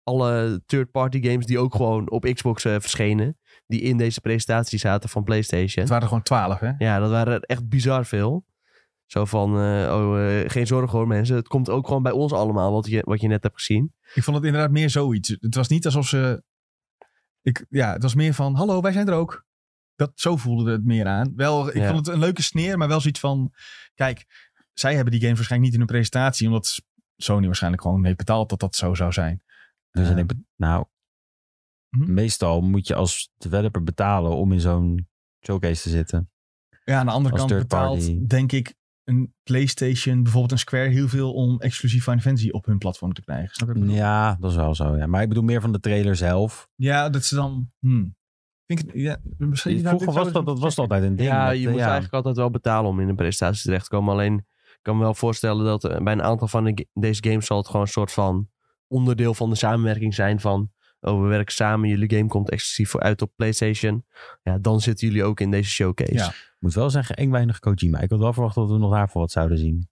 [0.03, 3.37] alle third-party games die ook gewoon op Xbox verschenen.
[3.67, 5.79] Die in deze presentatie zaten van PlayStation.
[5.83, 6.71] Het waren er gewoon 12 hè?
[6.77, 8.45] Ja, dat waren echt bizar veel.
[9.05, 11.35] Zo van, eh, oh, eh, geen zorgen hoor mensen.
[11.35, 13.93] Het komt ook gewoon bij ons allemaal, wat je, wat je net hebt gezien.
[14.13, 15.29] Ik vond het inderdaad meer zoiets.
[15.39, 16.43] Het was niet alsof ze...
[17.41, 19.45] Ik, ja, het was meer van, hallo, wij zijn er ook.
[19.95, 21.33] Dat, zo voelde het meer aan.
[21.35, 21.91] Wel, ik Ja.
[21.91, 23.51] vond het een leuke sneer, maar wel zoiets van...
[23.93, 24.25] Kijk,
[24.73, 26.47] zij hebben die games waarschijnlijk niet in hun presentatie...
[26.47, 26.81] omdat
[27.15, 29.43] Sony waarschijnlijk gewoon heeft betaald dat dat zo zou zijn.
[29.91, 30.85] Dus ik, nou,
[31.89, 32.13] Hm?
[32.13, 35.07] meestal moet je als developer betalen om in zo'n
[35.45, 36.29] showcase te zitten.
[36.83, 38.25] Ja, aan de andere Als kant betaalt, party.
[38.27, 38.75] denk ik,
[39.05, 43.21] een PlayStation, bijvoorbeeld een Square, heel veel om exclusief Final Fantasy op hun platform te
[43.21, 43.55] krijgen.
[43.55, 43.83] Snap ik?
[43.89, 44.95] Ja, dat is wel zo.
[44.97, 45.07] Ja.
[45.07, 46.67] Maar ik bedoel meer van de trailer zelf.
[46.75, 47.71] Ja, dat ze dan...
[47.79, 48.15] Hmm.
[48.65, 51.29] Vind ik, het- ja, misschien, Vroeger was dat, ik dat was altijd een ding.
[51.29, 54.13] ja, Dat, je moet eigenlijk altijd wel betalen om in een presentatie terecht te komen.
[54.13, 57.45] Alleen, ik kan me wel voorstellen dat eh, bij een aantal van de deze games
[57.45, 58.49] zal het gewoon een soort van
[58.87, 60.71] onderdeel van de samenwerking zijn van...
[61.01, 64.05] Oh, we werken samen, jullie game komt exclusief voor uit op PlayStation.
[64.43, 66.13] Ja, dan zitten jullie ook in deze showcase.
[66.13, 66.27] Ja.
[66.29, 67.99] Ik moet wel zeggen, eng weinig Kojima.
[67.99, 69.89] Ik had wel verwacht dat we nog daarvoor wat zouden zien.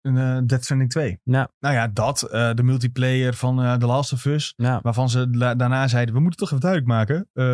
[0.00, 1.20] Een uh, Dead Stranding 2.
[1.24, 2.22] Nou, Nou ja, dat.
[2.22, 4.52] eh, de multiplayer van eh The Last of Us.
[4.82, 7.28] Waarvan ze la- daarna zeiden, we moeten toch even duidelijk maken.
[7.32, 7.44] eh,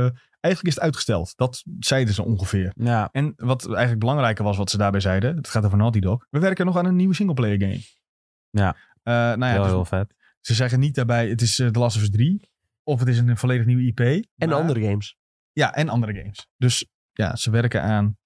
[0.40, 1.32] eigenlijk is het uitgesteld.
[1.36, 2.72] Dat zeiden ze ongeveer.
[2.76, 5.36] ja, En wat eigenlijk belangrijker was wat ze daarbij zeiden.
[5.36, 6.26] Het gaat over Naughty Dog.
[6.30, 7.80] We werken nog aan een nieuwe singleplayer game.
[8.50, 8.76] Ja.
[9.02, 10.14] Eh, nou ja, wel dus heel vet.
[10.46, 12.48] Ze zeggen niet daarbij, het is eh, The Last of Us 3.
[12.82, 14.00] Of het is een volledig nieuwe IP.
[14.00, 15.16] En maar- andere games.
[15.52, 16.48] Ja, en andere games.
[16.56, 18.18] Dus ja, ze werken aan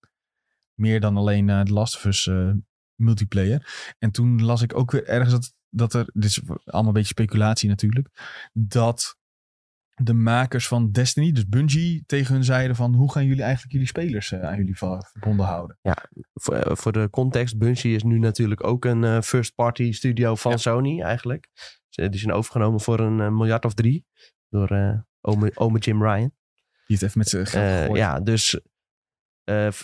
[0.75, 2.51] meer dan alleen eh The Last of Us eh,
[2.95, 3.95] multiplayer.
[3.99, 7.09] En toen las ik ook weer ergens dat, dat er, dit is allemaal een beetje
[7.09, 8.09] speculatie natuurlijk,
[8.53, 9.17] dat
[9.95, 13.87] de makers van Destiny, dus Bungie, tegen hun zeiden van hoe gaan jullie eigenlijk jullie
[13.89, 15.79] spelers aan jullie verbonden houden?
[16.35, 20.51] Voor, eh, voor de context, Bungie is nu natuurlijk ook een eh, first-party studio van
[20.51, 20.57] Ja.
[20.57, 21.49] Sony eigenlijk.
[21.89, 24.07] Die zijn overgenomen voor een eh, miljard of drie
[24.49, 26.33] door eh ome, ome Jim Ryan.
[26.87, 28.61] Die heeft even met zijn geld Eh, ja, dus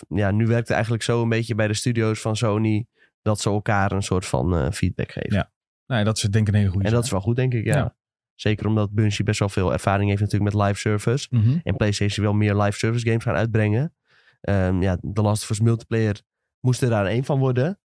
[0.07, 2.87] ja, nu werkt het eigenlijk zo een beetje bij de studio's van Sony
[3.21, 5.35] dat ze elkaar een soort van feedback geven.
[5.35, 5.51] Ja,
[5.87, 7.53] Nou ja, dat is denk ik een hele goede en dat is wel goed, denk
[7.53, 7.65] ik.
[7.65, 7.77] Ja.
[7.77, 7.95] Ja.
[8.35, 11.27] Zeker omdat Bungie best wel veel ervaring heeft natuurlijk met live service.
[11.29, 11.57] Mhm.
[11.63, 13.95] En PlayStation wil meer live service games gaan uitbrengen.
[14.41, 16.21] Ehm ja, The Last of Us multiplayer
[16.59, 17.79] moest er daar één van worden.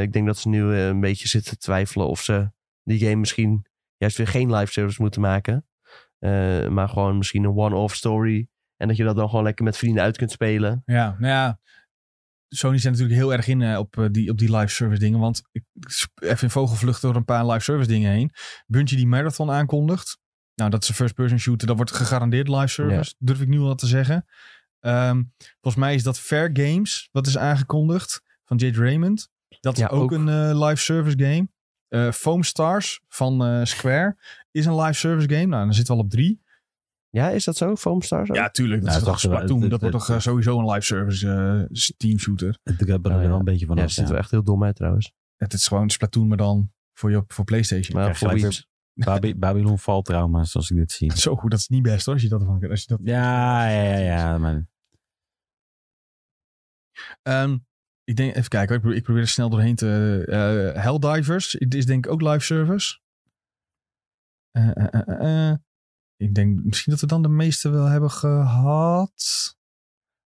[0.00, 2.50] Ik denk dat ze nu een beetje zitten te twijfelen of ze
[2.82, 3.66] die game misschien
[3.96, 5.66] juist weer geen live service moeten maken.
[6.18, 8.48] Eh, maar gewoon misschien een one-off story.
[8.76, 10.82] En dat je dat dan gewoon lekker met vrienden uit kunt spelen.
[10.84, 11.58] Ja, nou ja.
[12.48, 15.20] Sony zit natuurlijk heel erg in eh, op, eh, die, op die live service dingen.
[15.20, 15.64] Want ik
[16.14, 18.30] even in vogelvlucht door een paar live service dingen heen.
[18.66, 20.18] Bungie die Marathon aankondigt.
[20.54, 21.66] Nou, dat is een first person shooter.
[21.66, 23.14] Dat wordt gegarandeerd live service.
[23.18, 24.26] Durf ik nu al te zeggen.
[24.80, 25.22] Ehm,
[25.60, 27.08] volgens mij is dat Fair Games.
[27.12, 29.28] Wat is aangekondigd van Jade Raymond.
[29.60, 30.12] Dat is Ja, ook, ook.
[30.12, 31.48] een live service game.
[31.90, 34.16] Eh Foam Stars van eh, Square
[34.50, 35.46] is een live service game.
[35.46, 36.42] Nou, dan zitten we al op drie.
[37.08, 37.76] Ja, is dat zo?
[37.76, 38.30] Foam Stars?
[38.30, 38.36] ook?
[38.36, 38.82] Ja, tuurlijk.
[38.82, 39.60] Dat Ja, is toch Splatoon.
[39.60, 42.58] het- Dat wordt toch eh, sowieso een live service eh, Steam shooter.
[42.64, 43.96] Ik heb er wel een beetje van ja, af.
[43.96, 44.14] er ja.
[44.14, 45.12] echt heel dom uit trouwens.
[45.36, 47.96] Het is gewoon Splatoon, maar dan voor, je, voor PlayStation.
[48.00, 48.68] Maar voor gelijk iets.
[48.94, 51.16] Baby- Babylon valt trauma's, zoals ik dit zie.
[51.16, 52.14] Zo goed, dat is niet best hoor.
[52.14, 53.98] Als je dat ervan als je dat Ja, ja, ja.
[53.98, 54.66] ja maar,
[57.22, 57.58] Ehm,
[58.10, 60.22] ik denk, even kijken, ik probeer, ik probeer er snel doorheen te.
[60.28, 62.98] eh Helldivers is denk ik ook live service.
[64.50, 65.56] Eh, eh.
[66.16, 69.56] Ik denk misschien dat we dan de meeste wel hebben gehad.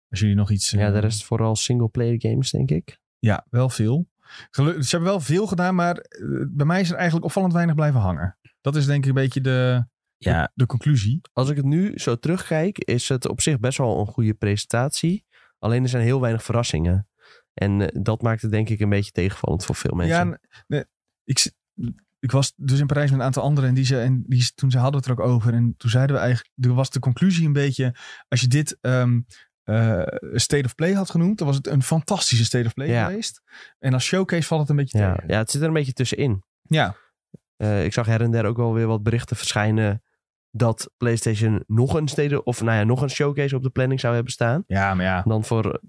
[0.10, 0.70] Als jullie nog iets.
[0.70, 3.00] Ja, de rest vooral single-player games, denk ik.
[3.20, 4.10] Ja, wel veel.
[4.52, 6.06] Ze hebben wel veel gedaan, maar
[6.50, 8.38] bij mij is er eigenlijk opvallend weinig blijven hangen.
[8.62, 9.86] Dat is denk ik een beetje de,
[10.18, 11.22] ja, de, de conclusie.
[11.34, 15.26] Als ik het nu zo terugkijk, is het op zich best wel een goede presentatie.
[15.60, 17.06] Alleen er zijn heel weinig verrassingen.
[17.54, 20.30] En eh, dat maakt het denk ik een beetje tegenvallend voor veel mensen.
[20.30, 20.38] Ja,
[20.68, 20.86] nee,
[21.24, 21.52] ik,
[22.20, 24.72] ik was dus in Parijs met een aantal anderen en, die ze, en die, toen
[24.72, 25.54] ze hadden het er ook over.
[25.54, 27.96] En toen zeiden we eigenlijk, er was de conclusie een beetje,
[28.28, 29.04] als je dit eh,
[30.34, 33.06] State of Play had genoemd, dan was het een fantastische State of Play Ja.
[33.06, 33.42] geweest.
[33.80, 35.30] En als showcase valt het een beetje ja, tegen.
[35.30, 36.44] ja, het zit er een beetje tussenin.
[36.62, 36.96] Ja,
[37.58, 40.04] Eh, ik zag her en der ook wel weer wat berichten verschijnen
[40.52, 44.14] dat PlayStation nog een steden of nou ja, nog een showcase op de planning zou
[44.14, 44.64] hebben staan.
[44.68, 45.22] ja maar ja.
[45.22, 45.82] Dan voor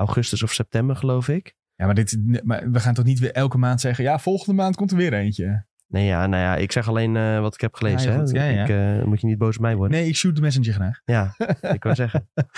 [0.00, 1.54] augustus of september, geloof ik.
[1.74, 4.76] ja maar, dit, maar we gaan toch niet weer elke maand zeggen, ja, volgende maand
[4.76, 5.66] komt er weer eentje.
[5.86, 8.10] Nee, ja, nou ja, ik zeg alleen eh, wat ik heb gelezen.
[8.10, 8.22] Ja, hè.
[8.22, 8.62] goed, ja, ja.
[8.62, 9.98] Ik, eh, moet je niet boos op mij worden.
[9.98, 11.00] Nee, ik shoot de messenger graag.
[11.04, 11.34] Ja,
[11.74, 12.28] ik wou zeggen.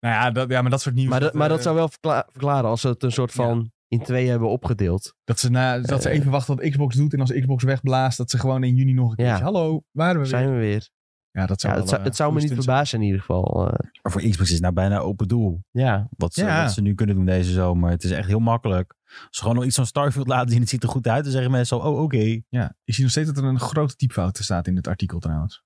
[0.00, 1.08] Nou ja, dat, ja maar dat soort nieuws.
[1.10, 3.72] Maar, dat, maar dat eh, zou wel verkla- verklaren als ze het een soort van
[3.88, 5.14] in twee hebben opgedeeld.
[5.24, 8.30] Dat ze, na, dat ze even wachten wat Xbox doet en als Xbox wegblaast, dat
[8.30, 9.40] ze gewoon in juni nog een Ja.
[9.40, 10.28] hallo, waren we weer?
[10.28, 10.88] Zijn we weer.
[11.32, 13.20] Ja, dat zou, Ja, het wel, zou, eh, het zou me niet verbazen in ieder
[13.20, 13.66] geval.
[13.68, 13.90] eh.
[14.02, 15.64] maar voor Xbox is het nou bijna open doel.
[15.70, 16.62] ja, Wat ze, Ja.
[16.62, 17.90] wat ze nu kunnen doen deze zomer.
[17.90, 18.94] Het is echt heel makkelijk.
[19.04, 21.22] Als ze gewoon nog iets van Starfield laten zien, het ziet er goed uit.
[21.22, 22.40] Dan zeggen mensen zo, oh oké.
[22.48, 25.62] Ja, ik zie nog steeds dat er een grote typfout staat in het artikel trouwens.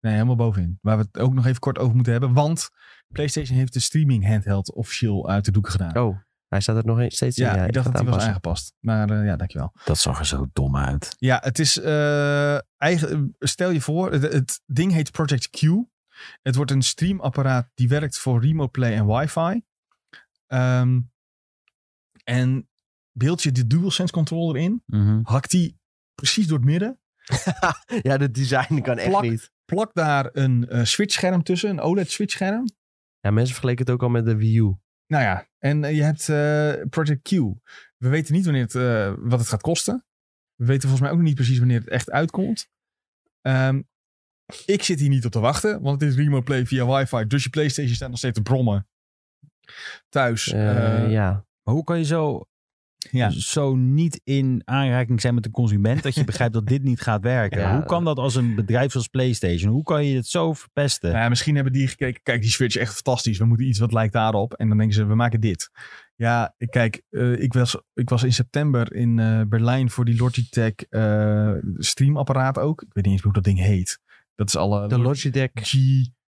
[0.00, 0.78] Nee, helemaal bovenin.
[0.80, 2.32] Waar we het ook nog even kort over moeten hebben.
[2.32, 2.70] Want
[3.08, 5.96] PlayStation heeft de streaming handheld officieel uit de doeken gedaan.
[5.98, 6.16] oh,
[6.52, 7.44] hij staat er nog steeds in.
[7.44, 8.74] ja, ik dacht dat het die was aangepast.
[8.80, 9.72] Maar eh, ja, dankjewel.
[9.84, 11.14] Dat zag er zo dom uit.
[11.18, 15.60] Ja, het is eh, eigen, stel je voor, het, het ding heet Project Q.
[16.42, 19.62] Het wordt een streamapparaat die werkt voor remote play en wifi.
[20.46, 21.00] Ehm,
[22.24, 22.68] en
[23.12, 25.20] beeld je de DualSense controller in, Mhm.
[25.22, 25.78] hakt die
[26.14, 27.00] precies door het midden.
[28.02, 29.50] Ja, de design kan echt niet.
[29.64, 32.64] Plak daar een eh switchscherm tussen, een OLED switchscherm.
[33.20, 34.74] Ja, mensen vergeleken het ook al met de Wii U.
[35.06, 37.30] Nou ja, en eh, je hebt eh, Project Q.
[37.96, 40.04] We weten niet wanneer het, eh, wat het gaat kosten.
[40.54, 42.70] We weten volgens mij ook nog niet precies wanneer het echt uitkomt.
[43.40, 43.82] Ehm,
[44.66, 47.26] ik zit hier niet op te wachten, want het is remote play via wifi.
[47.26, 48.88] Dus je PlayStation staat nog steeds te brommen.
[50.08, 50.44] Thuis.
[50.44, 51.44] Ja.
[51.62, 52.46] Maar hoe kan je zo,
[53.10, 53.30] ja.
[53.30, 57.22] zo niet in aanraking zijn met de consument dat je begrijpt dat dit niet gaat
[57.22, 57.60] werken?
[57.60, 57.74] Ja.
[57.74, 59.72] Hoe kan dat als een bedrijf zoals PlayStation?
[59.72, 61.10] Hoe kan je het zo verpesten?
[61.10, 63.38] Nou ja, misschien hebben die gekeken, kijk, die Switch is echt fantastisch.
[63.38, 64.52] We moeten iets wat lijkt daarop.
[64.54, 65.70] En dan denken ze, we maken dit.
[66.16, 70.74] Ja, kijk, eh, ik, was, ik was in september in eh, Berlijn voor die Logitech
[70.74, 72.82] eh, streamapparaat ook.
[72.82, 74.00] Ik weet niet eens hoe dat ding heet.
[74.34, 74.88] Dat is alle...
[74.88, 75.50] De Logitech.
[75.54, 75.70] G,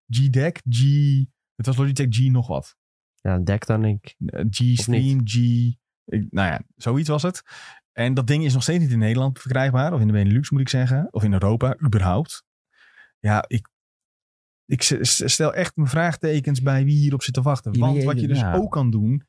[0.08, 0.80] G-Deck, G...
[1.54, 2.76] Het was Logitech G nog wat.
[3.20, 4.14] Ja, deck dan ik.
[4.50, 5.34] G-Stream, G...
[6.04, 7.42] ik- nou ja, zoiets was het.
[7.92, 9.92] En dat ding is nog steeds niet in Nederland verkrijgbaar.
[9.92, 11.08] Of in de Benelux moet ik zeggen.
[11.10, 12.44] Of in Europa, überhaupt.
[13.18, 13.68] Ja, ik,
[14.66, 17.78] ik stel echt mijn vraagtekens bij wie hierop zit te wachten.
[17.78, 18.54] Want wat je dus ja.
[18.54, 19.26] ook kan doen...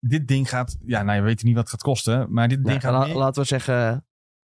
[0.00, 0.76] Dit ding gaat...
[0.84, 2.32] Ja, nou, je weet niet wat het gaat kosten.
[2.32, 3.08] Maar dit ding gaat...
[3.08, 4.06] la- laten we zeggen,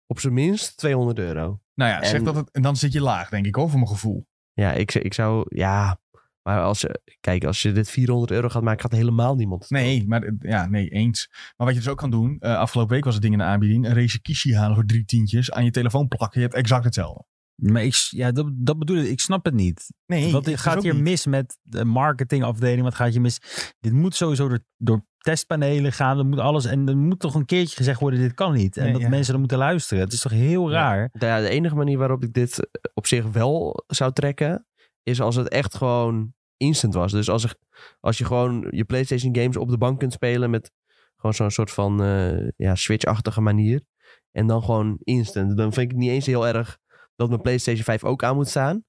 [0.07, 1.61] op zijn minst 200 euro.
[1.75, 2.51] nou ja, zeg en- dat het...
[2.51, 4.27] En dan zit je laag, denk ik, voor mijn gevoel.
[4.53, 5.45] Ja, ik, ik zou...
[5.49, 5.99] Ja,
[6.45, 7.01] maar als je...
[7.21, 10.67] Kijk, als je dit 400 euro gaat maken, gaat helemaal niemand Nee, maar eh, ja,
[10.67, 11.29] nee, eens.
[11.31, 13.45] Maar wat je dus ook kan doen, eh, afgelopen week was het ding in de
[13.47, 16.85] aanbieding, een Razer Kishi halen voor drie tientjes, aan je telefoon plakken, je hebt exact
[16.85, 17.25] hetzelfde.
[17.57, 19.07] Maar ik, ja, dat, dat bedoel ik.
[19.09, 19.93] Ik snap het niet.
[20.07, 21.03] Nee, Wat gaat hier niet.
[21.03, 22.83] mis met de marketingafdeling?
[22.83, 23.41] Wat gaat hier mis?
[23.81, 26.19] Dit moet sowieso door, door testpanelen gaan.
[26.19, 26.65] Er moet alles.
[26.65, 28.77] En er moet toch een keertje gezegd worden: dit kan niet.
[28.77, 29.09] En Nee, dat ja.
[29.09, 30.05] mensen er moeten luisteren.
[30.05, 30.77] Het is toch heel Ja.
[30.77, 31.09] raar.
[31.13, 32.65] De, ja, de enige manier waarop ik dit eh,
[32.95, 34.67] op zich wel zou trekken,
[35.05, 37.13] is als het echt gewoon instant was.
[37.13, 37.55] Dus als, er,
[38.01, 40.73] als je gewoon je PlayStation games op de bank kunt spelen met
[41.17, 43.85] gewoon zo'n soort van eh, ja, Switch-achtige manier.
[44.33, 45.57] En dan gewoon instant.
[45.57, 46.79] Dan vind ik het niet eens heel erg
[47.17, 48.85] dat mijn PlayStation 5 ook aan moet staan.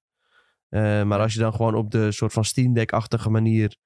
[0.68, 3.76] Eh, maar als je dan gewoon op de soort van Steam Deck-achtige manier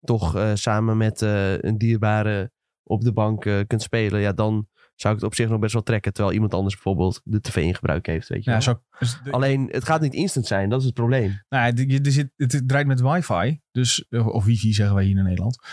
[0.00, 5.20] toch eh, samen met een dierbare op de bank kunt spelen, ja, dan zou ik
[5.20, 6.12] het op zich nog best wel trekken.
[6.12, 9.30] Terwijl iemand anders bijvoorbeeld de tv in gebruik heeft, weet je Ja, zo, dus de-
[9.32, 10.68] Alleen, het gaat niet instant zijn.
[10.68, 11.42] Dat is het probleem.
[11.48, 15.16] nou, ja, er zit, het draait met wifi, dus, eh, of wifi zeggen wij hier
[15.16, 15.58] in Nederland.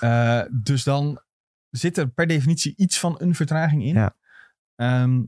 [0.00, 1.22] Eh, dus dan
[1.70, 3.94] zit er per definitie iets van een vertraging in.
[3.94, 4.16] Ja.
[4.74, 5.22] Ehm,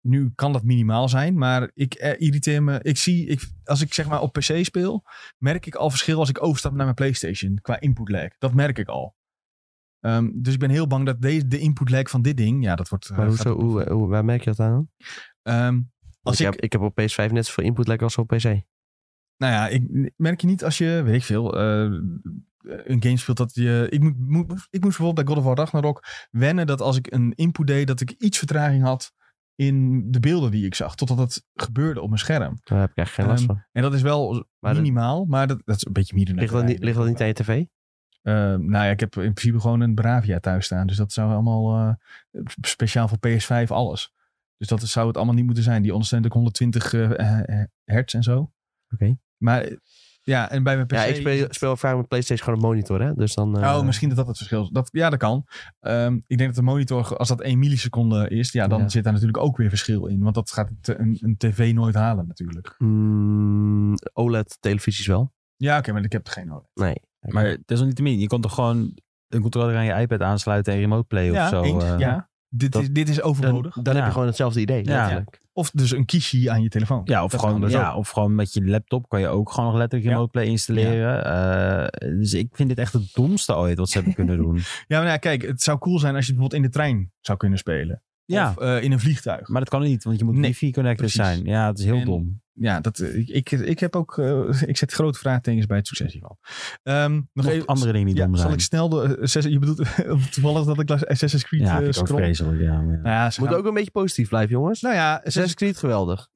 [0.00, 2.78] nu kan dat minimaal zijn, maar ik eh, irriteer me.
[2.82, 5.04] Ik zie, ik, als ik zeg maar op PC speel,
[5.38, 8.28] merk ik al verschil als ik overstap naar mijn PlayStation qua input lag.
[8.38, 9.16] Dat merk ik al.
[10.00, 12.74] Ehm, dus ik ben heel bang dat deze, de input lag van dit ding, ja,
[12.76, 13.10] dat wordt.
[13.10, 14.90] eh, Maar hoezo, hoe, hoe, waar merk je dat aan?
[15.42, 15.84] Want
[16.22, 18.42] als ik, ik, heb, ik heb op PS5 net zoveel input lag als op PC.
[19.36, 21.90] nou ja, ik merk je niet als je, weet ik veel, eh,
[22.62, 23.86] een game speelt dat je.
[23.90, 27.12] Ik, moet, moet, ik moest bijvoorbeeld bij God of War Ragnarok wennen dat als ik
[27.12, 29.12] een input deed, dat ik iets vertraging had
[29.54, 32.58] in de beelden die ik zag, totdat het gebeurde op mijn scherm.
[32.62, 33.64] Daar heb ik echt geen last Ehm, van.
[33.72, 36.34] En dat is wel Maar minimaal, maar dat, dat is een beetje midden.
[36.36, 37.64] Ligt dat, niet, ligt dat niet aan je tv?
[38.22, 40.86] Eh, nou ja, ik heb in principe gewoon een Bravia thuis staan.
[40.86, 44.12] Dus dat zou allemaal eh, speciaal voor PS5 alles.
[44.56, 45.82] Dus dat zou het allemaal niet moeten zijn.
[45.82, 48.52] Die ondersteunt ook 120 eh, eh, hertz en zo.
[48.94, 49.18] Oké.
[49.36, 49.68] Maar
[50.22, 50.92] ja, en bij mijn PC...
[50.92, 53.14] Ja, ik speel, speel vaak met PlayStation gewoon op monitor, hè?
[53.14, 53.56] Dus dan...
[53.56, 54.68] Oh, misschien dat dat het verschil is.
[54.68, 55.46] Dat, ja, dat kan.
[55.80, 58.88] Ehm, ik denk dat de monitor, als dat 1 milliseconde is, ja, dan Ja.
[58.88, 60.20] zit daar natuurlijk ook weer verschil in.
[60.22, 62.74] Want dat gaat een, een tv nooit halen natuurlijk.
[62.78, 65.32] mm, OLED-televisies wel.
[65.56, 66.68] Ja, oké, maar ik heb er geen nodig.
[66.74, 67.00] Nee.
[67.20, 68.94] Maar desalniettemin, je kon toch gewoon
[69.28, 71.62] een controller aan je iPad aansluiten en remote play ja, of zo.
[71.62, 71.84] eens.
[71.84, 71.98] eh.
[71.98, 72.28] ja.
[72.50, 73.74] Dit, Dat- is, dit is overbodig.
[73.74, 74.04] dan heb Ja.
[74.04, 74.84] je gewoon hetzelfde idee.
[74.84, 75.40] Letterlijk.
[75.52, 77.00] Of dus een kiesje aan je telefoon.
[77.04, 77.96] Ja, of Dat gewoon, dus ja, ook.
[77.96, 80.14] of gewoon met je laptop kan je ook gewoon nog letterlijk Ja.
[80.16, 81.24] remote play installeren.
[81.24, 84.56] Eh, dus ik vind dit echt het domste ooit wat ze hebben kunnen doen.
[84.88, 87.38] Ja, maar ja, kijk, het zou cool zijn als je bijvoorbeeld in de trein zou
[87.38, 88.02] kunnen spelen.
[88.24, 89.48] Ja, Of eh, in een vliegtuig.
[89.48, 91.44] maar dat kan niet, want je moet Nee, wifi-connected zijn.
[91.44, 92.40] Ja, het is heel En- dom.
[92.60, 96.12] Ja, dat, eh, ik, ik, heb ook, eh, ik zet grote vraagtekens bij het succes
[96.12, 96.36] hiervan.
[96.82, 98.54] Ehm, nog Nog even, andere dingen die ja, dom zal zijn.
[98.54, 99.84] ik snel de, Assassin- je bedoelt
[100.32, 102.60] toevallig dat ik Assassin's Creed ja, vind ik ook vreselijk.
[102.60, 103.00] Ja, maar ja.
[103.02, 104.80] Nou ja, ze Moet gaan- ook een beetje positief blijven, jongens.
[104.80, 106.28] nou ja, Assassin's Creed geweldig.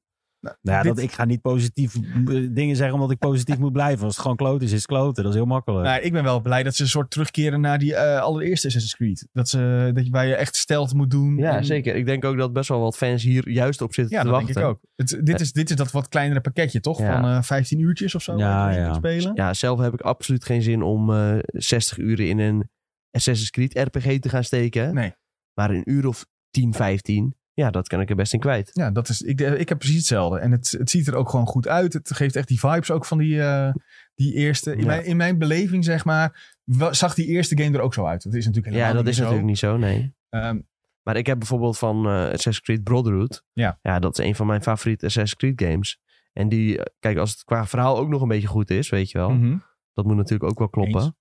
[0.43, 3.57] Nou, Nou ja, dit- dat, ik ga niet positief eh, dingen zeggen omdat ik positief
[3.57, 4.03] moet blijven.
[4.03, 5.23] Als het gewoon kloten is, is het kloten.
[5.23, 5.85] Dat is heel makkelijk.
[5.85, 8.95] nou, ik ben wel blij dat ze een soort terugkeren naar die eh, allereerste Assassin's
[8.95, 9.27] Creed.
[9.31, 11.37] Dat, ze, dat je, waar je echt stealth moet doen.
[11.37, 11.95] Ja, en- zeker.
[11.95, 14.35] Ik denk ook dat best wel wat fans hier juist op zitten Ja, te dat
[14.37, 14.53] wachten.
[14.55, 14.79] denk ik ook.
[14.95, 16.99] Het, dit, is, dit is dat wat kleinere pakketje, toch?
[16.99, 17.21] Ja.
[17.21, 18.37] Van eh 15 uurtjes of zo.
[18.37, 18.93] Ja, ja.
[18.93, 19.31] spelen.
[19.35, 22.69] Ja, zelf heb ik absoluut geen zin om eh 60 uren in een
[23.11, 24.93] Assassin's Creed RPG te gaan steken.
[24.93, 25.13] Nee.
[25.53, 28.69] Maar een uur of 10, 15, ja, dat kan ik er best in kwijt.
[28.73, 30.39] Ja, dat is, ik, ik heb precies hetzelfde.
[30.39, 31.93] En het, het ziet er ook gewoon goed uit.
[31.93, 33.73] Het geeft echt die vibes ook van die, eh,
[34.15, 34.71] die eerste.
[34.71, 34.85] In, Ja.
[34.85, 36.55] mijn, in mijn beleving, zeg maar,
[36.91, 38.23] zag die eerste game er ook zo uit.
[38.23, 39.23] Dat is natuurlijk helemaal Ja, dat niet is zo.
[39.23, 40.13] natuurlijk niet zo, nee.
[40.29, 40.59] Ehm,
[41.03, 43.43] Maar ik heb bijvoorbeeld van eh, Assassin's Creed Brotherhood.
[43.53, 43.79] Ja.
[43.81, 45.99] Ja, dat is een van mijn favoriete Assassin's Creed games.
[46.33, 49.11] En die, eh, kijk, als het qua verhaal ook nog een beetje goed is, weet
[49.11, 49.29] je wel.
[49.29, 49.57] mhm.
[49.93, 51.01] Dat moet natuurlijk ook wel kloppen.
[51.01, 51.11] Eens.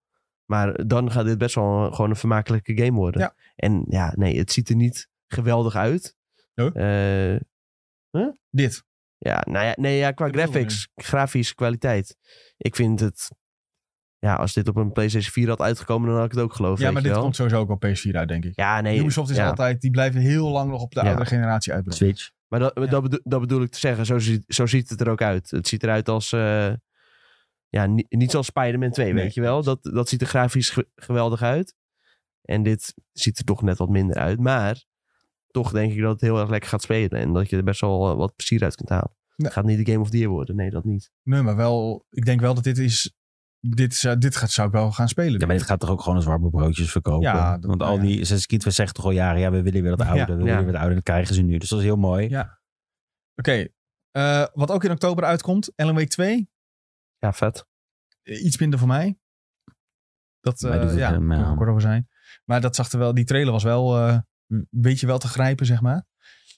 [0.45, 3.21] Maar dan gaat dit best wel gewoon een vermakelijke game worden.
[3.21, 3.35] Ja.
[3.57, 6.17] En ja, nee, het ziet er niet geweldig uit.
[6.55, 7.33] Huh?
[7.35, 7.41] Eh,
[8.51, 8.85] Dit.
[9.19, 12.17] ja, nou ja, nee, ja, qua graphics, grafische kwaliteit.
[12.57, 13.31] Ik vind het...
[14.19, 16.81] Ja, als dit op een PlayStation 4 had uitgekomen, dan had ik het ook geloofd,
[16.81, 17.21] Ja, maar dit wel.
[17.21, 18.57] komt sowieso ook op PS4 uit, denk ik.
[18.57, 18.99] Ja, nee.
[18.99, 19.49] Ubisoft is ja.
[19.49, 21.07] altijd, die blijven heel lang nog op de Ja.
[21.07, 21.99] oudere generatie uitbrengen.
[22.05, 22.31] Switch.
[22.49, 22.87] Maar dat, Ja.
[22.87, 24.07] dat, bedo- dat bedoel ik te zeggen.
[24.07, 25.51] Zo ziet, zo ziet het er ook uit.
[25.51, 26.33] Het ziet eruit als...
[26.33, 26.73] eh,
[27.69, 29.23] ja, ni- niet zoals Spider-Man 2, Nee.
[29.23, 29.63] weet je wel.
[29.63, 31.75] Dat, dat ziet er grafisch ge- geweldig uit.
[32.43, 34.39] En dit ziet er toch net wat minder uit.
[34.41, 34.85] Maar
[35.53, 37.21] toch denk ik dat het heel erg lekker gaat spelen.
[37.21, 39.17] En dat je er best wel eh, wat plezier uit kunt halen.
[39.37, 40.57] Het gaat niet de Game of the Year worden.
[40.57, 41.11] Nee, dat niet.
[41.23, 43.15] Nee, maar wel, ik denk wel dat dit is,
[43.61, 45.41] dit, is, eh, dit gaat, zou ik wel gaan spelen.
[45.41, 47.23] Ja, maar dit gaat toch ook gewoon als warme broodjes verkopen?
[47.29, 48.07] Ja, dat- Want al nou ja.
[48.07, 50.07] die Assassin's Creed, we zeggen toch al jaren, ja, we willen weer wat Ja.
[50.07, 50.57] ouder, we willen Ja.
[50.57, 50.95] weer wat ouder.
[50.95, 51.59] Dat krijgen ze nu.
[51.59, 52.29] Dus dat is heel mooi.
[52.29, 52.61] Ja.
[53.35, 53.69] Oké,
[54.11, 56.51] eh, wat ook in oktober uitkomt, Wake 2.
[57.19, 57.67] Ja, vet.
[58.23, 59.19] Iets minder voor mij.
[60.41, 62.09] Dat, eh het ja, kan ik kort over zijn.
[62.45, 64.19] Maar dat zag er wel, die trailer was wel eh,
[64.53, 66.07] een beetje wel te grijpen, zeg maar.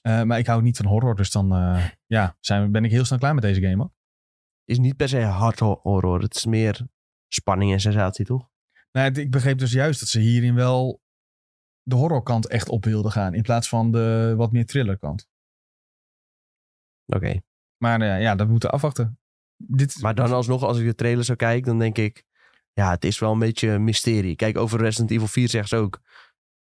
[0.01, 3.05] Eh, maar ik hou niet van horror, dus dan eh, ja, zijn, ben ik heel
[3.05, 3.75] snel klaar met deze game.
[3.77, 3.93] Hoor.
[4.63, 6.21] Is niet per se hard ho- horror.
[6.21, 6.87] Het is meer
[7.27, 8.49] spanning en sensatie, toch?
[8.91, 11.01] Nou, ik begreep dus juist dat ze hierin wel
[11.81, 13.33] de horrorkant echt op wilden gaan.
[13.33, 15.27] In plaats van de wat meer thrillerkant.
[17.05, 17.41] Oké.
[17.77, 19.19] Maar eh, ja, dat moeten we afwachten.
[19.57, 22.23] Dit, Maar dan alsnog, als ik de trailer zo kijk, dan denk ik...
[22.73, 24.35] Ja, het is wel een beetje een mysterie.
[24.35, 26.01] Kijk, over Resident Evil 4 zegt ze ook...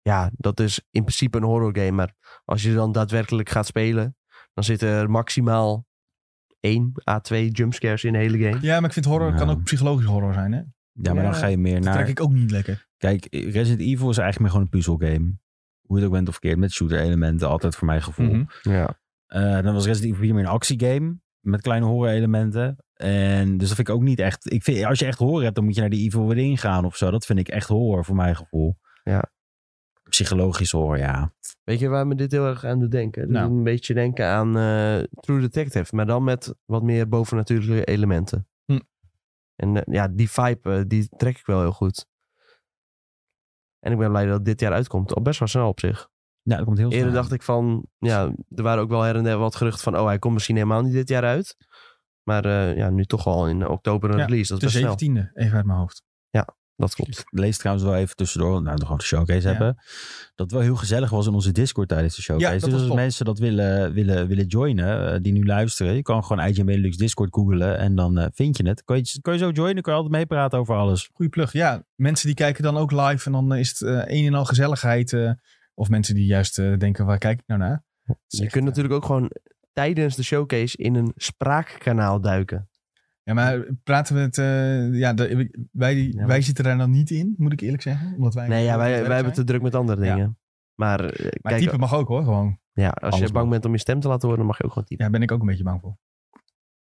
[0.04, 1.90] Ja, dat is in principe een horror game.
[1.90, 2.14] Maar
[2.44, 4.16] als je dan daadwerkelijk gaat spelen...
[4.52, 5.86] Dan zitten er maximaal
[6.60, 8.58] 1 à 2 jumpscares in de hele game.
[8.60, 9.36] Ja, maar ik vind horror Ja.
[9.36, 10.52] kan ook psychologisch horror zijn.
[10.52, 10.60] Hè?
[10.92, 11.94] Ja, maar dan ga je meer Dat naar...
[11.94, 12.86] trek ik ook niet lekker.
[12.96, 15.38] Kijk, Resident Evil is eigenlijk meer gewoon een puzzelgame.
[15.80, 16.58] Hoe het ook bent of verkeerd.
[16.58, 18.26] Met shooter elementen, altijd voor mijn gevoel.
[18.34, 18.44] Mhm.
[18.62, 18.98] Ja.
[19.26, 21.18] Eh, dan was Resident Evil 4 meer een actiegame.
[21.40, 22.76] Met kleine horror elementen.
[22.94, 24.52] En dus dat vind ik ook niet echt...
[24.52, 26.84] Ik vind, als je echt horror hebt, dan moet je naar die Evil Within gaan
[26.84, 27.10] of zo.
[27.10, 28.78] Dat vind ik echt horror voor mijn gevoel.
[29.02, 29.32] Ja.
[30.14, 31.32] Psychologisch horror, ja.
[31.64, 33.22] Weet je waar me dit heel erg aan doet denken?
[33.22, 33.48] Het Nou.
[33.48, 35.94] doet een beetje denken aan eh, True Detective.
[35.94, 38.48] Maar dan met wat meer bovennatuurlijke elementen.
[38.64, 38.80] Hm.
[39.56, 42.06] En eh, ja, die vibe, eh, die trek ik wel heel goed.
[43.80, 45.14] En ik ben blij dat het dit jaar uitkomt.
[45.14, 46.08] Al best wel snel op zich.
[46.42, 47.20] Ja, dat komt heel Eerder snel.
[47.20, 50.06] dacht ik van, ja, er waren ook wel her en der wat geruchten van, oh,
[50.06, 51.56] hij komt misschien helemaal niet dit jaar uit.
[52.22, 54.52] Maar eh, ja, nu toch wel in oktober een Ja, release.
[54.52, 55.24] Dat De best snel.
[55.24, 56.02] 17e, even uit mijn hoofd.
[56.76, 57.18] Dat klopt.
[57.18, 59.48] Ik lees trouwens wel even tussendoor, nou, we gewoon de showcase Ja.
[59.48, 59.76] hebben.
[60.34, 62.54] Dat wel heel gezellig was in onze Discord tijdens de showcase.
[62.54, 62.96] Ja, dus als top.
[62.96, 66.96] mensen dat willen, willen, willen joinen, eh, die nu luisteren, je kan gewoon IGN Benelux
[66.96, 68.84] Discord googlen en dan eh, vind je het.
[68.84, 71.10] Kan je, kan je zo joinen, kan je altijd meepraten over alles.
[71.12, 71.52] Goeie plug.
[71.52, 74.44] Ja, mensen die kijken dan ook live en dan is het eh, een en al
[74.44, 75.12] gezelligheid.
[75.12, 75.30] eh,
[75.74, 77.84] of mensen die juist eh, denken, waar kijk ik nou naar?
[78.26, 79.30] Je echt, kunt natuurlijk ook gewoon
[79.72, 82.68] tijdens de showcase in een spraakkanaal duiken.
[83.24, 84.38] Ja, maar praten we het...
[84.38, 86.26] eh, ja, de- wij, Ja.
[86.26, 88.14] wij zitten daar dan niet in, moet ik eerlijk zeggen.
[88.16, 90.14] Omdat wij Nee, ja, wij, wij hebben te druk met andere Ja.
[90.14, 90.38] dingen.
[90.74, 92.58] Maar, eh, Maar kijk, typen mag ook hoor, gewoon.
[92.72, 93.48] ja, als je bang mag.
[93.48, 95.04] bent om je stem te laten horen, dan mag je ook gewoon typen.
[95.04, 95.96] Ja, ben ik ook een beetje bang voor.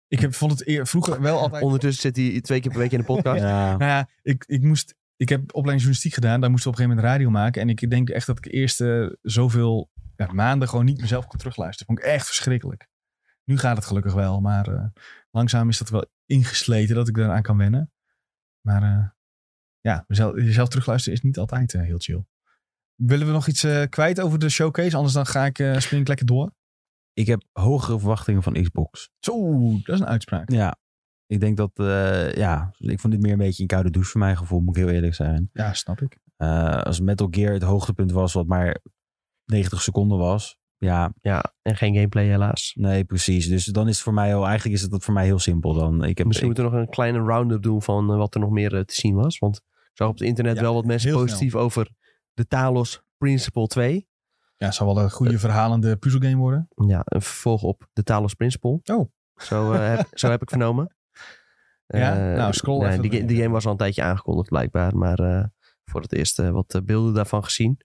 [0.08, 1.62] Ik heb, vond het eer, vroeger wel altijd...
[1.62, 3.40] Ondertussen zit hij twee keer per week in de podcast.
[3.42, 4.94] Ja, Nou ja, ik, ik moest...
[5.16, 6.40] Ik heb opleiding journalistiek gedaan.
[6.40, 7.62] Daar moest ik op een gegeven moment radio maken.
[7.62, 8.84] En ik denk echt dat ik eerst
[9.22, 11.86] zoveel ja, maanden gewoon niet mezelf kon terugluisteren.
[11.86, 12.88] Vond ik echt verschrikkelijk.
[13.44, 14.40] Nu gaat het gelukkig wel.
[14.40, 14.84] Maar eh,
[15.36, 17.92] langzaam is dat wel ingesleten dat ik eraan kan wennen.
[18.60, 19.08] Maar eh,
[19.80, 22.24] ja, mezelf, jezelf terugluisteren is niet altijd eh, heel chill.
[22.94, 24.96] Willen we nog iets eh, kwijt over de showcase?
[24.96, 26.54] Anders dan ga ik, spring ik lekker door.
[27.12, 29.10] ik heb hogere verwachtingen van Xbox.
[29.18, 30.50] Zo, dat is een uitspraak.
[30.50, 30.76] Ja,
[31.26, 31.70] ik denk dat,
[32.36, 34.82] ja, ik vond dit meer een beetje een koude douche voor mijn gevoel, moet ik
[34.82, 35.48] heel eerlijk zijn.
[35.52, 36.18] Ja, snap ik.
[36.86, 38.80] Als Metal Gear het hoogtepunt was, wat maar
[39.44, 40.58] 90 seconden was.
[40.78, 42.72] Ja, Ja, en geen gameplay helaas.
[42.78, 43.48] nee, precies.
[43.48, 46.04] Dus dan is het voor mij al, eigenlijk is het voor mij heel simpel dan.
[46.04, 48.40] Ik heb, Misschien ik- moeten we nog een kleine round-up doen van eh, wat er
[48.40, 49.38] nog meer eh, te zien was.
[49.38, 51.88] Want ik zag op het internet Ja, wel wat mensen positief over
[52.34, 54.08] de Talos Principle 2.
[54.56, 56.68] Ja, het zal wel een goede verhalende puzzelgame worden.
[56.86, 58.80] Ja, een vervolg op de Talos Principle.
[58.84, 59.10] Oh.
[59.36, 60.96] Zo, eh, heb, zo heb ik vernomen.
[61.86, 62.30] Ja?
[62.30, 64.96] Eh, Nou, scroll nee, even Die, die game was al een tijdje aangekondigd blijkbaar.
[64.96, 65.44] Maar eh,
[65.84, 67.78] voor het eerst eh, wat eh, beelden daarvan gezien.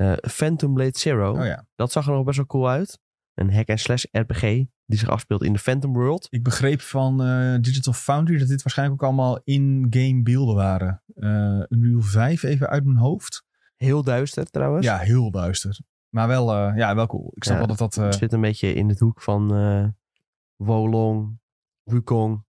[0.00, 1.32] Eh, Phantom Blade Zero.
[1.38, 1.66] Oh ja.
[1.74, 2.98] Dat zag er nog best wel cool uit.
[3.34, 4.40] Een hack-and-slash RPG
[4.86, 6.26] die zich afspeelt in de Phantom World.
[6.30, 11.02] Ik begreep van eh, Digital Foundry dat dit waarschijnlijk ook allemaal in-game beelden waren.
[11.68, 13.44] Unreal 5 even uit mijn hoofd.
[13.76, 14.86] Heel duister trouwens.
[14.86, 15.80] Ja, heel duister.
[16.08, 17.30] Maar wel, ja, wel cool.
[17.34, 18.04] Ik snap Ja, wel dat dat...
[18.04, 19.48] Het zit een beetje in het hoek van
[20.56, 21.38] Wolong,
[21.82, 22.44] Wukong,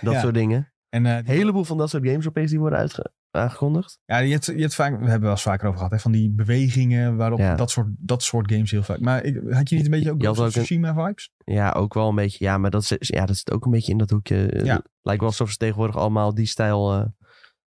[0.00, 0.20] dat Ja.
[0.20, 0.72] soort dingen.
[0.88, 3.98] en, Een heleboel van dat soort games opeens die worden uitge- aangekondigd.
[4.04, 6.12] ja, je hebt, je hebt vaak, we hebben wel eens vaker over gehad, hè, van
[6.12, 7.54] die bewegingen waarop Ja.
[7.54, 9.00] dat, soort, dat soort games heel vaak.
[9.00, 11.30] Maar ik, had je niet een beetje ook, ook een- Tsushima vibes?
[11.44, 12.44] Ja, ook wel een beetje.
[12.44, 14.46] Ja, maar dat, is, ja, dat zit ook een beetje in dat hoekje.
[14.50, 14.82] Eh, Ja.
[15.02, 17.06] Lijkt wel alsof ze tegenwoordig allemaal die stijl eh,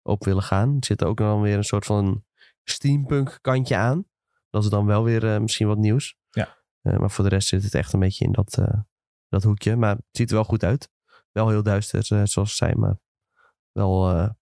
[0.01, 0.69] op willen gaan.
[0.79, 2.23] Er zit ook dan weer een soort van
[2.63, 4.05] steampunk kantje aan.
[4.49, 6.15] Dat is dan wel weer eh, misschien wat nieuws.
[6.29, 6.57] Ja.
[6.81, 8.57] Maar voor de rest zit het echt een beetje in dat,
[9.29, 9.75] dat hoekje.
[9.75, 10.89] Maar het ziet er wel goed uit.
[11.31, 12.75] Wel heel duister, zoals ze zei.
[12.75, 12.97] Maar
[13.71, 14.01] wel,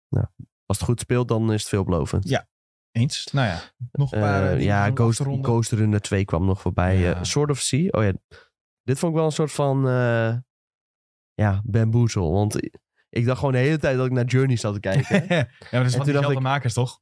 [0.10, 0.26] nou,
[0.70, 2.30] als het goed speelt, dan is het veelbelovend.
[2.30, 2.48] Ja,
[2.92, 3.30] Eens?
[3.32, 5.22] Nou ja, nog een paar Eh, ja, Ghost.
[5.22, 6.98] Ghost Runner 2 kwam nog voorbij.
[6.98, 7.16] Ja.
[7.16, 7.88] Eh, Sword of Sea.
[7.90, 8.12] Oh ja,
[8.84, 9.88] dit vond ik wel een soort van...
[9.88, 10.38] eh
[11.34, 12.32] ja, bamboezel.
[12.32, 12.56] Want
[13.10, 15.16] ik dacht gewoon de hele tijd dat ik naar Journey zat te kijken.
[15.36, 17.02] ja, maar dat is En toen dacht diezelfde ik- makers, toch?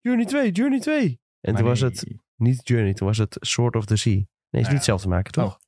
[0.00, 1.20] Journey 2, Journey 2.
[1.40, 4.12] En Maar toen was het niet Journey, toen was het Sword of the Sea.
[4.14, 5.54] Nee, is Nou niet hetzelfde maken, toch?
[5.54, 5.60] Oh.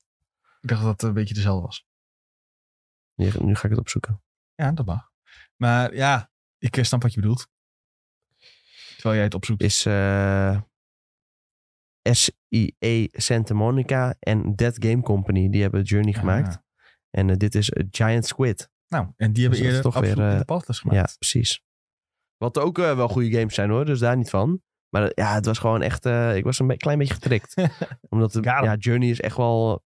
[0.60, 1.86] Ik dacht dat het een beetje dezelfde was.
[3.14, 4.22] Nu ga ik het opzoeken.
[4.54, 5.10] Ja, dat mag.
[5.56, 6.30] Maar ja,
[6.64, 7.48] ik eh, snap wat je bedoelt.
[8.94, 9.62] Terwijl jij het opzoekt.
[9.62, 10.60] Is eh
[12.10, 15.48] SIE Santa Monica en Dead Game Company.
[15.50, 16.48] Die hebben Journey gemaakt.
[16.48, 16.62] Ah.
[17.10, 18.70] En eh, dit is Giant Squid.
[18.88, 20.98] Nou, en die hebben Dus eerder toch weer, de podcast gemaakt.
[21.10, 21.62] Ja, precies.
[22.36, 24.62] Wat ook wel goede games zijn hoor, dus daar niet van.
[24.88, 26.04] Maar ja, het was gewoon echt...
[26.36, 27.54] ik was een be- klein beetje getrikt.
[28.08, 29.84] Omdat de, ja, Journey is echt wel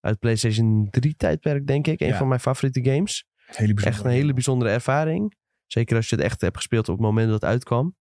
[0.00, 2.00] uit PlayStation 3 tijdperk, denk ik.
[2.00, 2.16] Een Ja.
[2.16, 3.24] van mijn favoriete games.
[3.46, 3.74] Hele.
[3.82, 5.34] Echt een hele bijzondere ervaring.
[5.72, 7.96] Zeker als je het echt hebt gespeeld op het moment dat het uitkwam.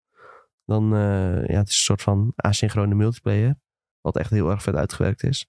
[0.65, 3.59] Dan, eh, ja, het is een soort van asynchrone multiplayer.
[4.01, 5.47] Wat echt heel erg vet uitgewerkt is.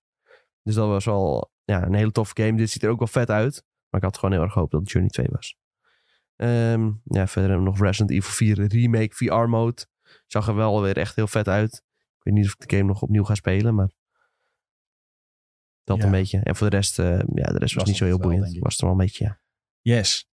[0.63, 2.57] Dus dat was wel ja, een hele toffe game.
[2.57, 3.65] Dit ziet er ook wel vet uit.
[3.89, 5.57] Maar ik had gewoon heel erg gehoopt dat het Journey 2 was.
[6.37, 9.87] Ehm, ja, verder hebben we nog Resident Evil 4 Remake VR mode.
[10.27, 11.75] Zag er wel weer echt heel vet uit.
[12.19, 13.91] Ik weet niet of ik de game nog opnieuw ga spelen, maar...
[15.85, 16.05] Dat Ja.
[16.05, 16.39] een beetje.
[16.39, 18.59] En voor de rest, eh, ja, de rest was, Was niet zo heel boeiend.
[18.59, 19.41] Was er wel een beetje, ja.
[19.81, 20.30] Yes.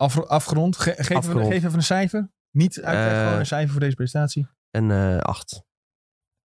[0.00, 0.76] Af, afgerond.
[0.76, 1.40] Ge- geef, Afgerond.
[1.40, 2.30] Even, geef even een cijfer.
[2.50, 4.46] Niet uitleggen, Eh, gewoon een cijfer voor deze presentatie.
[4.70, 5.62] En eh 8.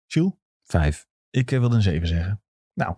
[0.07, 0.33] Jules?
[0.65, 1.07] Vijf.
[1.31, 2.43] Ik eh, wilde een 7 zeggen.
[2.75, 2.95] Nou,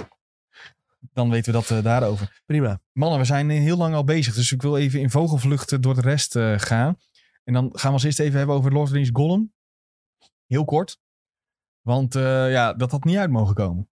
[1.13, 2.43] dan weten we dat eh, daarover.
[2.47, 2.81] Prima.
[2.93, 4.35] Mannen, we zijn eh, heel lang al bezig.
[4.35, 6.97] Dus ik wil even in vogelvlucht eh, door de rest eh, gaan.
[7.45, 9.53] En dan gaan we als eerste even hebben over Lord of the Rings Gollum.
[10.47, 11.01] Heel kort.
[11.81, 13.91] Want eh, ja, dat had niet uit mogen komen.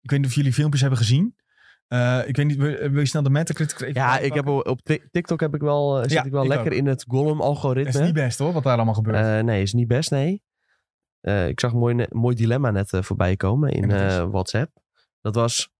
[0.00, 1.36] Ik weet niet of jullie filmpjes hebben gezien.
[1.92, 4.66] Eh, ik weet niet, wil, wil je snel de Metacritic even Ja, ik heb op,
[4.68, 6.78] op Tik- TikTok heb ik wel, eh, zit Ja, ik wel ik lekker ook.
[6.78, 7.88] in het Het Gollum-algoritme.
[8.00, 9.16] is niet best hoor, wat daar allemaal gebeurt.
[9.16, 10.42] Eh, nee, is niet best, nee.
[11.20, 14.70] eh, ik zag een mooi, mooi dilemma net voorbij komen in dat eh, WhatsApp.
[15.20, 15.70] Dat was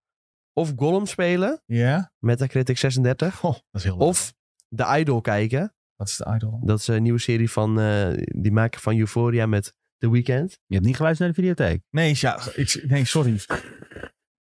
[0.53, 2.13] of Gollum spelen, Ja?
[2.19, 4.33] Metacritic 36, Oh, dat is heel of
[4.75, 5.75] The Idol kijken.
[5.97, 6.61] Wat is de idol?
[6.65, 10.59] Dat is een nieuwe serie van eh, die maken van Euphoria met The Weeknd.
[10.67, 11.83] Je hebt niet geluisterd naar de videotheek.
[11.91, 13.41] Nee, ja, ik, nee, sorry.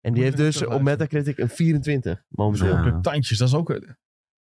[0.05, 0.83] En die heeft dus op.
[0.83, 2.69] Metacritic een 24 momenteel.
[2.77, 2.83] Ja.
[2.83, 3.81] De tandjes, dat is ook...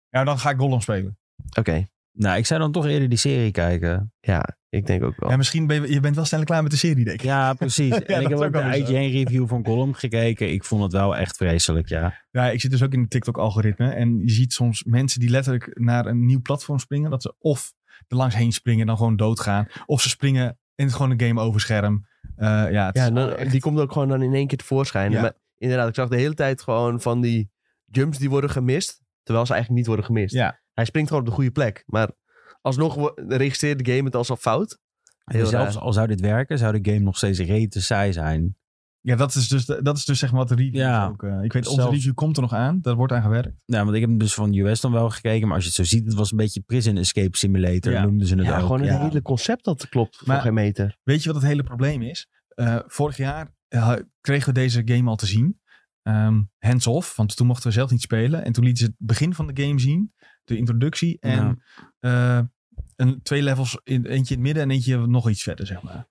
[0.08, 1.18] Ja, dan ga ik Gollum spelen.
[1.58, 4.12] Oké, Nou, ik zou dan toch eerder die serie kijken.
[4.20, 5.30] ja, ik denk ook wel.
[5.30, 7.26] Ja, misschien ben je, je bent wel snel klaar met de serie, denk ik.
[7.26, 7.92] Ja, precies.
[7.92, 8.68] en ik heb ook de zo.
[8.68, 10.52] IGN-review van Gollum gekeken.
[10.52, 12.26] Ik vond het wel echt vreselijk, ja.
[12.30, 13.90] Ja, ik zit dus ook in het TikTok-algoritme.
[13.90, 17.10] En je ziet soms mensen die letterlijk naar een nieuw platform springen.
[17.10, 17.72] Dat ze of
[18.08, 19.66] er langs heen springen en dan gewoon doodgaan.
[19.86, 21.60] Of ze springen in het gewoon een game over
[22.36, 24.58] Eh, ja, het Ja, is dan- echt- die komt ook gewoon dan in één keer
[24.58, 25.10] tevoorschijn.
[25.10, 25.20] Ja.
[25.20, 27.50] Maar inderdaad, ik zag de hele tijd gewoon van die
[27.84, 29.00] jumps die worden gemist.
[29.22, 30.34] Terwijl ze eigenlijk niet worden gemist.
[30.34, 30.60] Ja.
[30.72, 31.82] Hij springt gewoon op de goede plek.
[31.86, 32.10] Maar
[32.60, 34.78] alsnog registreert de game het als al fout.
[35.24, 35.82] Heel zelfs raar.
[35.82, 38.56] al zou dit werken, zou de game nog steeds rete saai zijn.
[39.00, 41.06] Ja, dat is dus, dat is dus zeg maar wat de review Ja.
[41.06, 41.22] ook.
[41.22, 42.78] eh, ik weet, onze Zelfs- review komt er nog aan.
[42.80, 43.62] Daar wordt aan gewerkt.
[43.66, 45.46] Nou, want ik heb hem dus van US dan wel gekeken.
[45.46, 48.02] Maar als je het zo ziet, het was een beetje Prison Escape Simulator, Ja.
[48.02, 48.60] noemden ze het Ja, ook.
[48.60, 49.02] gewoon het ja.
[49.08, 50.96] hele concept dat klopt Maar- voor geen meter.
[51.02, 52.28] Weet je wat het hele probleem is?
[52.48, 55.60] Eh, vorig jaar eh, kregen we deze game al te zien.
[56.02, 58.44] Ehm hands-off, want toen mochten we zelf niet spelen.
[58.44, 60.12] En toen lieten ze het begin van de game zien.
[60.44, 61.16] De introductie.
[61.20, 61.62] En
[62.00, 62.40] eh,
[62.96, 66.08] een, twee levels, in, eentje in het midden en eentje nog iets verder, zeg maar.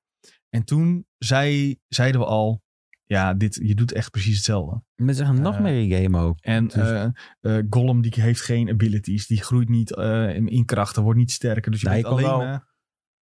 [0.50, 2.62] En toen zei, zeiden we al,
[3.08, 4.82] ja, dit, je doet echt precies hetzelfde.
[4.96, 6.38] Met zeg een nachtmerrie game ook.
[6.42, 7.04] En Dus- eh,
[7.42, 11.72] eh, Gollum die heeft geen abilities, die groeit niet eh, in, krachten, wordt niet sterker.
[11.72, 12.66] Dus je Nee, kan alleen wel-.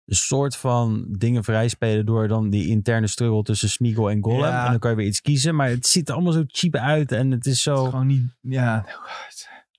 [0.04, 4.40] Een soort van dingen vrijspelen door dan die interne struggle tussen Smeagol en Gollum.
[4.40, 4.64] Ja.
[4.64, 5.54] En dan kan je weer iets kiezen.
[5.54, 7.12] Maar het ziet er allemaal zo cheap uit.
[7.12, 7.84] En het is Het zo...
[7.84, 8.84] is gewoon niet, ja,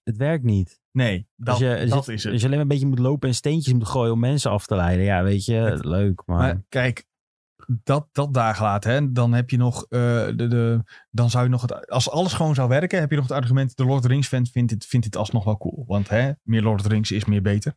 [0.03, 0.79] Het werkt niet.
[0.91, 2.31] nee, dat, als je, dat zit- is het.
[2.33, 4.65] Als je alleen maar een beetje moet lopen en steentjes moet gooien om mensen af
[4.65, 5.05] te leiden.
[5.05, 6.23] Ja, weet je, Het- leuk.
[6.25, 7.05] Maar, Maar kijk,
[7.83, 11.49] dat, dat daar gelaten, hè, dan heb je nog, eh, de, de, dan zou je
[11.49, 14.01] nog het, als alles gewoon zou werken, heb je nog het argument, de Lord of
[14.01, 15.83] the Rings fan vindt dit, vindt dit alsnog wel cool.
[15.87, 17.73] Want hè, meer Lord of the Rings is meer beter.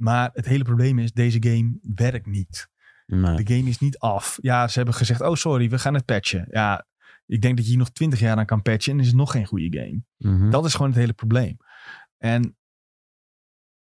[0.00, 2.68] Maar het hele probleem is, deze game werkt niet.
[3.06, 3.36] nee.
[3.44, 4.38] De game is niet af.
[4.42, 6.46] Ja, ze hebben gezegd, oh sorry, we gaan het patchen.
[6.50, 6.86] Ja,
[7.26, 9.30] ik denk dat je hier nog twintig jaar aan kan patchen en is het nog
[9.30, 10.02] geen goede game.
[10.16, 10.50] Mhm.
[10.50, 11.56] Dat is gewoon het hele probleem.
[12.18, 12.56] En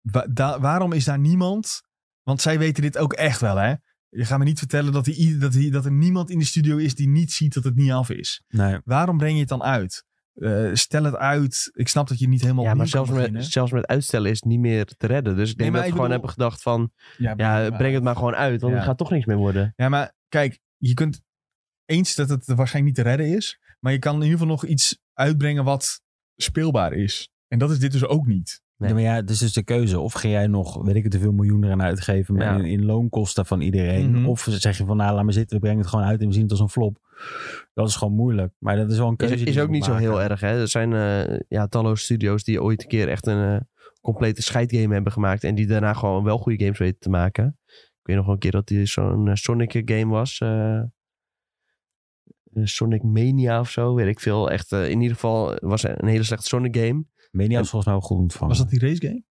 [0.01, 1.81] wa- da- waarom is daar niemand?
[2.23, 3.73] Want zij weten dit ook echt wel, hè?
[4.17, 6.77] Je gaat me niet vertellen dat, die, dat, die, dat er niemand in de studio
[6.77, 8.41] is die niet ziet dat het niet af is.
[8.47, 8.79] nee.
[8.83, 10.05] Waarom breng je het dan uit?
[10.33, 11.69] Eh, stel het uit.
[11.73, 13.43] Ik snap dat je niet helemaal Ja, maar zelfs met, beginnen.
[13.43, 15.35] zelfs met uitstellen is het niet meer te redden.
[15.35, 16.91] Dus ik denk dat we gewoon hebben gedacht van...
[17.17, 18.61] Ja, Ja, maar- breng het maar gewoon uit.
[18.61, 18.79] Want Ja.
[18.79, 19.73] het gaat toch niks meer worden.
[19.75, 21.21] Ja, maar kijk, je kunt
[21.85, 23.59] eens dat het waarschijnlijk niet te redden is.
[23.79, 26.01] Maar je kan in ieder geval nog iets uitbrengen wat
[26.35, 27.29] speelbaar is.
[27.47, 28.61] En dat is dit dus ook niet.
[28.77, 28.89] Nee.
[28.89, 29.99] Ja, maar ja, het is dus de keuze.
[29.99, 32.55] Of ga jij nog, weet ik het, te veel miljoen eraan uitgeven Ja.
[32.55, 34.11] in, in loonkosten van iedereen.
[34.11, 34.25] Mhm.
[34.25, 36.33] Of zeg je van, nou, laat maar zitten, we brengen het gewoon uit en we
[36.33, 36.97] zien het als een flop.
[37.73, 38.53] Dat is gewoon moeilijk.
[38.57, 40.39] Maar dat is wel een keuze Is, is ook niet zo heel erg.
[40.39, 40.59] Hè?
[40.59, 43.61] Er zijn eh, ja, talloze studio's die ooit een keer echt een eh,
[44.01, 45.43] complete scheidgame hebben gemaakt.
[45.43, 47.57] En die daarna gewoon wel goede games weten te maken.
[47.67, 50.41] Ik weet nog een keer dat die zo'n eh, Sonic game was.
[52.63, 54.51] Sonic Mania of zo, weet ik veel.
[54.51, 57.05] Echt, in ieder geval was het een hele slechte Sonic game.
[57.35, 58.47] Mania is volgens mij wel goed ontvangen.
[58.49, 59.23] Was dat die race game?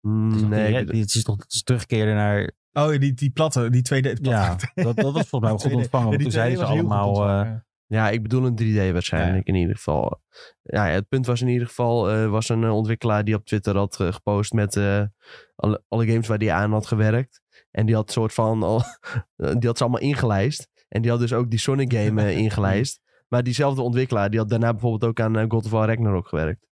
[0.00, 2.52] Mm, nee, die- het is toch het is terugkeren naar...
[2.72, 4.00] Oh, die, die platte, die 2D.
[4.00, 5.74] platte- Ja, dat, dat was volgens mij wel goed 2D.
[5.74, 6.10] ontvangen.
[6.10, 7.28] Ja, Want die toen 2D zeiden ze was allemaal...
[7.28, 7.52] eh,
[7.86, 8.10] ja.
[8.10, 10.22] Ik bedoel een 3D waarschijnlijk in ieder geval.
[10.62, 13.76] Ja, het punt was in ieder geval, eh was een eh, ontwikkelaar die op Twitter
[13.76, 15.02] had gepost met eh,
[15.56, 17.40] alle, alle games waar hij aan had gewerkt.
[17.70, 18.82] En die had soort van, al,
[19.58, 20.68] die had ze allemaal ingelijst.
[20.88, 23.00] En die had dus ook die Sonic game ingelijst.
[23.28, 26.66] Maar diezelfde ontwikkelaar, die had daarna bijvoorbeeld ook aan eh, God of War Ragnarok gewerkt.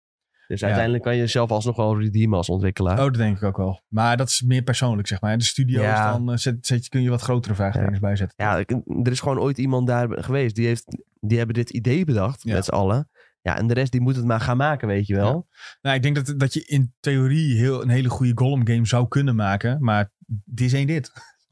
[0.48, 0.66] Dus Ja.
[0.66, 2.98] uiteindelijk kan je jezelf alsnog wel redeemen als ontwikkelaar.
[2.98, 3.82] Oh, dat denk ik ook wel.
[3.88, 5.38] Maar dat is meer persoonlijk, zeg maar.
[5.38, 6.12] De studio is Ja.
[6.12, 8.46] dan, eh, zet, zet, kun je wat grotere vraagtekens bijzetten.
[8.46, 8.58] Ja,
[9.04, 10.56] er is gewoon ooit iemand daar geweest.
[10.56, 13.10] Die, heeft, die hebben dit idee bedacht met z'n allen.
[13.42, 15.48] Ja, en de rest die moet het maar gaan maken, weet je wel.
[15.82, 19.08] Nou, ik denk dat, dat je in theorie heel, een hele goede Gollum game zou
[19.08, 19.78] kunnen maken.
[19.84, 20.12] Maar
[20.56, 21.12] is één dit.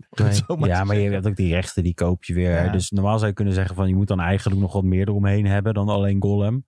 [0.60, 2.64] Ja, maar je hebt ook die rechten, die koop je weer.
[2.66, 2.72] Ja.
[2.72, 3.88] Dus normaal zou je kunnen zeggen van...
[3.88, 6.66] je moet dan eigenlijk nog wat meer eromheen hebben dan alleen Gollum.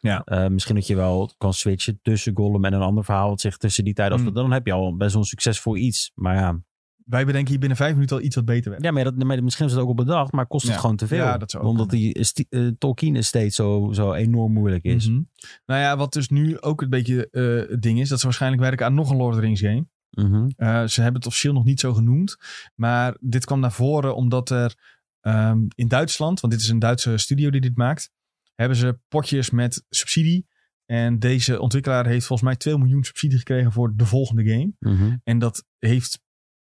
[0.00, 0.22] Ja.
[0.24, 3.28] Eh, misschien dat je wel kan switchen tussen Gollum en een ander verhaal...
[3.28, 4.16] wat zich tussen die tijd...
[4.16, 4.32] Mm.
[4.32, 6.12] Dan heb je al best wel een succesvol iets.
[6.14, 6.60] Maar ja,
[7.04, 8.84] Wij bedenken hier binnen vijf minuten al iets wat beter werkt.
[8.84, 10.32] ja maar dat, maar misschien is het ook al bedacht...
[10.32, 10.80] maar kost het Ja.
[10.80, 11.24] gewoon te veel.
[11.24, 12.14] Ja, dat zou Omdat die
[12.48, 15.08] eh, Tolkien estate zo, zo enorm moeilijk is.
[15.08, 15.20] Mhm.
[15.66, 18.62] Nou ja, wat dus nu ook een beetje eh, het ding is, dat ze waarschijnlijk
[18.62, 19.86] werken aan nog een Lord of the Rings game.
[20.10, 20.48] Mhm.
[20.56, 22.36] Eh, ze hebben het officieel nog niet zo genoemd.
[22.74, 27.18] Maar dit kwam naar voren omdat er ehm, in Duitsland, want dit is een Duitse
[27.18, 28.10] studio die dit maakt,
[28.54, 30.46] hebben ze potjes met subsidie.
[30.86, 34.72] En deze ontwikkelaar heeft volgens mij 2 miljoen subsidie gekregen voor de volgende game.
[34.78, 35.16] Mhm.
[35.24, 36.20] En dat heeft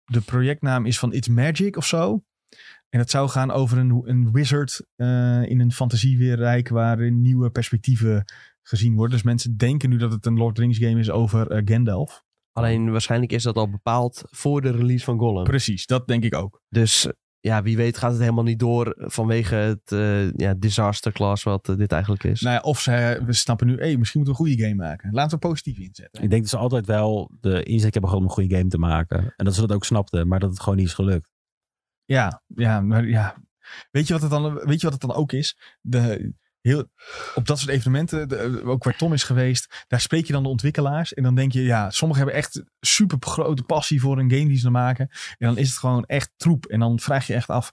[0.04, 2.24] de projectnaam is van It's Magic of zo.
[2.90, 8.26] En het zou gaan over een, een wizard eh, in een fantasieweerrijk waarin nieuwe perspectieven
[8.62, 9.14] gezien worden.
[9.14, 11.62] Dus mensen denken nu dat het een Lord of the Rings game is over eh,
[11.66, 12.24] Gandalf.
[12.52, 15.44] Alleen waarschijnlijk is dat al bepaald voor de release van Gollum.
[15.44, 16.62] Precies, dat denk ik ook.
[16.70, 17.08] Dus
[17.40, 21.70] ja, wie weet gaat het helemaal niet door vanwege het eh, ja, disaster class wat
[21.70, 22.42] eh, dit eigenlijk is.
[22.42, 25.14] Nou ja, of ze we snappen nu, hey, misschien moeten we een goede game maken.
[25.14, 26.24] Laten we positief inzetten.
[26.24, 28.78] Ik denk dat ze altijd wel de inzet hebben gehad om een goede game te
[28.78, 29.34] maken.
[29.36, 31.30] En dat ze dat ook snapten, maar dat het gewoon niet is gelukt.
[32.06, 33.36] Ja, ja, maar ja.
[33.92, 35.58] Weet je wat het dan, weet je wat het dan ook is?
[35.82, 36.90] De, heel,
[37.36, 40.50] op dat soort evenementen, de- ook waar Tom is geweest, daar spreek je dan de
[40.50, 41.14] ontwikkelaars.
[41.14, 44.58] En dan denk je, ja, sommigen hebben echt super grote passie voor een game die
[44.58, 45.08] ze maken.
[45.10, 46.66] En dan is het gewoon echt troep.
[46.66, 47.72] En dan vraag je echt af,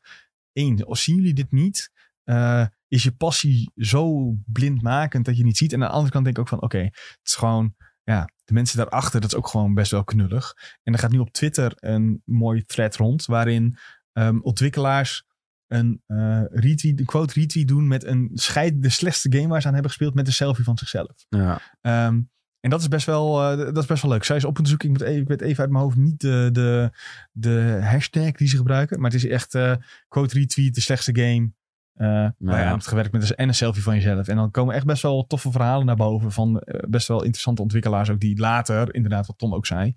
[0.53, 1.91] één, zien jullie dit niet?
[2.25, 5.73] Eh, is je passie zo blindmakend dat je niet ziet?
[5.73, 8.53] En aan de andere kant denk ik ook van, oké, het is gewoon, ja, de
[8.53, 10.55] mensen daarachter, dat is ook gewoon best wel knullig.
[10.83, 13.77] En er gaat nu op Twitter een mooi thread rond, waarin
[14.13, 15.25] ehm, ontwikkelaars
[15.69, 19.67] een, eh, retweet, een quote retweet doen met een scheid, de slechtste game waar ze
[19.67, 21.27] aan hebben gespeeld met een selfie van zichzelf.
[21.29, 21.61] Ja.
[21.81, 22.21] Ehm,
[22.61, 24.25] en dat is best wel, eh, dat is best wel leuk.
[24.25, 24.91] Zij is op moeten zoeken.
[24.91, 26.91] Ik, moet even, ik weet even uit mijn hoofd niet de, de,
[27.33, 29.01] de hashtag die ze gebruiken.
[29.01, 29.75] Maar het is echt eh,
[30.09, 31.53] quote retweet, de slechtste game.
[31.93, 32.65] waar je ja.
[32.65, 34.29] aan hebt gewerkt met een, en een selfie van jezelf.
[34.29, 36.33] En dan komen echt best wel toffe verhalen naar boven.
[36.33, 38.21] Van best wel interessante ontwikkelaars ook.
[38.21, 39.97] Die later, inderdaad wat Tom ook zei.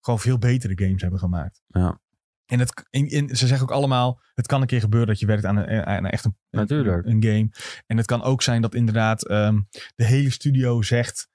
[0.00, 1.62] Gewoon veel betere games hebben gemaakt.
[1.66, 2.00] Ja.
[2.48, 5.44] En, het, en ze zeggen ook allemaal, het kan een keer gebeuren dat je werkt
[5.44, 7.06] aan, een, aan echt een, Natuurlijk.
[7.06, 7.50] een game.
[7.86, 9.60] En het kan ook zijn dat inderdaad ehm,
[9.94, 11.28] de hele studio zegt,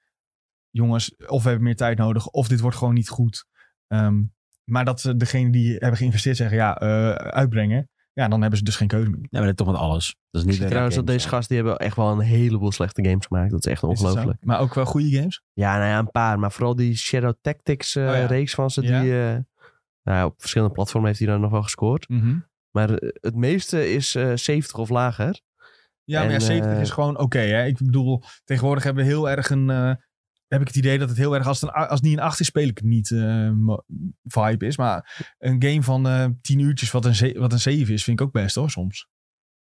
[0.70, 3.46] jongens, of we hebben meer tijd nodig, of dit wordt gewoon niet goed.
[3.86, 4.22] Ehm,
[4.64, 7.88] maar dat ze degene die hebben geïnvesteerd zeggen, ja, eh, uitbrengen.
[8.12, 9.20] Ja, dan hebben ze dus geen keuze meer.
[9.20, 10.16] Ja, maar dat is toch met alles.
[10.30, 11.36] Dat is niet alleen Trouwens, dat games, deze hè.
[11.36, 13.50] gasten die hebben echt wel een heleboel slechte games gemaakt.
[13.50, 14.44] Dat is echt Is ongelooflijk.
[14.44, 15.42] Maar ook wel goede games.
[15.52, 16.38] Ja, nou ja, een paar.
[16.38, 18.26] Maar vooral die Shadow Tactics eh, Oh ja.
[18.26, 18.82] reeks van ze.
[18.82, 19.00] Ja.
[19.00, 19.36] Die, eh,
[20.04, 22.06] nou, ja, op verschillende platformen heeft hij dan nog wel gescoord.
[22.70, 25.40] Maar eh, het meeste is eh 70 of lager.
[26.04, 27.38] Ja, maar ja, En, 70 eh, is gewoon oké.
[27.38, 27.64] hè.
[27.64, 29.68] ik bedoel, tegenwoordig hebben we heel erg een...
[30.48, 31.46] heb ik het idee dat het heel erg...
[31.46, 33.50] Als het, een, als het niet een 8 is, speel ik niet eh,
[34.22, 34.76] vibe is.
[34.76, 38.20] Maar een game van eh 10 uurtjes wat een, ze- wat een 7 is, vind
[38.20, 39.08] ik ook best hoor, soms.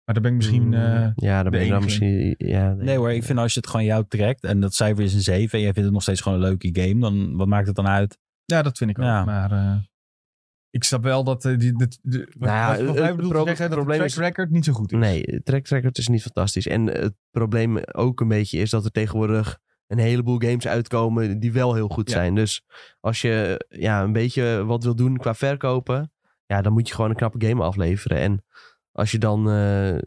[0.05, 0.67] Maar dan ben ik misschien...
[0.67, 2.35] Mm, eh, ja, dan ben je dan misschien...
[2.39, 5.15] Ja, Nee hoor, ik vind als je het gewoon jou trekt en dat cijfer is
[5.15, 7.67] een 7 en jij vindt het nog steeds gewoon een leuke game, dan wat maakt
[7.67, 8.19] het dan uit?
[8.45, 9.05] ja, dat vind ik ook.
[9.05, 9.25] Ja.
[9.25, 9.77] Maar eh,
[10.71, 11.45] ik snap wel dat...
[11.45, 13.69] eh, die, dit- de, Nou ja, wat, wat het- wij het bedoelen pro- te zeggen,
[13.69, 14.99] dat de probleem track is- record niet zo goed is.
[14.99, 16.67] Nee, track record is niet fantastisch.
[16.67, 21.53] En het probleem ook een beetje is dat er tegenwoordig een heleboel games uitkomen die
[21.53, 22.17] wel heel goed Ja.
[22.17, 22.35] zijn.
[22.35, 22.63] Dus
[23.01, 26.13] als je ja, een beetje wat wil doen qua verkopen,
[26.47, 28.19] ja, dan moet je gewoon een knappe game afleveren.
[28.19, 28.45] En
[28.93, 29.99] als je dan, eh,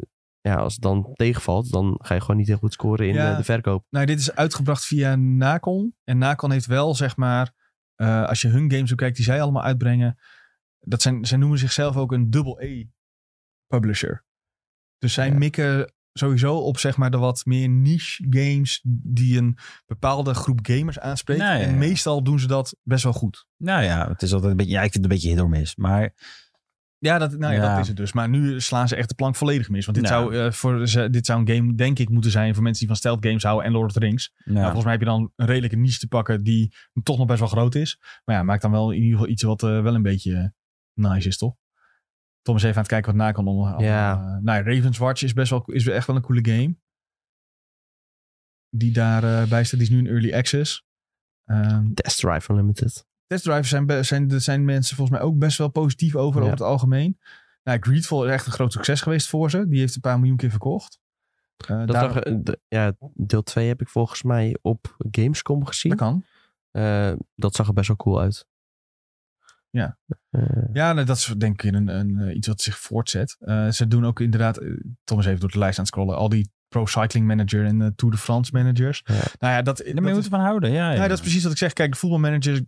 [0.42, 3.32] ja, als het dan tegenvalt, dan ga je gewoon niet heel goed scoren in Ja.
[3.32, 3.86] eh, de verkoop.
[3.90, 5.96] Nou, dit is uitgebracht via Nacon.
[6.04, 7.52] En Nacon heeft wel, zeg maar,
[8.26, 10.18] als je hun games ook kijkt die zij allemaal uitbrengen,
[10.86, 12.84] dat zijn, zij noemen zichzelf ook een double-A
[13.68, 14.26] publisher.
[14.98, 15.34] Dus zij Ja.
[15.38, 21.00] mikken sowieso op, zeg maar, de wat meer niche games die een bepaalde groep gamers
[21.00, 21.44] aanspreken.
[21.46, 23.46] Nou ja, En meestal doen ze dat best wel goed.
[23.58, 25.50] Nou ja, het is altijd een beetje, ja, ik vind het een beetje hit or
[25.50, 26.14] miss, maar
[26.98, 27.70] Ja, dat, nou ja, Ja.
[27.70, 28.14] dat is het dus.
[28.14, 29.86] Maar nu slaan ze echt de plank volledig mis.
[29.86, 30.34] Want dit, Nou.
[30.34, 32.88] zou, eh, voor, ze, dit zou een game, denk ik, moeten zijn voor mensen die
[32.88, 34.32] van stealth games houden en Lord of the Rings.
[34.38, 36.74] nou, Nou, volgens mij heb je dan een redelijke niche te pakken die
[37.04, 38.00] toch nog best wel groot is.
[38.26, 40.46] Maar ja, maak dan wel in ieder geval iets wat eh, wel een beetje eh,
[40.94, 41.56] nice is, toch?
[42.42, 43.80] Tom is even aan het kijken wat na kan om.
[43.80, 44.16] Ja.
[44.16, 46.76] Uh, nou, Ravens Watch is best wel is echt wel een coole game.
[48.70, 50.86] Die daarbij bij staat, die is nu in early access.
[51.46, 53.06] Ehm Test Drive Unlimited.
[53.28, 56.46] Test Drive zijn, zijn, zijn mensen volgens mij ook best wel positief over, Ja.
[56.46, 57.20] over het algemeen.
[57.64, 59.68] Nou, Greedfall is echt een groot succes geweest voor ze.
[59.68, 61.00] Die heeft een paar miljoen keer verkocht.
[61.68, 65.92] Eh, Dat daarom- eh, ja, deel 2 heb ik volgens mij op Gamescom gezien.
[65.98, 66.24] dat kan.
[66.72, 68.48] Eh, dat zag er best wel cool uit.
[69.78, 69.98] Ja.
[70.30, 70.42] Eh,
[70.74, 73.36] Ja, nou, dat is denk ik een, een, eh, iets wat zich voortzet.
[73.40, 74.60] Eh, ze doen ook inderdaad,
[75.04, 77.82] Tom is even door de lijst aan het scrollen, al die Pro Cycling Manager en
[77.82, 79.02] eh, Tour de France managers.
[79.06, 79.14] Ja.
[79.14, 80.72] Nou ja, dat, daar dat, moet is, je van houden.
[80.72, 81.02] Ja, ja.
[81.02, 81.74] ja, dat is precies wat ik zeg.
[81.74, 82.62] Kijk, de voetbalmanager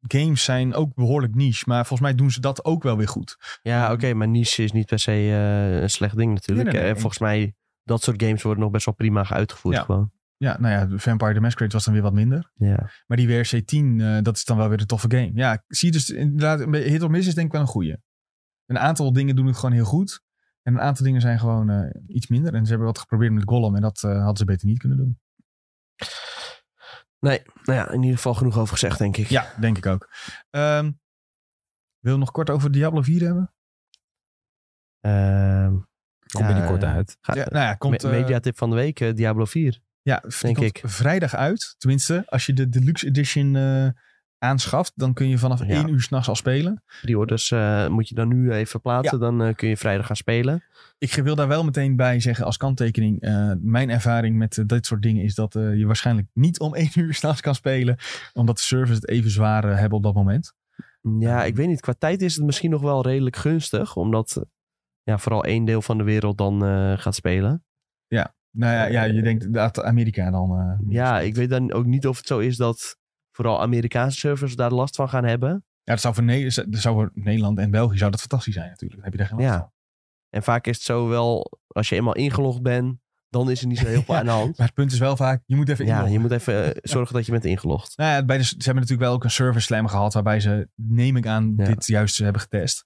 [0.00, 3.58] games zijn ook behoorlijk niche, maar volgens mij doen ze dat ook wel weer goed.
[3.62, 6.66] Ja, oké, maar niche is niet per se eh, een slecht ding natuurlijk.
[6.66, 6.92] Nee, nee, nee.
[6.94, 7.54] En volgens mij,
[7.84, 9.82] dat soort games worden nog best wel prima uitgevoerd Ja.
[9.82, 10.12] gewoon.
[10.42, 12.50] Ja, nou ja, Vampire the Masquerade was dan weer wat minder.
[12.54, 12.90] Ja.
[13.06, 15.30] Maar die WRC10, eh, dat is dan wel weer een toffe game.
[15.34, 17.66] Ja, ik zie dus inderdaad, een beetje- hit or miss is denk ik wel een
[17.66, 17.96] goeie.
[18.66, 20.22] Een aantal dingen doen het gewoon heel goed.
[20.62, 22.54] En een aantal dingen zijn gewoon eh, iets minder.
[22.54, 24.98] En ze hebben wat geprobeerd met Gollum en dat eh, hadden ze beter niet kunnen
[24.98, 25.20] doen.
[27.18, 29.26] Nee, nou ja, in ieder geval genoeg over gezegd, denk ik.
[29.26, 30.08] Ja, denk ik ook.
[30.50, 30.90] Ehm
[32.00, 33.54] wil je nog kort over Diablo 4 hebben?
[35.00, 37.16] Ehm, Komt ja, binnenkort uit.
[37.20, 39.80] ga- ja, nou ja, komt, me- mediatip van de week, Diablo 4.
[40.02, 40.80] Ja, denk ik.
[40.84, 41.74] vrijdag uit.
[41.78, 43.88] Tenminste, als je de deluxe edition eh,
[44.38, 45.66] aanschaft, dan kun je vanaf Ja.
[45.66, 46.82] 1 uur s'nachts al spelen.
[47.00, 49.20] Pre-orders eh, moet je dan nu even plaatsen.
[49.20, 50.64] Dan eh, kun je vrijdag gaan spelen.
[50.98, 53.20] Ik wil daar wel meteen bij zeggen als kanttekening.
[53.60, 57.40] mijn ervaring met dit soort dingen is dat je waarschijnlijk niet om 1 uur s'nachts
[57.40, 57.96] kan spelen.
[58.32, 60.54] Omdat de servers het even zwaar hebben op dat moment.
[61.18, 61.80] Ja, ik weet niet.
[61.80, 63.96] Qua tijd is het misschien nog wel redelijk gunstig.
[63.96, 64.44] Omdat
[65.02, 66.60] ja, vooral één deel van de wereld dan
[66.98, 67.64] gaat spelen.
[68.56, 70.58] Nou ja, ja je denkt dat Amerika dan...
[70.58, 72.96] eh, Ja, ik weet dan ook niet of het zo is dat
[73.36, 75.50] vooral Amerikaanse servers daar last van gaan hebben.
[75.82, 78.68] Ja, dat zou voor, Ne- dat zou voor Nederland en België zou dat fantastisch zijn
[78.68, 78.94] natuurlijk.
[78.94, 79.58] Dan heb je daar geen last Ja.
[79.58, 79.72] van.
[80.30, 82.98] En vaak is het zo wel, als je eenmaal ingelogd bent,
[83.28, 84.20] dan is er niet zo heel veel Ja.
[84.20, 84.58] aan de hand.
[84.58, 87.14] Maar het punt is wel vaak, je moet even Ja, je moet even eh, zorgen
[87.14, 87.96] dat je bent ingelogd.
[87.98, 90.68] Nou ja, bij de, ze hebben natuurlijk wel ook een server slam gehad waarbij ze,
[90.74, 92.84] neem ik aan, dit juist hebben getest.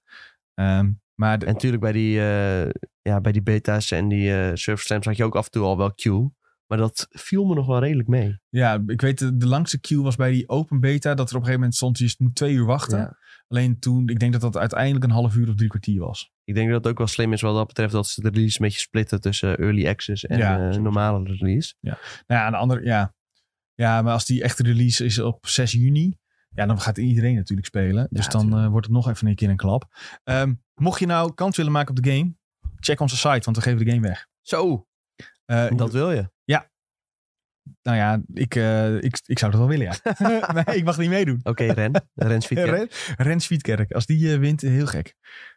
[0.53, 2.69] Ehm, maar de- En natuurlijk bij die, eh,
[3.01, 5.63] ja, bij die beta's en die eh server slams had je ook af en toe
[5.63, 6.35] al wel queue.
[6.67, 8.39] Maar dat viel me nog wel redelijk mee.
[8.49, 11.41] ja, ik weet, de, de langste queue was bij die open beta, dat er op
[11.41, 12.97] een gegeven moment stond, je moet twee uur wachten.
[12.97, 13.17] Ja.
[13.47, 16.31] Alleen toen, ik denk dat dat uiteindelijk een half uur of drie kwartier was.
[16.43, 18.57] Ik denk dat het ook wel slim is wat dat betreft dat ze de release
[18.61, 21.73] een beetje splitten tussen early access en Ja, eh, normale release.
[21.81, 23.13] Nou ja, aan de andere, ja.
[23.73, 26.17] Ja, maar als die echte release is op 6 juni,
[26.57, 28.07] ja, dan gaat iedereen natuurlijk spelen.
[28.09, 29.85] Dus dan eh, wordt het nog even een keer een klap.
[30.23, 32.35] Ehm, mocht je nou kans willen maken op de game,
[32.79, 34.27] check onze site, want we geven de game weg.
[34.41, 34.87] Zo,
[35.45, 36.29] Eh, dat wil je.
[37.83, 39.95] Nou ja, ik, eh, ik, ik zou dat wel willen, ja.
[40.65, 41.39] nee, ik mag niet meedoen.
[41.43, 42.07] Oké, Ren.
[42.13, 42.69] Rens Fietker.
[42.69, 45.15] Ren, Ren Swietkerk, als die wint, heel gek.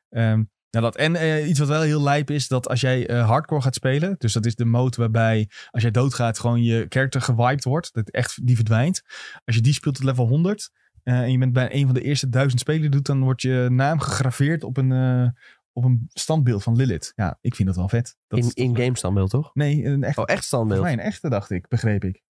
[0.09, 3.75] Ehm, nou dat, en iets wat wel heel lijp is, dat als jij hardcore gaat
[3.75, 7.93] spelen, dus dat is de mode waarbij als jij doodgaat gewoon je character gewiped wordt,
[7.95, 9.03] dat echt die verdwijnt.
[9.45, 10.71] Als je die speelt tot level 100
[11.03, 13.67] eh, en je bent bij een van de eerste duizend spelers doet, dan wordt je
[13.71, 15.29] naam gegraveerd op een, eh,
[15.73, 17.13] op een standbeeld van Lilith.
[17.17, 18.17] Ja, ik vind dat wel vet.
[18.29, 19.55] Dat In, in-game standbeeld, toch?
[19.55, 20.83] Nee, een echt, Oh, echt standbeeld.
[20.83, 22.23] mij een echte dacht ik, begreep ik.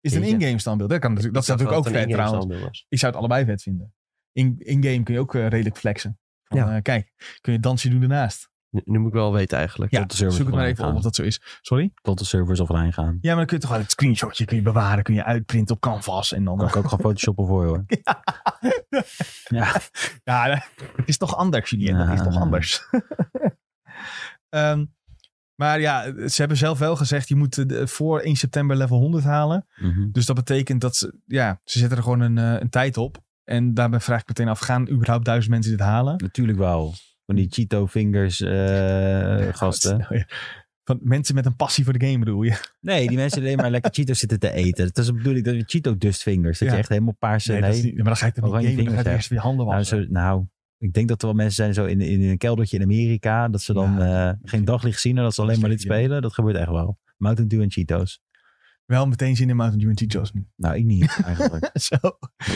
[0.00, 0.90] Is het een in-game standbeeld?
[0.90, 2.86] Dat, kan natuurlijk, dat is natuurlijk ook vet trouwens.
[2.88, 3.94] Ik zou het allebei vet vinden.
[4.32, 6.18] In- In-game kun je ook eh, redelijk flexen.
[6.44, 6.80] Van, Ja.
[6.80, 8.50] kijk, kun je dansje doen ernaast.
[8.70, 9.92] Nu, nu moet ik wel weten eigenlijk.
[9.92, 11.40] Ja, Tot de servers zoek het maar even op of dat zo is.
[11.60, 11.92] Sorry?
[12.02, 13.18] Tot de servers offline gaan.
[13.20, 15.02] Ja, maar dan kun je toch wel het screenshotje kun je bewaren.
[15.04, 16.32] Kun je uitprinten op Canvas.
[16.32, 16.56] En dan...
[16.58, 17.84] Kan ik ook gewoon photoshoppen voor je hoor.
[19.48, 19.80] Ja.
[20.24, 20.62] ja,
[20.96, 21.98] het is toch anders, Julien.
[21.98, 22.40] Dat is toch Ja.
[22.40, 22.80] anders.
[24.48, 24.84] Ehm,
[25.54, 27.28] maar ja, ze hebben zelf wel gezegd...
[27.28, 29.66] je moet eh, de- voor 1 september level 100 halen.
[29.76, 30.10] Mhm.
[30.10, 31.18] Dus dat betekent dat ze...
[31.26, 33.18] Ja, ze zetten er gewoon een, eh, een tijd op.
[33.44, 34.58] En daarbij vraag ik meteen af...
[34.58, 36.16] gaan überhaupt duizend mensen dit halen?
[36.16, 36.94] Natuurlijk wel.
[37.30, 40.26] Van die Cheeto fingers eh, gasten.
[40.84, 42.60] Van mensen met een passie voor de game bedoel je?
[42.80, 44.86] Nee, die mensen die alleen maar lekker Cheetos zitten te eten.
[44.86, 46.58] Dat is de bedoeling, dat je Cheeto dust fingers.
[46.58, 46.74] Dat Ja.
[46.74, 47.52] je echt helemaal paarse...
[47.52, 49.76] Nee, niet, maar dan ga je toch niet gamen, dan ga eerst weer handen nou,
[49.78, 50.02] wassen.
[50.02, 50.44] zo, nou,
[50.78, 53.48] ik denk dat er wel mensen zijn zo in, in een keldertje in Amerika.
[53.48, 56.22] Dat ze dan Ja, eh, geen daglicht zien en dat ze alleen maar dit spelen.
[56.22, 56.98] Dat gebeurt echt wel.
[57.16, 58.20] Mountain Dew en Cheetos.
[58.84, 60.46] Wel meteen zin in Mountain Dew en Cheetos nu.
[60.56, 61.70] Nou, ik niet eigenlijk.
[61.88, 61.96] Zo,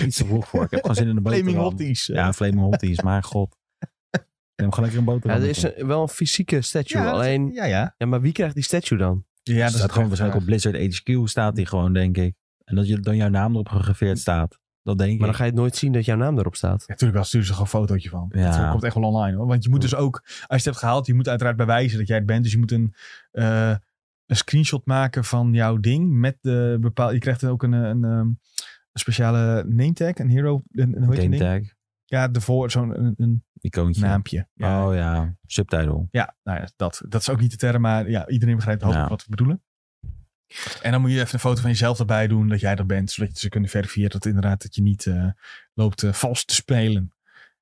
[0.05, 0.65] Iets te vroeg voor.
[0.65, 1.49] Ik heb gewoon zin in de boterham.
[1.49, 2.07] Flaming Hotties.
[2.07, 3.03] Ja, Flaming Hotties.
[3.03, 3.57] Maar god.
[4.55, 5.43] Ik neem gewoon lekker een Ja, boterham.
[5.43, 7.03] er is een- wel een fysieke statue.
[7.03, 7.95] Ja, Alleen, Ja, ja.
[7.99, 9.25] ja, maar wie krijgt die statue dan?
[9.43, 12.35] Ja, Ja, dat staat gewoon waarschijnlijk op Blizzard HQ staat die gewoon, denk ik.
[12.65, 14.59] En dat je, dan jouw naam erop gegraveerd staat.
[14.83, 15.35] Dat denk Maar dan ik.
[15.35, 16.81] ga je het nooit zien dat jouw naam erop staat.
[16.81, 18.31] Ja, natuurlijk wel sturen ze gewoon een fotootje van.
[18.35, 18.61] Ja.
[18.63, 19.47] Dat komt echt wel online hoor.
[19.47, 22.07] Want je moet dus ook, als je het hebt gehaald, je moet uiteraard bewijzen dat
[22.07, 22.43] jij het bent.
[22.43, 22.95] Dus je moet een,
[23.31, 23.75] eh,
[24.27, 26.11] een screenshot maken van jouw ding.
[26.13, 28.39] Met de bepaalde, je krijgt dan ook een, een, ehm, een
[28.93, 31.73] speciale name tag, een hero, een, een, hoe heet Game tag,
[32.05, 34.03] Ja, ervoor zo'n een, een icoontje.
[34.03, 34.49] naampje.
[34.55, 36.07] Ja, Oh ja, subtitle.
[36.11, 39.05] Ja, nou ja, dat, dat is ook niet de term, maar ja, iedereen begrijpt hopelijk
[39.07, 39.11] Ja.
[39.15, 39.63] wat we bedoelen.
[40.83, 43.11] En dan moet je even een foto van jezelf erbij doen, dat jij er bent,
[43.11, 45.27] zodat je ze kunnen verifiëren dat inderdaad dat je niet eh,
[45.75, 47.13] loopt eh, vals te spelen.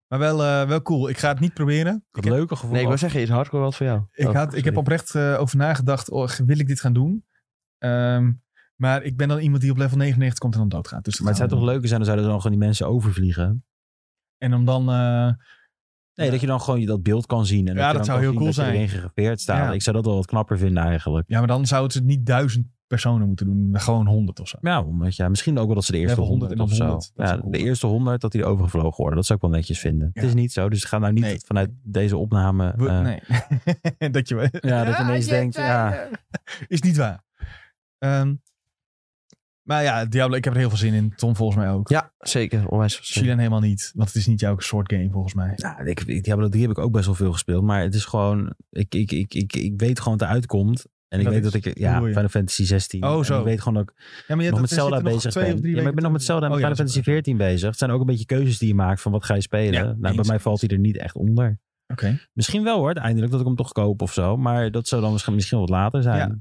[0.06, 1.08] Maar wel, eh, wel cool.
[1.08, 2.04] Ik ga het niet proberen.
[2.12, 2.70] Heb, leuke gevoel.
[2.70, 4.02] Nee, ik wou zeggen, is hardcore wat voor jou?
[4.12, 7.24] ik Oh, had, ik heb oprecht eh, over nagedacht, oh, wil ik dit gaan doen?
[7.78, 8.32] Ehm,
[8.76, 11.04] maar ik ben dan iemand die op level 99 komt en dan doodgaat.
[11.04, 13.64] Dus maar het zou toch leuker zijn, dan zouden dan gewoon die mensen overvliegen.
[14.42, 14.90] En om dan...
[14.90, 15.28] eh,
[16.14, 17.68] Nee, dat je dan gewoon dat beeld kan zien.
[17.68, 18.88] En Ja, dat, je dat dan zou kan heel zien cool dat je zijn.
[18.88, 19.42] gegraveerd.
[19.42, 19.72] Ja.
[19.72, 21.24] Ik zou dat wel wat knapper vinden eigenlijk.
[21.28, 23.70] ja, maar dan zou het niet duizend personen moeten doen.
[23.70, 24.58] maar Gewoon honderd of zo.
[24.60, 26.88] Ja, omdat ja, misschien ook wel dat ze de eerste Level 100, 100 en dan
[26.88, 27.14] of zo.
[27.16, 29.16] 100, dat Ja, de eerste 100 dat die overgevlogen worden.
[29.16, 30.10] Dat zou ik wel netjes vinden.
[30.12, 30.20] Ja.
[30.20, 31.40] Het is niet zo, dus ga nou niet Nee.
[31.44, 32.72] vanuit deze opname.
[32.76, 34.10] We- eh, nee.
[34.16, 34.48] dat je...
[34.60, 36.08] Ja, dat je ineens denkt, ja.
[36.68, 37.24] Is niet waar.
[37.98, 38.34] Ehm,
[39.62, 41.12] maar ja, Diablo, ik heb er heel veel zin in.
[41.16, 41.88] Tom volgens mij ook.
[41.88, 42.68] Ja, zeker.
[42.68, 42.98] Onwijs.
[43.02, 43.92] Chilen helemaal niet.
[43.94, 45.52] Want het is niet jouw soort game volgens mij.
[45.56, 47.62] Ja, ik, Diablo 3 heb ik ook best wel veel gespeeld.
[47.64, 48.54] Maar het is gewoon...
[48.70, 50.86] Ik, ik, ik, ik, ik weet gewoon dat het uitkomt.
[51.08, 51.78] En ik Dat weet is- dat ik...
[51.78, 52.06] Ja, je?
[52.12, 53.04] Final Fantasy 16.
[53.04, 53.38] Oh, En zo.
[53.38, 55.62] ik weet gewoon dat ik Ja, maar je, nog met Zelda bezig ben.
[55.62, 56.52] Ja, maar ik ben nog met Zelda en.
[56.52, 57.68] Final Oh, ja, Fantasy dat is 14 bezig.
[57.68, 59.72] Het zijn ook een beetje keuzes die je maakt van wat ga je spelen.
[59.72, 61.60] Ja, nou, bij mij valt hij er niet echt onder.
[61.86, 62.20] Oké.
[62.32, 64.36] Misschien wel hoor, uiteindelijk dat ik hem toch koop of zo.
[64.36, 66.16] Maar dat zou dan misschien, misschien wat later zijn.
[66.18, 66.38] Ja.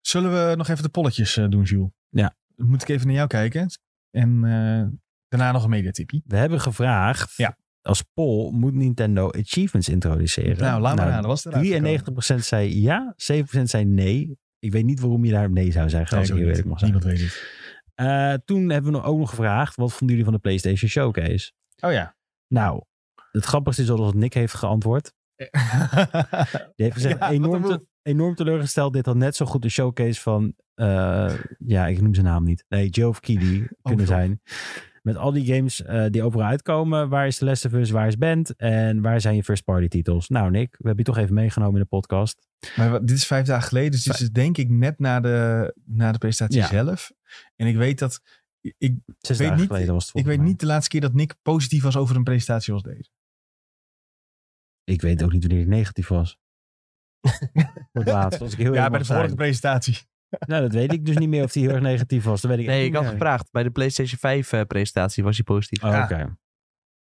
[0.00, 1.90] Zullen we nog even de polletjes eh, doen, Jules?
[2.10, 2.34] Ja.
[2.56, 3.66] Dan moet ik even naar jou kijken.
[4.10, 6.22] En eh, Daarna nog een mediatippie.
[6.26, 7.56] We hebben gevraagd, Ja.
[7.82, 10.58] als poll, moet Nintendo achievements introduceren?
[10.58, 11.22] Nou, laat maar aan.
[11.22, 14.38] Dat was eruit 93% zei ja, 7% zei nee.
[14.58, 16.92] Ik weet niet waarom je daar nee zou zeggen, als ik heel eerlijk mag zijn.
[16.92, 17.58] Niemand weet het.
[17.94, 21.52] Eh, toen hebben we nog ook nog gevraagd, wat vonden jullie van de PlayStation Showcase?
[21.80, 22.16] Oh ja.
[22.48, 22.82] Nou,
[23.32, 25.12] het grappigste is al dat Nick heeft geantwoord.
[26.76, 28.92] Die heeft gezegd, Ja, wat enorm, te- enorm teleurgesteld.
[28.92, 32.64] Dit had net zo goed de showcase van, eh, ja, ik noem zijn naam niet.
[32.68, 34.20] Nee, Geoff Keighley kunnen Geoff.
[34.20, 34.40] zijn.
[35.02, 37.08] Met al die games eh, die overal uitkomen.
[37.08, 38.56] Waar is The Last of Us, waar is Band?
[38.56, 40.28] En waar zijn je first party titels?
[40.28, 42.46] Nou Nick, we hebben je toch even meegenomen in de podcast.
[42.76, 45.74] Maar wat- dit is vijf dagen geleden, dus dit is denk ik net na de,
[45.84, 46.66] na de presentatie Ja.
[46.68, 47.12] zelf.
[47.56, 48.20] En ik weet dat...
[48.60, 50.46] Ik, Zes Weet dagen niet- geleden was het ik weet mij.
[50.46, 53.10] niet de laatste keer dat Nick positief was over een presentatie als deze.
[54.84, 56.38] Ik weet ook niet wanneer ik negatief was.
[57.92, 59.98] Voor het laatst, als ik heel Ja, bij de vorige presentatie.
[60.46, 62.40] Nou, dat weet ik dus niet meer of hij heel erg negatief was.
[62.40, 63.12] Dat weet ik Nee, ik had meer.
[63.12, 63.50] gevraagd.
[63.50, 65.84] Bij de PlayStation 5 eh, presentatie was hij positief.
[65.84, 66.04] Oh, Ja.
[66.04, 66.36] Oké.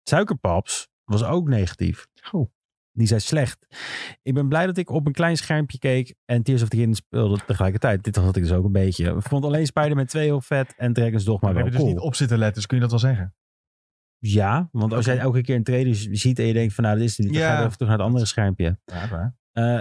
[0.02, 2.06] Suikerpaps was ook negatief.
[2.32, 2.50] Oh.
[2.92, 3.66] Die zei slecht.
[4.22, 6.94] Ik ben blij dat ik op een klein schermpje keek en Tears of the Kingdom
[6.94, 8.02] speelde tegelijkertijd.
[8.04, 9.14] Dit had ik dus ook een beetje.
[9.14, 11.80] Ik vond alleen Spider-Man 2 heel vet en Dragon's Dogma Maar we wel hebben dus
[11.80, 11.94] cool.
[11.94, 13.34] niet op zitten letten, dus kun je dat wel zeggen.
[14.18, 17.04] Ja, want als jij elke keer een trailer ziet en je denkt van nou, dit
[17.08, 17.34] is het niet.
[17.34, 17.48] Dan Ja.
[17.52, 18.78] ga je even terug naar het andere schermpje.
[18.84, 19.36] Ja, waar.
[19.52, 19.80] Eh,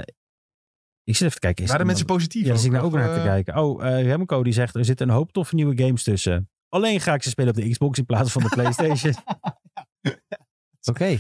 [1.04, 1.68] ik zit even te kijken.
[1.68, 2.42] Waren mensen positief?
[2.42, 3.58] Ja, daar zit ik nou ook, naar te eh, kijken.
[3.58, 6.50] Oh, eh, Remco die zegt er zitten een hoop toffe nieuwe games tussen.
[6.70, 9.14] Alleen ga ik ze spelen op de Xbox in plaats van de PlayStation.
[10.90, 11.18] Oké.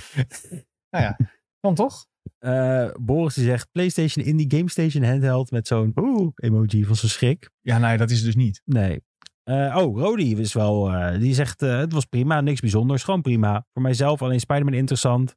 [0.89, 1.17] Nou ja,
[1.59, 2.05] kan toch?
[2.37, 7.11] Eh, Boris die zegt PlayStation Indie Game Station handheld met zo'n oeh emoji van zijn
[7.11, 7.49] schrik.
[7.61, 8.61] Ja, nee, dat is het dus niet.
[8.65, 9.01] Nee.
[9.45, 13.65] Oh, Rody is wel, die zegt het was prima, niks bijzonders, gewoon prima.
[13.73, 15.35] Voor mijzelf alleen Spider-Man interessant.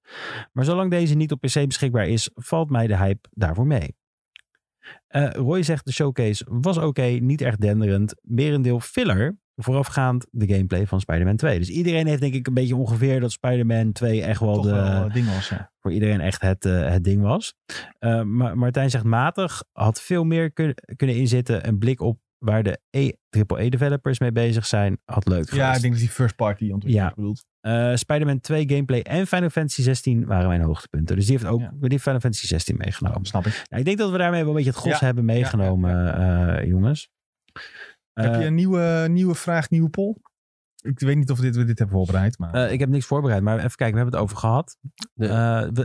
[0.53, 3.95] Maar zolang deze niet op PC beschikbaar is, valt mij de hype daarvoor mee.
[5.07, 8.15] Eh, Roy zegt de showcase was oké, niet echt denderend.
[8.23, 11.59] Merendeel filler, voorafgaand de gameplay van Spider-Man 2.
[11.59, 14.71] Dus iedereen heeft denk ik een beetje ongeveer dat Spider-Man 2 echt wel Toch de,
[14.71, 15.73] wel eh, ding was, ja.
[15.81, 17.55] voor iedereen echt het, eh, het ding was.
[18.25, 21.69] Maar Martijn zegt matig, had veel meer kun- kunnen inzitten.
[21.69, 25.55] Een blik op waar de E- AAA-developers mee bezig zijn, had leuk geweest.
[25.67, 27.15] Ja, ik denk dat die first party ontwikkelaars Ja.
[27.17, 27.45] bedoelt.
[27.67, 31.17] Eh, Spider-Man 2 gameplay en Final Fantasy 16 waren mijn hoogtepunten.
[31.17, 31.69] Dus die heeft ook Ja.
[31.71, 33.17] die heeft Final Fantasy 16 meegenomen.
[33.17, 33.65] Nou, snap ik.
[33.69, 35.07] Ja, ik denk dat we daarmee wel een beetje het gros Ja.
[35.07, 36.15] hebben meegenomen,
[36.59, 37.09] eh, jongens.
[38.13, 40.15] Heb je Eh, een nieuwe, nieuwe vraag, nieuwe poll?
[40.87, 42.55] Ik weet niet of dit, we dit hebben voorbereid, maar...
[42.55, 44.77] eh, ik heb niks voorbereid, maar even kijken, we hebben het over gehad.
[45.15, 45.27] De-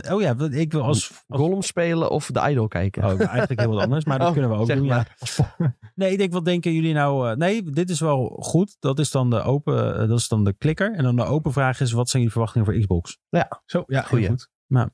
[0.00, 1.08] Eh, oh ja, ik wil als...
[1.10, 3.04] als Golem spelen of de Idol kijken.
[3.04, 4.84] oh, eigenlijk heel wat anders, maar dat Oh, kunnen we ook doen.
[4.84, 4.94] Ja.
[4.96, 5.16] maar.
[5.94, 7.30] Nee, ik denk, wat denken jullie nou?
[7.30, 8.76] eh, nee, dit is wel goed.
[8.80, 10.94] Dat is dan de open, dat is dan de klikker.
[10.94, 13.18] En dan de open vraag is, wat zijn jullie verwachtingen voor Xbox?
[13.66, 14.28] Zo, ja, Goeie.
[14.28, 14.48] goed.
[14.66, 14.88] Nou.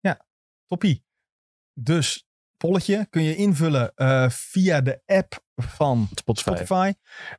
[0.00, 0.26] Ja,
[0.66, 1.04] toppie.
[1.72, 2.26] Dus,
[2.56, 6.50] polletje kun je invullen eh, via de app van Spotify.
[6.50, 6.92] Spotify.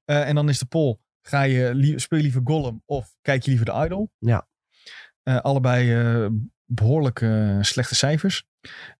[0.05, 3.49] Eh, en dan is de poll, ga je speel je liever Gollum of kijk je
[3.49, 4.11] liever de Idol?
[4.17, 4.47] Ja.
[5.23, 5.93] Eh, allebei
[6.23, 6.27] eh,
[6.65, 8.43] behoorlijk eh, slechte cijfers.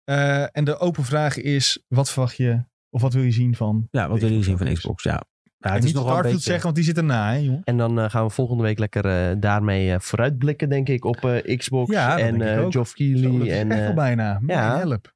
[0.04, 3.88] Eh, en de open vraag is, wat verwacht je, of wat wil je zien van...
[3.92, 5.04] Ja, wat willen jullie zien van Xbox?
[5.04, 5.24] Ja,
[5.60, 6.44] en het is niet nog Starfield beetje...
[6.50, 7.62] zeggen, want die zit erna, hè jongen?
[7.64, 11.26] En dan eh, gaan we volgende week lekker eh, daarmee eh, vooruitblikken, denk ik, op
[11.26, 12.66] eh, Xbox Ja, en eh.
[12.70, 13.38] Geoff Zo, Keighley.
[13.38, 14.24] dat is en, echt eh, wel bijna.
[14.24, 14.40] ja.
[14.48, 14.78] Ja.
[14.78, 15.14] Help.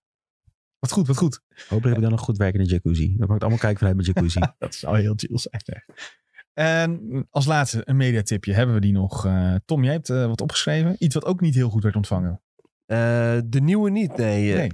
[0.80, 1.42] Wat goed, wat goed.
[1.56, 3.08] Hopelijk heb ik dan een goed werkende jacuzzi.
[3.08, 4.40] Dan kan ik het allemaal kijken vanuit mijn jacuzzi.
[4.60, 5.54] Dat zou heel chill zijn.
[5.66, 6.23] echt.
[6.54, 9.26] En als laatste een mediatipje hebben we die nog.
[9.26, 10.96] Eh, Tom, jij hebt eh, wat opgeschreven.
[11.00, 12.42] Iets wat ook niet heel goed werd ontvangen.
[12.86, 14.54] eh, de nieuwe niet, nee.
[14.54, 14.72] Nee.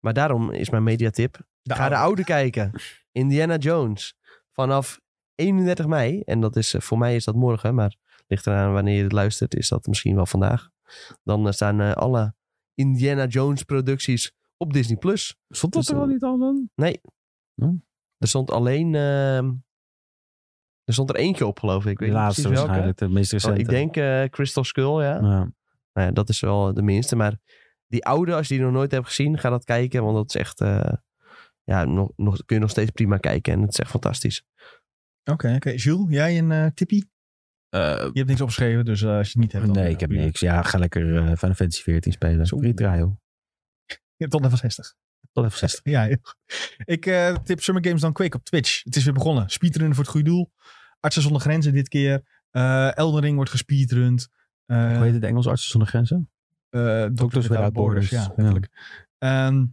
[0.00, 1.38] Maar daarom is mijn mediatip.
[1.62, 2.72] De Ga de oude kijken.
[3.12, 4.14] Indiana Jones.
[4.52, 5.00] Vanaf
[5.34, 6.20] 31 mei.
[6.20, 7.74] En dat is, voor mij is dat morgen.
[7.74, 9.54] Maar ligt eraan wanneer je het luistert.
[9.54, 10.70] Is dat misschien wel vandaag.
[11.22, 12.34] Dan staan eh, alle
[12.74, 14.96] Indiana Jones producties op Disney+.
[14.96, 15.36] Plus.
[15.48, 16.70] Stond dat Dus, er wel eh, niet al dan?
[18.18, 18.94] Er stond alleen...
[20.90, 21.90] er stond er eentje op, geloof ik.
[21.90, 22.58] Ik weet De niet laatste welke.
[22.58, 23.60] waarschijnlijk, de meest Oh, recente.
[23.60, 25.14] ik denk eh, Crystal Skull, ja.
[25.14, 25.20] Ja.
[25.92, 27.16] Nou ja, dat is wel de minste.
[27.16, 27.38] Maar
[27.86, 30.02] die oude, als je die nog nooit hebt gezien, ga dat kijken.
[30.02, 30.60] Want dat is echt...
[30.60, 30.92] eh,
[31.64, 33.52] ja, nog, nog, kun je nog steeds prima kijken.
[33.52, 34.44] En het is echt fantastisch.
[35.24, 35.70] Oké, oké.
[35.70, 37.10] Jules, jij een eh tippie?
[37.68, 39.66] Eh, Je hebt niks opgeschreven, dus als je het niet hebt...
[39.66, 40.40] dan, nee, ik heb niks.
[40.40, 42.46] Ja, ga lekker eh Final Fantasy 14 spelen.
[42.46, 42.58] Zo.
[42.58, 43.20] Free trial.
[44.16, 44.94] hebt tot level 60.
[45.32, 45.80] Tot even 60.
[45.92, 46.08] Ja.
[46.84, 48.84] Ik eh, tip Summer Games dan Quake op Twitch.
[48.84, 49.48] Het is weer begonnen.
[49.50, 50.52] Speedrunnen voor het goede doel.
[51.00, 52.22] Artsen zonder grenzen dit keer.
[52.50, 54.28] Eh Elden Ring wordt gespeedrund.
[54.66, 56.30] Eh, Hoe heet het Engels Artsen zonder Grenzen?
[56.70, 58.10] Eh, Doctors Without Borders.
[58.10, 58.68] Ja, letterlijk.
[59.18, 59.64] Ehm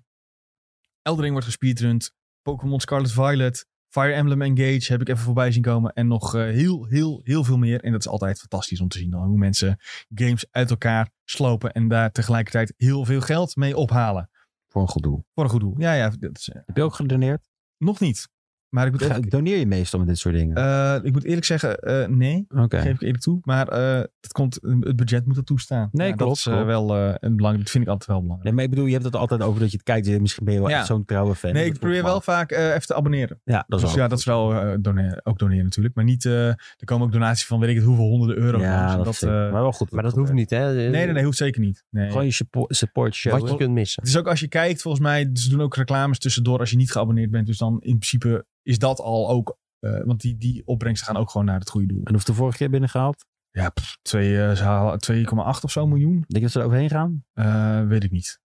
[1.01, 2.11] Elden Ring wordt gespeedrund.
[2.41, 3.67] Pokémon Scarlet Violet.
[3.89, 5.93] Fire Emblem Engage heb ik even voorbij zien komen.
[5.93, 7.81] En nog eh, heel, heel, heel veel meer.
[7.83, 9.09] En dat is altijd fantastisch om te zien.
[9.09, 9.77] Dan, hoe mensen
[10.13, 11.71] games uit elkaar slopen.
[11.71, 14.29] En daar tegelijkertijd heel veel geld mee ophalen.
[14.67, 15.25] Voor een goed doel.
[15.33, 15.75] Voor een goed doel.
[15.77, 16.09] Ja, ja.
[16.19, 17.49] Dat is, eh, Heb je ook gedoneerd?
[17.77, 18.29] nog niet.
[18.77, 20.55] Maar ik moet, Doneer je meestal met dit soort dingen?
[20.55, 22.45] eh, ik moet eerlijk zeggen, eh, nee.
[22.49, 22.79] Oké.
[22.81, 23.39] Geef ik eerlijk toe.
[23.43, 25.89] Maar eh, het, komt, het budget moet dat toestaan.
[25.91, 26.67] Nee, Ja, klopt, Dat is eh, klopt.
[26.67, 27.63] wel eh, een belangrijk.
[27.63, 28.43] Dat vind ik altijd wel belangrijk.
[28.43, 30.19] Nee, maar ik bedoel, je hebt het altijd over dat je het kijkt.
[30.21, 30.77] Misschien ben je wel Ja.
[30.77, 31.53] echt zo'n trouwe fan.
[31.53, 32.23] Nee, Dat ik probeer me wel af.
[32.23, 33.39] vaak eh, even te abonneren.
[33.43, 35.95] Ja, dat is Dus wel ja, dat is wel eh, doneren, ook doneren natuurlijk.
[35.95, 38.61] Maar niet, eh, er komen ook donaties van weet ik het hoeveel honderden euro's.
[38.61, 39.45] Ja, dat, dat, is zeker.
[39.45, 39.91] eh, maar wel goed.
[39.91, 40.73] Maar dat hoeft niet, hè?
[40.73, 41.83] nee, nee, nee, hoeft zeker niet.
[41.89, 42.07] Nee.
[42.09, 43.39] Gewoon je support, support show.
[43.39, 44.01] Wat je kunt missen.
[44.03, 46.77] Het is ook als je kijkt, volgens mij, ze doen ook reclames tussendoor als je
[46.77, 47.45] niet geabonneerd bent.
[47.47, 51.29] Dus dan in principe is dat al ook, eh, want die, die opbrengsten gaan ook
[51.29, 52.03] gewoon naar het goede doel.
[52.03, 53.25] En hoeveel de vorige keer binnengehaald?
[53.51, 56.13] Ja, pff, twee, eh, ze halen 2,8 of zo miljoen.
[56.13, 57.25] Denk je dat ze er overheen gaan?
[57.33, 58.39] Eh, weet ik niet.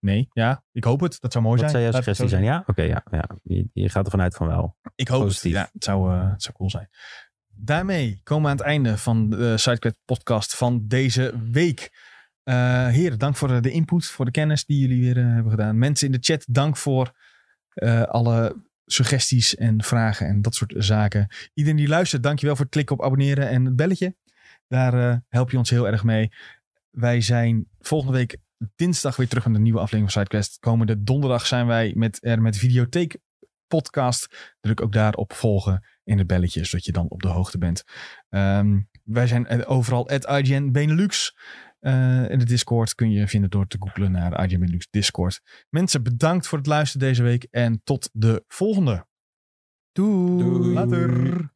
[0.00, 1.20] Nee, ja, ik hoop het.
[1.20, 1.82] Dat zou mooi Wat zijn.
[1.82, 2.42] zou jouw suggestie zijn?
[2.42, 2.64] Ja?
[2.66, 3.04] Oké, ja.
[3.10, 3.28] ja.
[3.42, 4.76] Je, je gaat ervan uit van wel.
[4.94, 5.52] Ik hoop Positief.
[5.52, 5.60] het.
[5.60, 6.88] Ja, het zou, het zou cool zijn.
[7.46, 11.90] Daarmee komen we aan het einde van de SideQuest podcast van deze week.
[12.42, 15.78] Heren, dank voor de input, voor de kennis die jullie weer hebben gedaan.
[15.78, 17.12] Mensen in de chat, dank voor
[17.80, 21.28] eh, alle suggesties en vragen en dat soort zaken.
[21.54, 24.16] Iedereen die luistert, dankjewel voor het klikken op abonneren en het belletje.
[24.68, 26.32] Daar eh, help je ons heel erg mee.
[26.90, 28.36] Wij zijn volgende week
[28.76, 30.58] dinsdag weer terug met een nieuwe aflevering van SideQuest.
[30.58, 33.18] Komende donderdag zijn wij met, er met Videotheek
[33.66, 34.54] podcast.
[34.60, 37.84] Druk ook daar op volgen in het belletje, zodat je dan op de hoogte bent.
[38.28, 41.36] Ehm, wij zijn eh, overal at IGN Benelux.
[41.80, 45.40] Eh, in de Discord kun je vinden door te googlen naar IGN Benelux Discord.
[45.68, 49.06] Mensen, bedankt voor het luisteren deze week en tot de volgende.
[49.92, 50.38] Doei.
[50.38, 50.72] Doei.
[50.72, 51.49] Later.